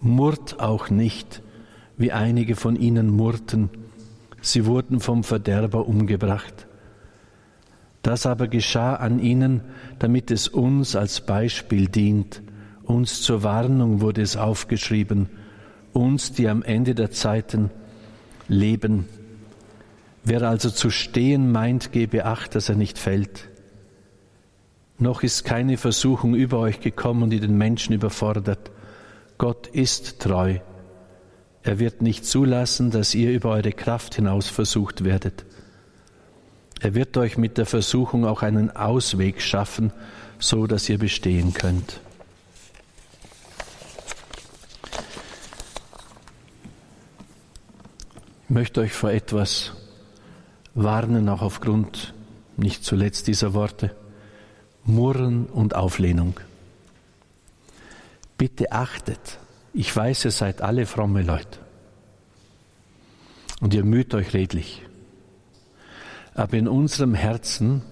Murrt 0.00 0.58
auch 0.58 0.90
nicht, 0.90 1.40
wie 1.96 2.10
einige 2.10 2.56
von 2.56 2.74
ihnen 2.74 3.10
murrten. 3.10 3.70
Sie 4.40 4.66
wurden 4.66 4.98
vom 4.98 5.22
Verderber 5.22 5.86
umgebracht. 5.86 6.66
Das 8.02 8.26
aber 8.26 8.48
geschah 8.48 8.94
an 8.94 9.20
ihnen, 9.20 9.60
damit 10.00 10.32
es 10.32 10.48
uns 10.48 10.96
als 10.96 11.20
Beispiel 11.20 11.86
dient. 11.86 12.42
Uns 12.82 13.22
zur 13.22 13.44
Warnung 13.44 14.00
wurde 14.00 14.22
es 14.22 14.36
aufgeschrieben, 14.36 15.28
uns, 15.92 16.32
die 16.32 16.48
am 16.48 16.62
Ende 16.64 16.96
der 16.96 17.12
Zeiten 17.12 17.70
leben. 18.48 19.04
Wer 20.22 20.42
also 20.42 20.70
zu 20.70 20.90
stehen 20.90 21.50
meint, 21.50 21.92
gebe 21.92 22.24
acht, 22.24 22.54
dass 22.54 22.68
er 22.68 22.74
nicht 22.74 22.98
fällt. 22.98 23.48
Noch 24.98 25.22
ist 25.22 25.44
keine 25.44 25.78
Versuchung 25.78 26.34
über 26.34 26.58
euch 26.58 26.80
gekommen, 26.80 27.30
die 27.30 27.40
den 27.40 27.56
Menschen 27.56 27.94
überfordert. 27.94 28.70
Gott 29.38 29.66
ist 29.66 30.20
treu. 30.20 30.58
Er 31.62 31.78
wird 31.78 32.02
nicht 32.02 32.26
zulassen, 32.26 32.90
dass 32.90 33.14
ihr 33.14 33.32
über 33.32 33.50
eure 33.50 33.72
Kraft 33.72 34.14
hinaus 34.14 34.48
versucht 34.48 35.04
werdet. 35.04 35.46
Er 36.80 36.94
wird 36.94 37.16
euch 37.16 37.38
mit 37.38 37.56
der 37.56 37.66
Versuchung 37.66 38.26
auch 38.26 38.42
einen 38.42 38.74
Ausweg 38.74 39.40
schaffen, 39.40 39.92
so 40.38 40.66
dass 40.66 40.88
ihr 40.88 40.98
bestehen 40.98 41.54
könnt. 41.54 42.00
Ich 48.44 48.50
möchte 48.50 48.80
euch 48.80 48.92
vor 48.92 49.10
etwas 49.10 49.72
warnen, 50.74 51.28
auch 51.28 51.42
aufgrund 51.42 52.14
nicht 52.56 52.84
zuletzt 52.84 53.26
dieser 53.26 53.54
Worte. 53.54 53.94
Murren 54.84 55.46
und 55.46 55.74
Auflehnung. 55.74 56.40
Bitte 58.38 58.72
achtet, 58.72 59.38
ich 59.74 59.94
weiß, 59.94 60.24
ihr 60.24 60.30
seid 60.30 60.62
alle 60.62 60.86
fromme 60.86 61.22
Leute 61.22 61.58
und 63.60 63.74
ihr 63.74 63.84
müht 63.84 64.14
euch 64.14 64.32
redlich. 64.32 64.82
Aber 66.34 66.56
in 66.56 66.66
unserem 66.68 67.14
Herzen 67.14 67.82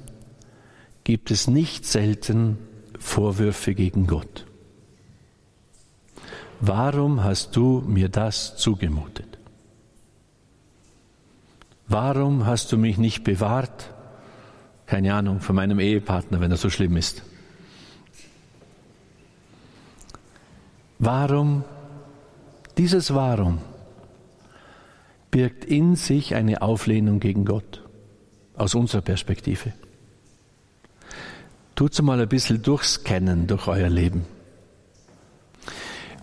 gibt 1.04 1.30
es 1.30 1.46
nicht 1.46 1.84
selten 1.86 2.58
Vorwürfe 2.98 3.74
gegen 3.74 4.06
Gott. 4.06 4.46
Warum 6.60 7.22
hast 7.22 7.54
du 7.54 7.82
mir 7.86 8.08
das 8.08 8.56
zugemutet? 8.56 9.37
Warum 11.88 12.46
hast 12.46 12.70
du 12.70 12.78
mich 12.78 12.98
nicht 12.98 13.24
bewahrt? 13.24 13.92
Keine 14.86 15.14
Ahnung, 15.14 15.40
von 15.40 15.56
meinem 15.56 15.80
Ehepartner, 15.80 16.40
wenn 16.40 16.50
er 16.50 16.56
so 16.56 16.70
schlimm 16.70 16.96
ist. 16.96 17.22
Warum, 20.98 21.64
dieses 22.76 23.14
Warum 23.14 23.58
birgt 25.30 25.64
in 25.64 25.96
sich 25.96 26.34
eine 26.34 26.62
Auflehnung 26.62 27.20
gegen 27.20 27.44
Gott, 27.44 27.82
aus 28.56 28.74
unserer 28.74 29.02
Perspektive. 29.02 29.72
Tut's 31.74 32.02
mal 32.02 32.20
ein 32.20 32.28
bisschen 32.28 32.62
durchscannen 32.62 33.46
durch 33.46 33.68
euer 33.68 33.88
Leben. 33.88 34.24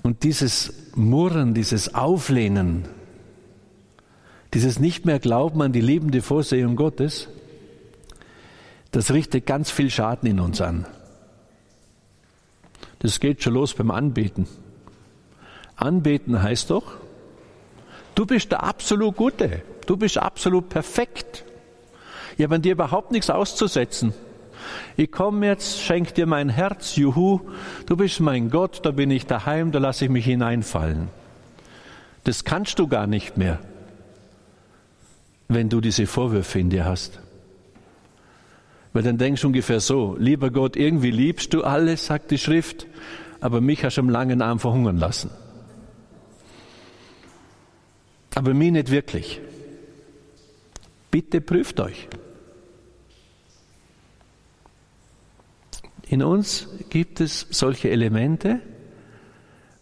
Und 0.04 0.24
dieses 0.24 0.74
Murren, 0.96 1.54
dieses 1.54 1.96
Auflehnen, 1.96 2.86
dieses 4.56 4.80
nicht 4.80 5.06
mehr 5.06 5.20
Glauben 5.20 5.62
an 5.62 5.74
die 5.74 5.82
liebende 5.82 6.22
Vorsehung 6.22 6.78
Gottes, 6.78 7.28
das 8.92 9.12
richtet 9.12 9.46
ganz 9.46 9.70
viel 9.70 9.90
Schaden 9.90 10.30
in 10.30 10.40
uns 10.40 10.62
an. 10.62 10.86
Das 13.00 13.20
geht 13.20 13.44
schon 13.44 13.54
los 13.54 13.74
beim 13.74 13.92
Anbeten. 13.92 14.48
Anbeten 15.76 16.42
heißt 16.42 16.70
doch, 16.70 16.94
du 18.16 18.26
bist 18.26 18.54
der 18.54 18.64
absolut 18.64 19.18
Gute, 19.18 19.62
du 19.88 19.98
bist 19.98 20.18
absolut 20.18 20.70
perfekt. 20.70 21.44
Ich 22.38 22.46
habe 22.46 22.56
an 22.56 22.62
dir 22.62 22.72
überhaupt 22.72 23.12
nichts 23.12 23.30
auszusetzen. 23.30 24.14
Ich 24.96 25.12
komme 25.12 25.48
jetzt, 25.48 25.82
schenk 25.82 26.16
dir 26.16 26.28
mein 26.28 26.48
Herz, 26.48 26.96
juhu, 26.96 27.42
du 27.88 27.98
bist 27.98 28.22
mein 28.22 28.50
Gott, 28.50 28.86
da 28.86 28.92
bin 28.92 29.12
ich 29.12 29.26
daheim, 29.26 29.74
da 29.74 29.80
lasse 29.80 30.06
ich 30.06 30.12
mich 30.12 30.24
hineinfallen. 30.24 31.10
Das 32.24 32.46
kannst 32.46 32.80
du 32.80 32.88
gar 32.88 33.06
nicht 33.06 33.36
mehr 33.36 33.60
wenn 35.48 35.70
du 35.70 35.82
diese 35.82 36.08
Vorwürfe 36.08 36.60
in 36.60 36.70
dir 36.70 36.86
hast. 36.86 37.20
Weil 38.94 39.04
dann 39.04 39.18
denkst 39.18 39.42
du 39.42 39.48
ungefähr 39.48 39.80
so, 39.80 40.16
lieber 40.18 40.50
Gott, 40.52 40.76
irgendwie 40.76 41.12
liebst 41.12 41.54
du 41.54 41.64
alles, 41.64 42.06
sagt 42.06 42.32
die 42.32 42.38
Schrift, 42.38 42.88
aber 43.42 43.62
mich 43.62 43.84
hast 43.84 43.98
du 43.98 44.02
am 44.02 44.10
langen 44.10 44.42
Arm 44.42 44.60
verhungern 44.60 44.98
lassen. 44.98 45.30
Aber 48.36 48.54
mich 48.54 48.72
nicht 48.72 48.92
wirklich. 48.92 49.42
Bitte 51.12 51.42
prüft 51.42 51.80
euch. 51.80 52.08
In 56.08 56.22
uns 56.22 56.68
gibt 56.90 57.20
es 57.20 57.48
solche 57.50 57.90
Elemente, 57.90 58.60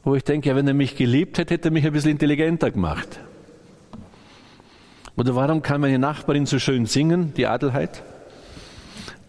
wo 0.03 0.15
ich 0.15 0.23
denke, 0.23 0.49
ja, 0.49 0.55
wenn 0.55 0.67
er 0.67 0.73
mich 0.73 0.95
geliebt 0.95 1.37
hätte, 1.37 1.53
hätte 1.53 1.69
er 1.69 1.71
mich 1.71 1.85
ein 1.85 1.93
bisschen 1.93 2.11
intelligenter 2.11 2.71
gemacht. 2.71 3.19
Oder 5.15 5.35
warum 5.35 5.61
kann 5.61 5.81
meine 5.81 5.99
Nachbarin 5.99 6.45
so 6.45 6.59
schön 6.59 6.85
singen, 6.85 7.33
die 7.35 7.47
Adelheid? 7.47 8.03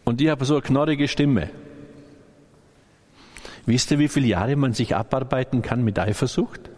Und 0.05 0.21
die 0.21 0.31
hat 0.31 0.45
so 0.45 0.55
eine 0.55 0.63
knorrige 0.63 1.09
Stimme. 1.09 1.51
Wisst 3.67 3.91
ihr, 3.91 3.99
wie 3.99 4.09
viele 4.09 4.27
Jahre 4.27 4.57
man 4.57 4.73
sich 4.73 4.95
abarbeiten 4.95 5.63
kann 5.63 5.83
mit 5.83 5.99
Eifersucht? 5.99 6.71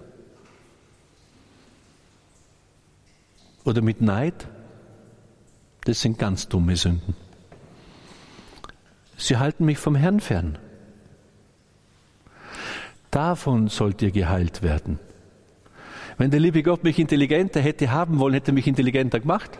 oder 3.66 3.82
mit 3.82 4.00
Neid, 4.00 4.46
das 5.84 6.00
sind 6.00 6.18
ganz 6.18 6.48
dumme 6.48 6.76
Sünden. 6.76 7.14
Sie 9.16 9.36
halten 9.36 9.64
mich 9.64 9.78
vom 9.78 9.96
Herrn 9.96 10.20
fern. 10.20 10.58
Davon 13.10 13.68
sollt 13.68 14.02
ihr 14.02 14.12
geheilt 14.12 14.62
werden. 14.62 14.98
Wenn 16.18 16.30
der 16.30 16.40
liebe 16.40 16.62
Gott 16.62 16.82
mich 16.82 16.98
intelligenter 16.98 17.60
hätte 17.60 17.90
haben 17.90 18.18
wollen, 18.18 18.34
hätte 18.34 18.52
er 18.52 18.54
mich 18.54 18.66
intelligenter 18.66 19.20
gemacht. 19.20 19.50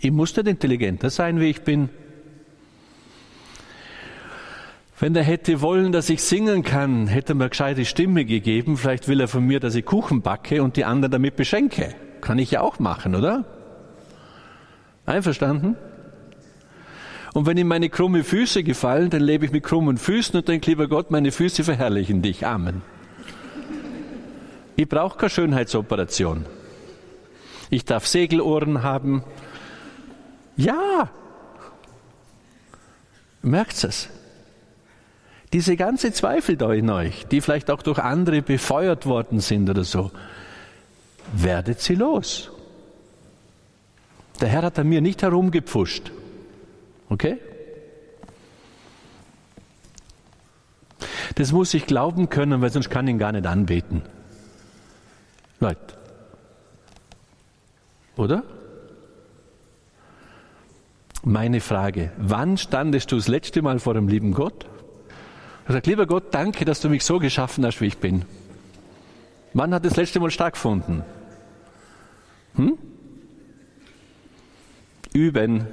Ich 0.00 0.12
musste 0.12 0.42
intelligenter 0.42 1.10
sein, 1.10 1.40
wie 1.40 1.50
ich 1.50 1.62
bin. 1.62 1.88
Wenn 5.00 5.14
er 5.14 5.22
hätte 5.22 5.60
wollen, 5.60 5.92
dass 5.92 6.10
ich 6.10 6.22
singen 6.22 6.64
kann, 6.64 7.06
hätte 7.06 7.32
er 7.32 7.36
mir 7.36 7.48
gescheite 7.48 7.84
Stimme 7.84 8.24
gegeben. 8.24 8.76
Vielleicht 8.76 9.08
will 9.08 9.20
er 9.20 9.28
von 9.28 9.46
mir, 9.46 9.60
dass 9.60 9.74
ich 9.74 9.84
Kuchen 9.84 10.22
backe 10.22 10.62
und 10.62 10.76
die 10.76 10.84
anderen 10.84 11.12
damit 11.12 11.36
beschenke. 11.36 11.94
Kann 12.20 12.38
ich 12.38 12.50
ja 12.50 12.60
auch 12.60 12.78
machen, 12.78 13.14
oder? 13.14 13.44
Einverstanden? 15.06 15.76
Und 17.32 17.46
wenn 17.46 17.56
ihm 17.56 17.68
meine 17.68 17.88
krumme 17.88 18.24
Füße 18.24 18.64
gefallen, 18.64 19.10
dann 19.10 19.22
lebe 19.22 19.44
ich 19.46 19.52
mit 19.52 19.62
krummen 19.62 19.98
Füßen 19.98 20.36
und 20.36 20.48
denke, 20.48 20.70
lieber 20.70 20.88
Gott, 20.88 21.10
meine 21.10 21.30
Füße 21.30 21.62
verherrlichen 21.62 22.20
dich. 22.22 22.44
Amen. 22.44 22.82
Ich 24.78 24.88
brauche 24.88 25.18
keine 25.18 25.30
Schönheitsoperation. 25.30 26.46
Ich 27.68 27.84
darf 27.84 28.06
Segelohren 28.06 28.84
haben. 28.84 29.24
Ja. 30.56 31.10
Merkt 33.42 33.82
es? 33.82 34.08
Diese 35.52 35.74
ganze 35.74 36.12
Zweifel 36.12 36.56
da 36.56 36.72
in 36.72 36.90
euch, 36.90 37.26
die 37.26 37.40
vielleicht 37.40 37.72
auch 37.72 37.82
durch 37.82 37.98
andere 37.98 38.40
befeuert 38.40 39.04
worden 39.04 39.40
sind 39.40 39.68
oder 39.68 39.82
so, 39.82 40.12
werdet 41.32 41.80
sie 41.80 41.96
los. 41.96 42.52
Der 44.40 44.46
Herr 44.46 44.62
hat 44.62 44.78
an 44.78 44.88
mir 44.88 45.00
nicht 45.00 45.22
herumgepfuscht. 45.22 46.12
Okay? 47.08 47.38
Das 51.34 51.50
muss 51.50 51.74
ich 51.74 51.84
glauben 51.86 52.28
können, 52.28 52.60
weil 52.60 52.70
sonst 52.70 52.90
kann 52.90 53.08
ich 53.08 53.14
ihn 53.14 53.18
gar 53.18 53.32
nicht 53.32 53.44
anbeten. 53.44 54.02
Leute. 55.60 55.96
Oder? 58.16 58.42
Meine 61.24 61.60
Frage, 61.60 62.12
wann 62.16 62.56
standest 62.56 63.10
du 63.12 63.16
das 63.16 63.28
letzte 63.28 63.62
Mal 63.62 63.78
vor 63.80 63.94
dem 63.94 64.08
lieben 64.08 64.32
Gott? 64.32 64.66
Er 65.66 65.74
sagt, 65.74 65.86
lieber 65.86 66.06
Gott, 66.06 66.32
danke, 66.32 66.64
dass 66.64 66.80
du 66.80 66.88
mich 66.88 67.04
so 67.04 67.18
geschaffen 67.18 67.64
hast, 67.66 67.80
wie 67.80 67.86
ich 67.86 67.98
bin. 67.98 68.24
Wann 69.52 69.74
hat 69.74 69.84
das 69.84 69.96
letzte 69.96 70.20
Mal 70.20 70.30
stattgefunden? 70.30 71.02
Hm? 72.54 72.78
Üben. 75.12 75.66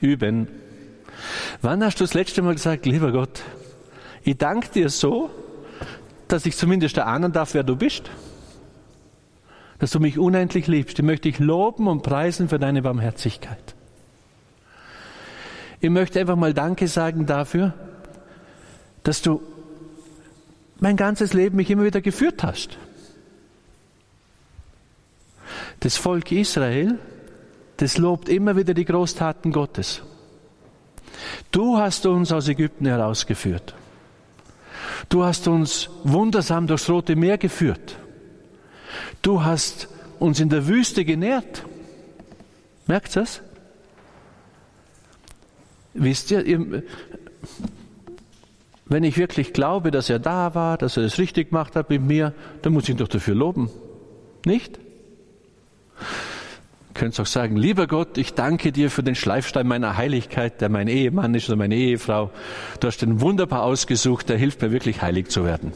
Üben. 0.00 0.48
Wann 1.60 1.84
hast 1.84 2.00
du 2.00 2.04
das 2.04 2.14
letzte 2.14 2.42
Mal 2.42 2.54
gesagt, 2.54 2.86
lieber 2.86 3.12
Gott, 3.12 3.42
ich 4.22 4.38
danke 4.38 4.68
dir 4.68 4.88
so, 4.88 5.30
dass 6.28 6.46
ich 6.46 6.56
zumindest 6.56 6.96
erahnen 6.96 7.32
darf, 7.32 7.54
wer 7.54 7.62
du 7.62 7.76
bist? 7.76 8.10
Dass 9.78 9.90
du 9.90 10.00
mich 10.00 10.18
unendlich 10.18 10.66
liebst. 10.66 10.98
Ich 10.98 11.04
möchte 11.04 11.28
dich 11.28 11.38
loben 11.38 11.86
und 11.86 12.02
preisen 12.02 12.48
für 12.48 12.58
deine 12.58 12.82
Barmherzigkeit. 12.82 13.74
Ich 15.80 15.90
möchte 15.90 16.20
einfach 16.20 16.36
mal 16.36 16.54
Danke 16.54 16.88
sagen 16.88 17.26
dafür, 17.26 17.72
dass 19.04 19.22
du 19.22 19.40
mein 20.80 20.96
ganzes 20.96 21.32
Leben 21.32 21.56
mich 21.56 21.70
immer 21.70 21.84
wieder 21.84 22.00
geführt 22.00 22.42
hast. 22.42 22.78
Das 25.80 25.96
Volk 25.96 26.32
Israel, 26.32 26.98
das 27.76 27.98
lobt 27.98 28.28
immer 28.28 28.56
wieder 28.56 28.74
die 28.74 28.84
Großtaten 28.84 29.52
Gottes. 29.52 30.02
Du 31.52 31.78
hast 31.78 32.06
uns 32.06 32.32
aus 32.32 32.48
Ägypten 32.48 32.86
herausgeführt. 32.86 33.74
Du 35.08 35.24
hast 35.24 35.48
uns 35.48 35.90
wundersam 36.04 36.66
durchs 36.66 36.88
Rote 36.88 37.16
Meer 37.16 37.38
geführt. 37.38 37.96
Du 39.22 39.42
hast 39.44 39.88
uns 40.18 40.40
in 40.40 40.48
der 40.48 40.66
Wüste 40.66 41.04
genährt. 41.04 41.64
Merkt 42.86 43.16
ihr 43.16 43.20
das? 43.20 43.40
Wisst 45.94 46.30
ihr, 46.30 46.44
wenn 48.86 49.04
ich 49.04 49.18
wirklich 49.18 49.52
glaube, 49.52 49.90
dass 49.90 50.08
er 50.08 50.18
da 50.18 50.54
war, 50.54 50.78
dass 50.78 50.96
er 50.96 51.02
das 51.02 51.18
richtig 51.18 51.50
gemacht 51.50 51.76
hat 51.76 51.90
mit 51.90 52.02
mir, 52.02 52.32
dann 52.62 52.72
muss 52.72 52.84
ich 52.84 52.90
ihn 52.90 52.96
doch 52.96 53.08
dafür 53.08 53.34
loben. 53.34 53.70
Nicht? 54.44 54.78
Könnt 56.98 57.20
auch 57.20 57.26
sagen, 57.26 57.56
lieber 57.56 57.86
Gott, 57.86 58.18
ich 58.18 58.34
danke 58.34 58.72
dir 58.72 58.90
für 58.90 59.04
den 59.04 59.14
Schleifstein 59.14 59.68
meiner 59.68 59.96
Heiligkeit, 59.96 60.60
der 60.60 60.68
mein 60.68 60.88
Ehemann 60.88 61.32
ist 61.36 61.48
oder 61.48 61.54
meine 61.54 61.76
Ehefrau. 61.76 62.32
Du 62.80 62.88
hast 62.88 63.02
den 63.02 63.20
wunderbar 63.20 63.62
ausgesucht, 63.62 64.28
der 64.28 64.36
hilft 64.36 64.60
mir 64.62 64.72
wirklich 64.72 65.00
heilig 65.00 65.28
zu 65.28 65.44
werden. 65.44 65.72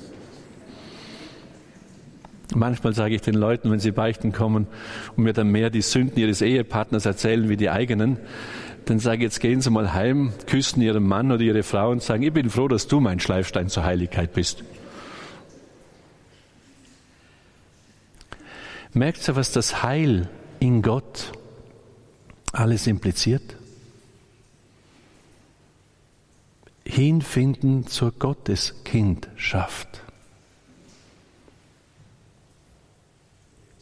Manchmal 2.56 2.92
sage 2.92 3.14
ich 3.14 3.20
den 3.20 3.34
Leuten, 3.34 3.70
wenn 3.70 3.78
sie 3.78 3.92
beichten 3.92 4.32
kommen 4.32 4.66
und 5.16 5.22
mir 5.22 5.32
dann 5.32 5.46
mehr 5.52 5.70
die 5.70 5.80
Sünden 5.80 6.18
ihres 6.18 6.42
Ehepartners 6.42 7.06
erzählen 7.06 7.48
wie 7.48 7.56
die 7.56 7.70
eigenen, 7.70 8.16
dann 8.86 8.98
sage 8.98 9.18
ich, 9.18 9.22
jetzt 9.22 9.38
gehen 9.38 9.60
Sie 9.60 9.70
mal 9.70 9.94
heim, 9.94 10.32
küssen 10.48 10.82
Ihren 10.82 11.04
Mann 11.04 11.30
oder 11.30 11.42
Ihre 11.42 11.62
Frau 11.62 11.92
und 11.92 12.02
sagen, 12.02 12.24
ich 12.24 12.32
bin 12.32 12.50
froh, 12.50 12.66
dass 12.66 12.88
du 12.88 12.98
mein 12.98 13.20
Schleifstein 13.20 13.68
zur 13.68 13.84
Heiligkeit 13.84 14.32
bist. 14.32 14.64
Merkt 18.92 19.28
ihr, 19.28 19.36
was 19.36 19.52
das 19.52 19.84
Heil 19.84 20.28
in 20.62 20.80
Gott 20.80 21.32
alles 22.52 22.86
impliziert? 22.86 23.56
Hinfinden 26.84 27.88
zur 27.88 28.12
Gotteskindschaft. 28.12 29.88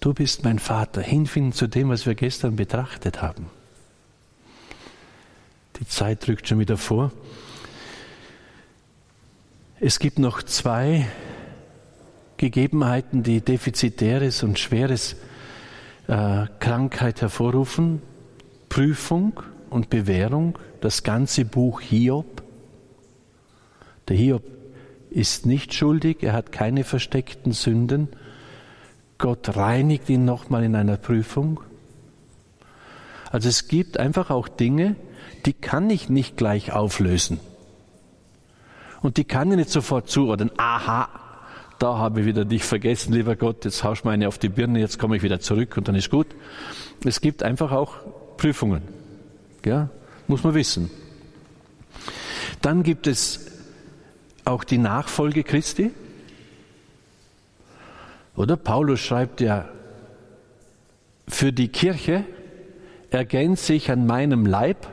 Du 0.00 0.14
bist 0.14 0.42
mein 0.42 0.58
Vater. 0.58 1.02
Hinfinden 1.02 1.52
zu 1.52 1.66
dem, 1.66 1.90
was 1.90 2.06
wir 2.06 2.14
gestern 2.14 2.56
betrachtet 2.56 3.20
haben. 3.20 3.50
Die 5.78 5.86
Zeit 5.86 6.26
drückt 6.26 6.48
schon 6.48 6.60
wieder 6.60 6.78
vor. 6.78 7.12
Es 9.80 9.98
gibt 9.98 10.18
noch 10.18 10.42
zwei 10.42 11.06
Gegebenheiten, 12.38 13.22
die 13.22 13.42
defizitäres 13.42 14.42
und 14.42 14.58
schweres 14.58 15.16
äh, 16.10 16.46
Krankheit 16.58 17.22
hervorrufen. 17.22 18.02
Prüfung 18.68 19.40
und 19.68 19.90
Bewährung, 19.90 20.58
das 20.80 21.02
ganze 21.02 21.44
Buch 21.44 21.80
Hiob. 21.80 22.42
Der 24.08 24.16
Hiob 24.16 24.42
ist 25.10 25.46
nicht 25.46 25.74
schuldig, 25.74 26.22
er 26.22 26.32
hat 26.32 26.52
keine 26.52 26.84
versteckten 26.84 27.52
Sünden. 27.52 28.08
Gott 29.18 29.56
reinigt 29.56 30.08
ihn 30.08 30.24
nochmal 30.24 30.64
in 30.64 30.74
einer 30.74 30.96
Prüfung. 30.96 31.60
Also 33.30 33.48
es 33.48 33.68
gibt 33.68 33.98
einfach 33.98 34.30
auch 34.30 34.48
Dinge, 34.48 34.96
die 35.46 35.52
kann 35.52 35.90
ich 35.90 36.08
nicht 36.08 36.36
gleich 36.36 36.72
auflösen. 36.72 37.38
Und 39.02 39.16
die 39.16 39.24
kann 39.24 39.50
ich 39.50 39.56
nicht 39.56 39.70
sofort 39.70 40.08
zuordnen. 40.08 40.50
Aha, 40.56 41.08
da 41.80 41.98
habe 41.98 42.20
ich 42.20 42.26
wieder 42.26 42.44
dich 42.44 42.62
vergessen, 42.62 43.12
lieber 43.12 43.34
Gott, 43.34 43.64
jetzt 43.64 43.82
haust 43.82 44.04
du 44.04 44.08
mir 44.08 44.12
eine 44.12 44.28
auf 44.28 44.38
die 44.38 44.48
Birne, 44.48 44.78
jetzt 44.78 44.98
komme 44.98 45.16
ich 45.16 45.22
wieder 45.22 45.40
zurück 45.40 45.76
und 45.76 45.88
dann 45.88 45.94
ist 45.94 46.10
gut. 46.10 46.28
Es 47.04 47.20
gibt 47.20 47.42
einfach 47.42 47.72
auch 47.72 47.96
Prüfungen. 48.36 48.82
Ja, 49.64 49.90
muss 50.28 50.44
man 50.44 50.54
wissen. 50.54 50.90
Dann 52.62 52.82
gibt 52.82 53.06
es 53.06 53.46
auch 54.44 54.64
die 54.64 54.78
Nachfolge 54.78 55.42
Christi. 55.42 55.90
Oder 58.36 58.56
Paulus 58.56 59.00
schreibt 59.00 59.40
ja, 59.40 59.68
für 61.26 61.52
die 61.52 61.68
Kirche 61.68 62.24
ergänze 63.10 63.74
ich 63.74 63.90
an 63.90 64.06
meinem 64.06 64.46
Leib 64.46 64.86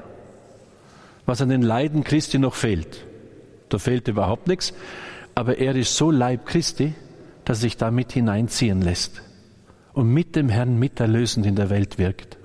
was 1.28 1.42
an 1.42 1.50
den 1.50 1.62
Leiden 1.62 2.04
Christi 2.04 2.40
noch 2.40 2.56
fehlt. 2.56 3.06
Da 3.70 3.78
fehlt 3.78 4.08
überhaupt 4.08 4.48
nichts, 4.48 4.74
aber 5.38 5.60
er 5.60 5.76
ist 5.76 5.96
so 5.96 6.10
Leib 6.10 6.48
Christi, 6.48 6.96
dass 7.46 7.60
sich 7.60 7.78
damit 7.78 8.12
hineinziehen 8.12 8.82
lässt 8.82 9.22
und 9.94 10.12
mit 10.12 10.36
dem 10.36 10.50
Herrn 10.50 10.80
miterlösend 10.80 11.46
in 11.46 11.56
der 11.56 11.70
Welt 11.70 12.00
wirkt. 12.00 12.40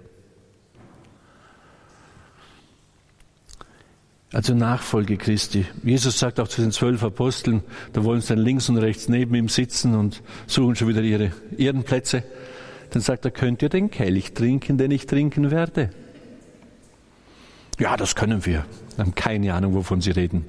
Also 4.30 4.55
Nachfolge 4.55 5.16
Christi. 5.16 5.64
Jesus 5.82 6.18
sagt 6.18 6.38
auch 6.38 6.49
zu 6.49 6.61
den 6.61 6.70
zwölf 6.70 7.03
Aposteln, 7.03 7.62
da 7.95 8.05
wollen 8.05 8.20
sie 8.20 8.34
dann 8.34 8.45
links 8.45 8.68
und 8.68 8.76
rechts 8.76 9.09
neben 9.09 9.34
ihm 9.36 9.49
sitzen 9.49 9.95
und 9.95 10.22
suchen 10.47 10.76
schon 10.76 10.88
wieder 10.88 11.01
ihre 11.01 11.32
Ehrenplätze. 11.57 12.22
Dann 12.90 13.01
sagt 13.01 13.24
er, 13.24 13.30
könnt 13.30 13.62
ihr 13.62 13.70
den 13.70 13.90
Kelch 13.90 14.34
trinken, 14.34 14.76
den 14.76 14.90
ich 14.90 15.07
trinken 15.07 15.51
werde? 15.51 15.88
Ja, 17.78 17.97
das 17.97 18.14
können 18.14 18.45
wir. 18.45 18.66
Wir 18.97 19.05
haben 19.05 19.14
keine 19.14 19.55
Ahnung, 19.55 19.72
wovon 19.72 20.03
sie 20.03 20.11
reden. 20.11 20.45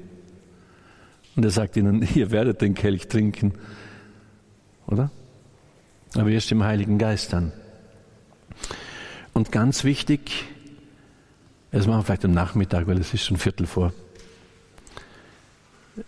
Und 1.36 1.44
er 1.44 1.52
sagt 1.52 1.78
ihnen, 1.78 2.08
ihr 2.16 2.32
werdet 2.32 2.62
den 2.62 2.76
Kelch 2.76 3.08
trinken. 3.08 3.54
Oder? 4.88 5.10
aber 6.16 6.30
erst 6.30 6.52
im 6.52 6.64
Heiligen 6.64 6.98
Geist 6.98 7.34
dann. 7.34 7.52
Und 9.34 9.52
ganz 9.52 9.84
wichtig, 9.84 10.46
das 11.72 11.88
machen 11.88 12.00
wir 12.00 12.04
vielleicht 12.04 12.26
am 12.26 12.34
Nachmittag, 12.34 12.88
weil 12.88 13.00
es 13.00 13.14
ist 13.14 13.26
schon 13.26 13.38
Viertel 13.38 13.66
vor. 13.66 13.94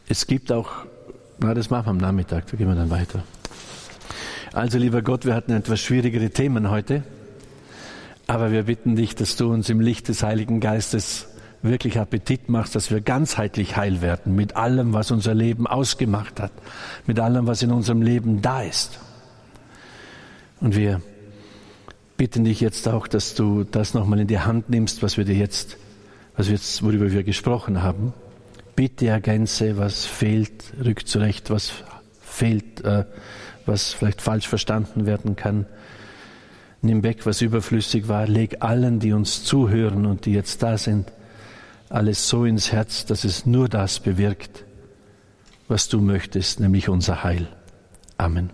Es 0.08 0.28
gibt 0.28 0.52
auch, 0.52 0.70
na, 1.40 1.54
das 1.54 1.70
machen 1.70 1.86
wir 1.86 1.92
am 1.92 1.98
Nachmittag, 1.98 2.48
da 2.48 2.58
gehen 2.58 2.68
wir 2.68 2.76
dann 2.76 2.90
weiter. 2.90 3.24
Also, 4.54 4.78
lieber 4.78 5.02
Gott, 5.02 5.26
wir 5.26 5.34
hatten 5.34 5.52
etwas 5.52 5.82
schwierigere 5.82 6.30
Themen 6.30 6.70
heute, 6.70 7.04
aber 8.28 8.52
wir 8.52 8.64
bitten 8.64 8.96
dich, 8.96 9.16
dass 9.16 9.36
du 9.36 9.52
uns 9.52 9.70
im 9.70 9.80
Licht 9.80 10.08
des 10.08 10.24
Heiligen 10.24 10.60
Geistes 10.60 11.28
wirklich 11.66 12.00
Appetit 12.00 12.50
machst, 12.50 12.76
dass 12.76 12.92
wir 12.92 13.02
ganzheitlich 13.02 13.76
heil 13.76 14.02
werden 14.02 14.36
mit 14.36 14.56
allem, 14.56 14.94
was 14.94 15.12
unser 15.12 15.34
Leben 15.34 15.68
ausgemacht 15.68 16.40
hat, 16.40 16.52
mit 17.06 17.20
allem, 17.20 17.48
was 17.48 17.62
in 17.62 17.72
unserem 17.72 18.02
Leben 18.02 18.42
da 18.42 18.62
ist. 18.62 19.00
Und 20.62 20.76
wir 20.76 21.02
bitten 22.18 22.46
dich 22.46 22.62
jetzt 22.62 22.88
auch, 22.88 23.08
dass 23.08 23.36
du 23.36 23.64
das 23.64 23.94
nochmal 23.94 24.20
in 24.20 24.28
die 24.28 24.40
Hand 24.40 24.70
nimmst, 24.70 25.04
was 25.04 25.18
wir 25.18 25.26
dir 25.26 25.36
jetzt, 25.36 25.78
was 26.38 26.48
wir 26.48 26.56
jetzt, 26.56 26.84
worüber 26.84 27.12
wir 27.12 27.24
gesprochen 27.24 27.84
haben. 27.84 28.14
Bitte 28.76 29.08
ergänze, 29.08 29.78
was 29.78 30.06
fehlt, 30.06 30.74
rück 30.84 31.08
zurecht, 31.08 31.50
was 31.50 31.72
fehlt, 32.22 32.84
äh, 32.84 33.06
was 33.66 33.94
vielleicht 33.94 34.22
falsch 34.22 34.48
verstanden 34.48 35.06
werden 35.06 35.36
kann. 35.36 35.66
Nimm 36.82 37.04
weg, 37.04 37.26
was 37.26 37.42
überflüssig 37.42 38.08
war. 38.08 38.28
Leg 38.28 38.58
allen, 38.60 39.00
die 39.00 39.14
uns 39.14 39.44
zuhören 39.44 40.06
und 40.06 40.26
die 40.26 40.34
jetzt 40.34 40.62
da 40.62 40.78
sind, 40.78 41.12
alles 41.96 42.28
so 42.28 42.46
ins 42.46 42.72
Herz, 42.72 43.06
dass 43.06 43.24
es 43.24 43.46
nur 43.46 43.70
das 43.70 44.00
bewirkt, 44.00 44.66
was 45.68 45.88
du 45.88 46.02
möchtest, 46.02 46.60
nämlich 46.60 46.90
unser 46.90 47.24
Heil. 47.24 47.48
Amen. 48.18 48.52